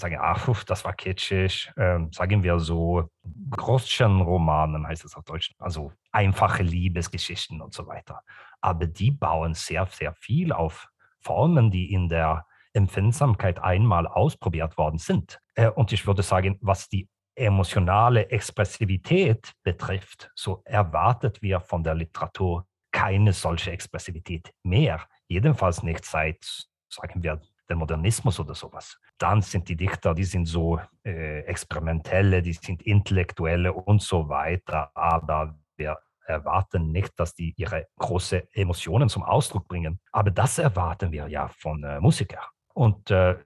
[0.00, 3.10] Sagen, ach, das war kitschig, ähm, sagen wir so,
[3.50, 8.22] Groschenromanen heißt es auf Deutsch, also einfache Liebesgeschichten und so weiter.
[8.60, 10.88] Aber die bauen sehr, sehr viel auf
[11.20, 15.38] Formen, die in der Empfindsamkeit einmal ausprobiert worden sind.
[15.54, 21.94] Äh, und ich würde sagen, was die emotionale Expressivität betrifft, so erwartet wir von der
[21.94, 28.98] Literatur keine solche Expressivität mehr jedenfalls nicht seit, sagen wir, den Modernismus oder sowas.
[29.20, 34.90] Dann sind die Dichter, die sind so äh, experimentelle, die sind intellektuelle und so weiter,
[34.94, 40.00] aber wir erwarten nicht, dass die ihre großen Emotionen zum Ausdruck bringen.
[40.10, 42.44] Aber das erwarten wir ja von äh, Musikern.
[42.72, 43.36] Und äh,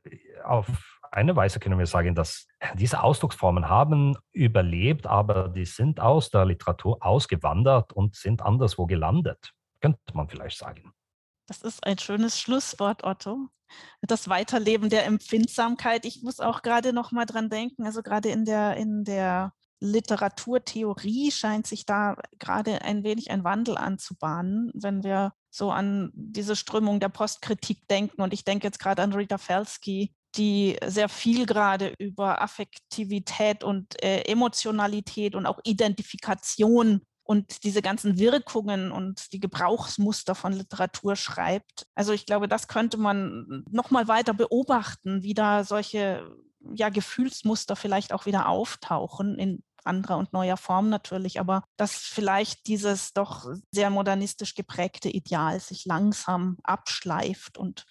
[0.44, 0.68] auf
[1.10, 6.44] eine Weise können wir sagen, dass diese Ausdrucksformen haben überlebt, aber die sind aus der
[6.44, 10.92] Literatur ausgewandert und sind anderswo gelandet, könnte man vielleicht sagen.
[11.46, 13.48] Das ist ein schönes Schlusswort, Otto.
[14.02, 16.04] Das Weiterleben der Empfindsamkeit.
[16.04, 21.30] Ich muss auch gerade noch mal dran denken, also gerade in der, in der Literaturtheorie
[21.30, 27.00] scheint sich da gerade ein wenig ein Wandel anzubahnen, wenn wir so an diese Strömung
[27.00, 28.22] der Postkritik denken.
[28.22, 34.02] Und ich denke jetzt gerade an Rita Felsky, die sehr viel gerade über Affektivität und
[34.02, 41.86] äh, Emotionalität und auch Identifikation und diese ganzen Wirkungen und die Gebrauchsmuster von Literatur schreibt.
[41.94, 46.30] Also ich glaube, das könnte man noch mal weiter beobachten, wie da solche
[46.74, 52.66] ja, Gefühlsmuster vielleicht auch wieder auftauchen in anderer und neuer Form natürlich, aber dass vielleicht
[52.66, 57.84] dieses doch sehr modernistisch geprägte Ideal sich langsam abschleift und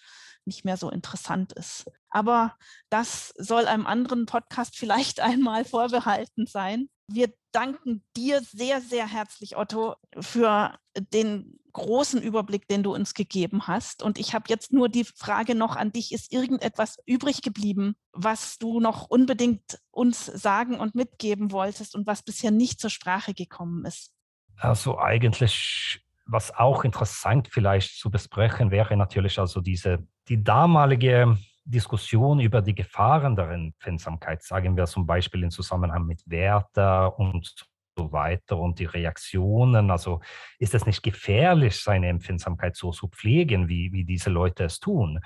[0.46, 1.90] nicht mehr so interessant ist.
[2.10, 2.56] Aber
[2.90, 6.90] das soll einem anderen Podcast vielleicht einmal vorbehalten sein.
[7.08, 13.68] Wir danken dir sehr, sehr herzlich, Otto, für den großen Überblick, den du uns gegeben
[13.68, 14.04] hast.
[14.04, 18.58] Und ich habe jetzt nur die Frage noch an dich, ist irgendetwas übrig geblieben, was
[18.58, 23.86] du noch unbedingt uns sagen und mitgeben wolltest und was bisher nicht zur Sprache gekommen
[23.86, 24.12] ist?
[24.58, 32.40] Also eigentlich, was auch interessant vielleicht zu besprechen wäre natürlich also diese, die damalige Diskussion
[32.40, 37.66] über die Gefahren der Empfindsamkeit, sagen wir zum Beispiel im Zusammenhang mit Werther und
[37.98, 39.92] so weiter und die Reaktionen.
[39.92, 40.22] Also
[40.60, 45.20] ist es nicht gefährlich, seine Empfindsamkeit so zu pflegen, wie, wie diese Leute es tun?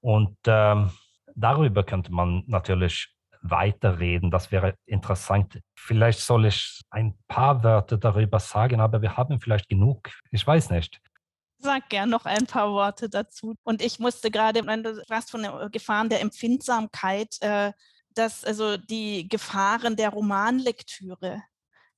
[0.00, 0.90] Und ähm,
[1.34, 4.30] darüber könnte man natürlich weiterreden.
[4.30, 5.60] Das wäre interessant.
[5.74, 10.10] Vielleicht soll ich ein paar Wörter darüber sagen, aber wir haben vielleicht genug.
[10.30, 11.00] Ich weiß nicht.
[11.64, 13.54] Sag gern noch ein paar Worte dazu.
[13.62, 17.72] Und ich musste gerade, wenn du sprachst von den Gefahren der Empfindsamkeit, äh,
[18.10, 21.42] dass also die Gefahren der Romanlektüre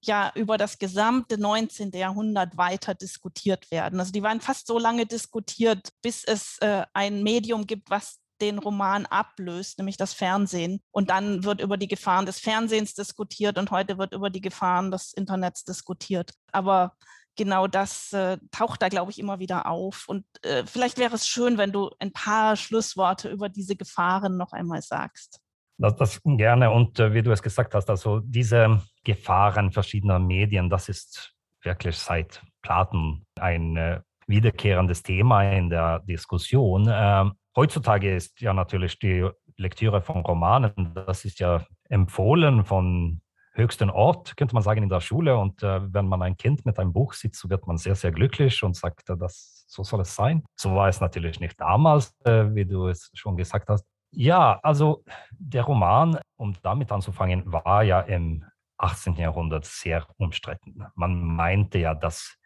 [0.03, 1.91] ja über das gesamte 19.
[1.91, 3.99] Jahrhundert weiter diskutiert werden.
[3.99, 8.61] Also die waren fast so lange diskutiert, bis es äh, ein Medium gibt, was den
[8.61, 10.81] Roman ablöst, nämlich das Fernsehen.
[10.93, 14.93] Und dann wird über die Gefahren des Fernsehens diskutiert und heute wird über die Gefahren
[14.93, 16.35] des Internets diskutiert.
[16.53, 16.97] Aber
[17.37, 20.05] genau das äh, taucht da, glaube ich, immer wieder auf.
[20.09, 24.53] Und äh, vielleicht wäre es schön, wenn du ein paar Schlussworte über diese Gefahren noch
[24.53, 25.41] einmal sagst.
[25.79, 26.71] Das, das gerne.
[26.71, 31.97] Und äh, wie du es gesagt hast, also diese Gefahren verschiedener Medien, das ist wirklich
[31.97, 36.89] seit Platon ein äh, wiederkehrendes Thema in der Diskussion.
[36.91, 43.21] Ähm, heutzutage ist ja natürlich die Lektüre von Romanen, das ist ja empfohlen von
[43.57, 45.37] höchsten Ort, könnte man sagen, in der Schule.
[45.37, 48.13] Und äh, wenn man ein Kind mit einem Buch sieht, so wird man sehr, sehr
[48.13, 50.45] glücklich und sagt, äh, das, so soll es sein.
[50.55, 53.85] So war es natürlich nicht damals, äh, wie du es schon gesagt hast.
[54.13, 58.45] Ja, also der Roman, um damit anzufangen, war ja im
[58.79, 59.15] 18.
[59.17, 60.85] Jahrhundert sehr umstritten.
[60.95, 62.37] Man meinte ja, dass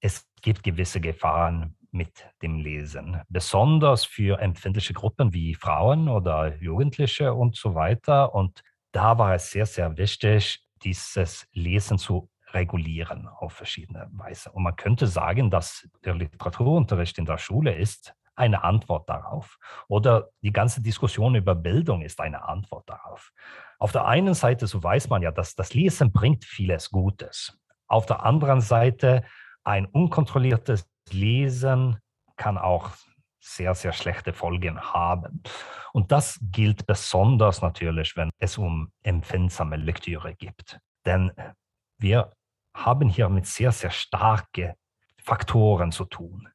[0.00, 7.32] es gibt gewisse Gefahren mit dem Lesen, besonders für empfindliche Gruppen wie Frauen oder Jugendliche
[7.32, 8.34] und so weiter.
[8.34, 8.62] Und
[8.92, 14.52] da war es sehr, sehr wichtig, dieses Lesen zu regulieren auf verschiedene Weise.
[14.52, 19.58] Und man könnte sagen, dass der Literaturunterricht in der Schule ist eine Antwort darauf.
[19.88, 23.32] Oder die ganze Diskussion über Bildung ist eine Antwort darauf.
[23.78, 27.58] Auf der einen Seite, so weiß man ja, dass das Lesen bringt vieles Gutes.
[27.88, 29.24] Auf der anderen Seite,
[29.64, 31.98] ein unkontrolliertes Lesen
[32.36, 32.90] kann auch
[33.46, 35.42] sehr, sehr schlechte Folgen haben.
[35.92, 40.78] Und das gilt besonders natürlich, wenn es um empfindsame Lektüre geht.
[41.04, 41.32] Denn
[41.98, 42.32] wir
[42.74, 44.74] haben hier mit sehr, sehr starken
[45.22, 46.48] Faktoren zu tun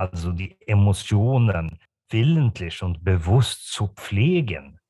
[0.00, 4.80] also die Emotionen willentlich und bewusst zu pflegen,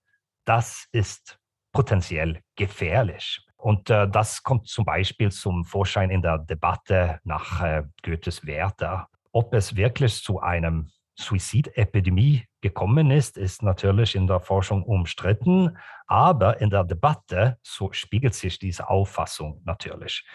[0.45, 1.37] das ist
[1.73, 3.45] potenziell gefährlich.
[3.57, 9.09] Und äh, das kommt zum Beispiel zum Vorschein in der Debatte nach äh, Goethes Werther.
[9.33, 10.91] Ob es wirklich zu einem
[11.21, 15.77] Suizidepidemie gekommen ist, ist natürlich in der Forschung umstritten,
[16.07, 20.27] aber in der Debatte so spiegelt sich diese Auffassung natürlich.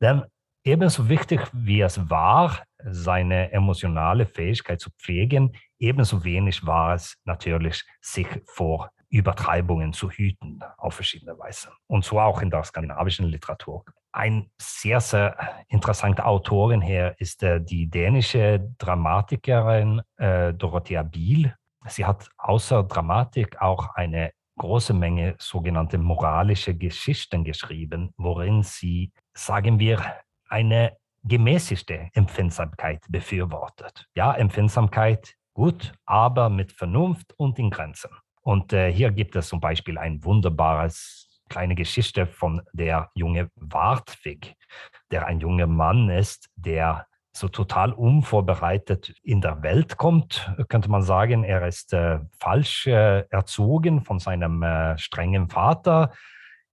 [0.00, 0.22] Denn
[0.66, 7.84] Ebenso wichtig wie es war, seine emotionale Fähigkeit zu pflegen, ebenso wenig war es natürlich,
[8.00, 11.70] sich vor Übertreibungen zu hüten auf verschiedene Weise.
[11.86, 13.84] Und so auch in der skandinavischen Literatur.
[14.16, 15.36] Ein sehr, sehr
[15.68, 21.54] interessanter Autorin hier ist äh, die dänische Dramatikerin äh, Dorothea Biel.
[21.86, 29.78] Sie hat außer Dramatik auch eine große Menge sogenannte moralische Geschichten geschrieben, worin sie, sagen
[29.78, 30.00] wir,
[30.48, 34.06] eine gemäßigte Empfindsamkeit befürwortet.
[34.14, 38.12] Ja, Empfindsamkeit gut, aber mit Vernunft und in Grenzen.
[38.40, 44.54] Und äh, hier gibt es zum Beispiel ein wunderbares kleine Geschichte von der junge Wartwig,
[45.10, 47.06] der ein junger Mann ist, der
[47.36, 51.44] so total unvorbereitet in der Welt kommt, könnte man sagen.
[51.44, 56.12] Er ist äh, falsch äh, erzogen von seinem äh, strengen Vater.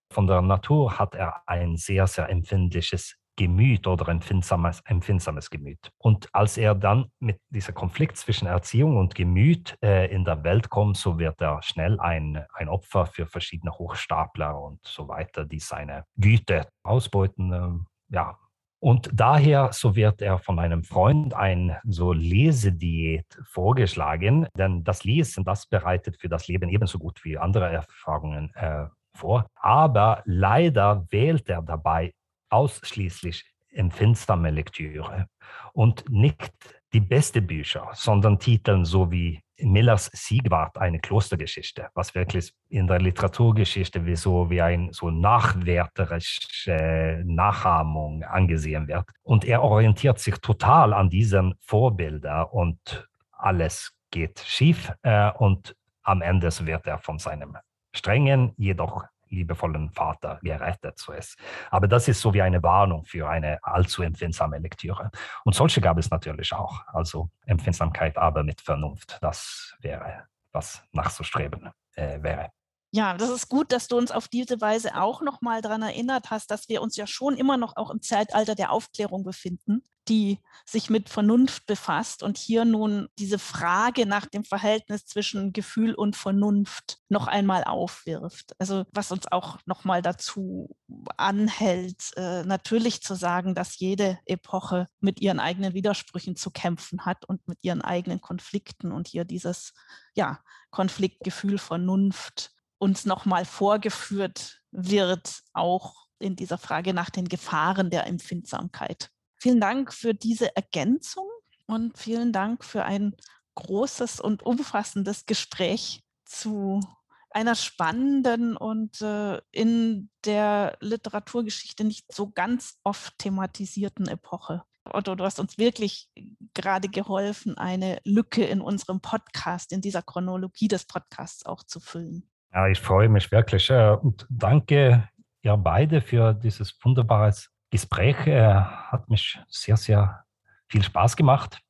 [0.09, 5.91] Von der Natur hat er ein sehr, sehr empfindliches Gemüt oder empfindsames, empfindsames Gemüt.
[5.97, 10.69] Und als er dann mit dieser Konflikt zwischen Erziehung und Gemüt äh, in der Welt
[10.69, 15.59] kommt, so wird er schnell ein, ein Opfer für verschiedene Hochstapler und so weiter, die
[15.59, 17.53] seine Güte ausbeuten.
[17.53, 18.37] Äh, ja.
[18.79, 25.45] Und daher, so wird er von einem Freund ein so Lesediät vorgeschlagen, denn das Lesen,
[25.45, 29.47] das bereitet für das Leben ebenso gut wie andere Erfahrungen äh, vor.
[29.55, 32.11] Aber leider wählt er dabei
[32.53, 35.27] ausschließlich empfindsame Lektüre
[35.73, 36.51] und nicht
[36.93, 42.99] die beste Bücher, sondern Titel so wie Millers Siegwart eine Klostergeschichte, was wirklich in der
[42.99, 49.09] Literaturgeschichte wie so wie ein so nachwärterische Nachahmung angesehen wird.
[49.23, 56.21] Und er orientiert sich total an diesen Vorbildern und alles geht schief äh, und am
[56.21, 57.57] Ende wird er von seinem
[57.95, 61.37] strengen, jedoch liebevollen Vater gerettet so ist.
[61.71, 65.11] Aber das ist so wie eine Warnung für eine allzu empfindsame Lektüre.
[65.43, 66.81] Und solche gab es natürlich auch.
[66.87, 69.17] Also Empfindsamkeit, aber mit Vernunft.
[69.21, 72.49] Das wäre, was nachzustreben äh, wäre.
[72.95, 76.51] Ja, das ist gut, dass du uns auf diese Weise auch nochmal daran erinnert hast,
[76.51, 80.91] dass wir uns ja schon immer noch auch im Zeitalter der Aufklärung befinden, die sich
[80.91, 86.99] mit Vernunft befasst und hier nun diese Frage nach dem Verhältnis zwischen Gefühl und Vernunft
[87.09, 88.53] noch einmal aufwirft.
[88.59, 90.75] Also was uns auch nochmal dazu
[91.17, 97.25] anhält, äh, natürlich zu sagen, dass jede Epoche mit ihren eigenen Widersprüchen zu kämpfen hat
[97.25, 99.73] und mit ihren eigenen Konflikten und hier dieses
[100.13, 102.52] ja, Konfliktgefühl Vernunft
[102.83, 109.09] uns nochmal vorgeführt wird, auch in dieser Frage nach den Gefahren der Empfindsamkeit.
[109.37, 111.29] Vielen Dank für diese Ergänzung
[111.65, 113.15] und vielen Dank für ein
[113.55, 116.81] großes und umfassendes Gespräch zu
[117.29, 124.63] einer spannenden und äh, in der Literaturgeschichte nicht so ganz oft thematisierten Epoche.
[124.83, 126.09] Otto, du hast uns wirklich
[126.53, 132.29] gerade geholfen, eine Lücke in unserem Podcast, in dieser Chronologie des Podcasts auch zu füllen.
[132.53, 135.09] Ja, ich freue mich wirklich äh, und danke
[135.41, 137.33] ihr beide für dieses wunderbare
[137.71, 138.17] Gespräch.
[138.27, 140.23] Hat mich sehr, sehr
[140.69, 141.62] viel Spaß gemacht.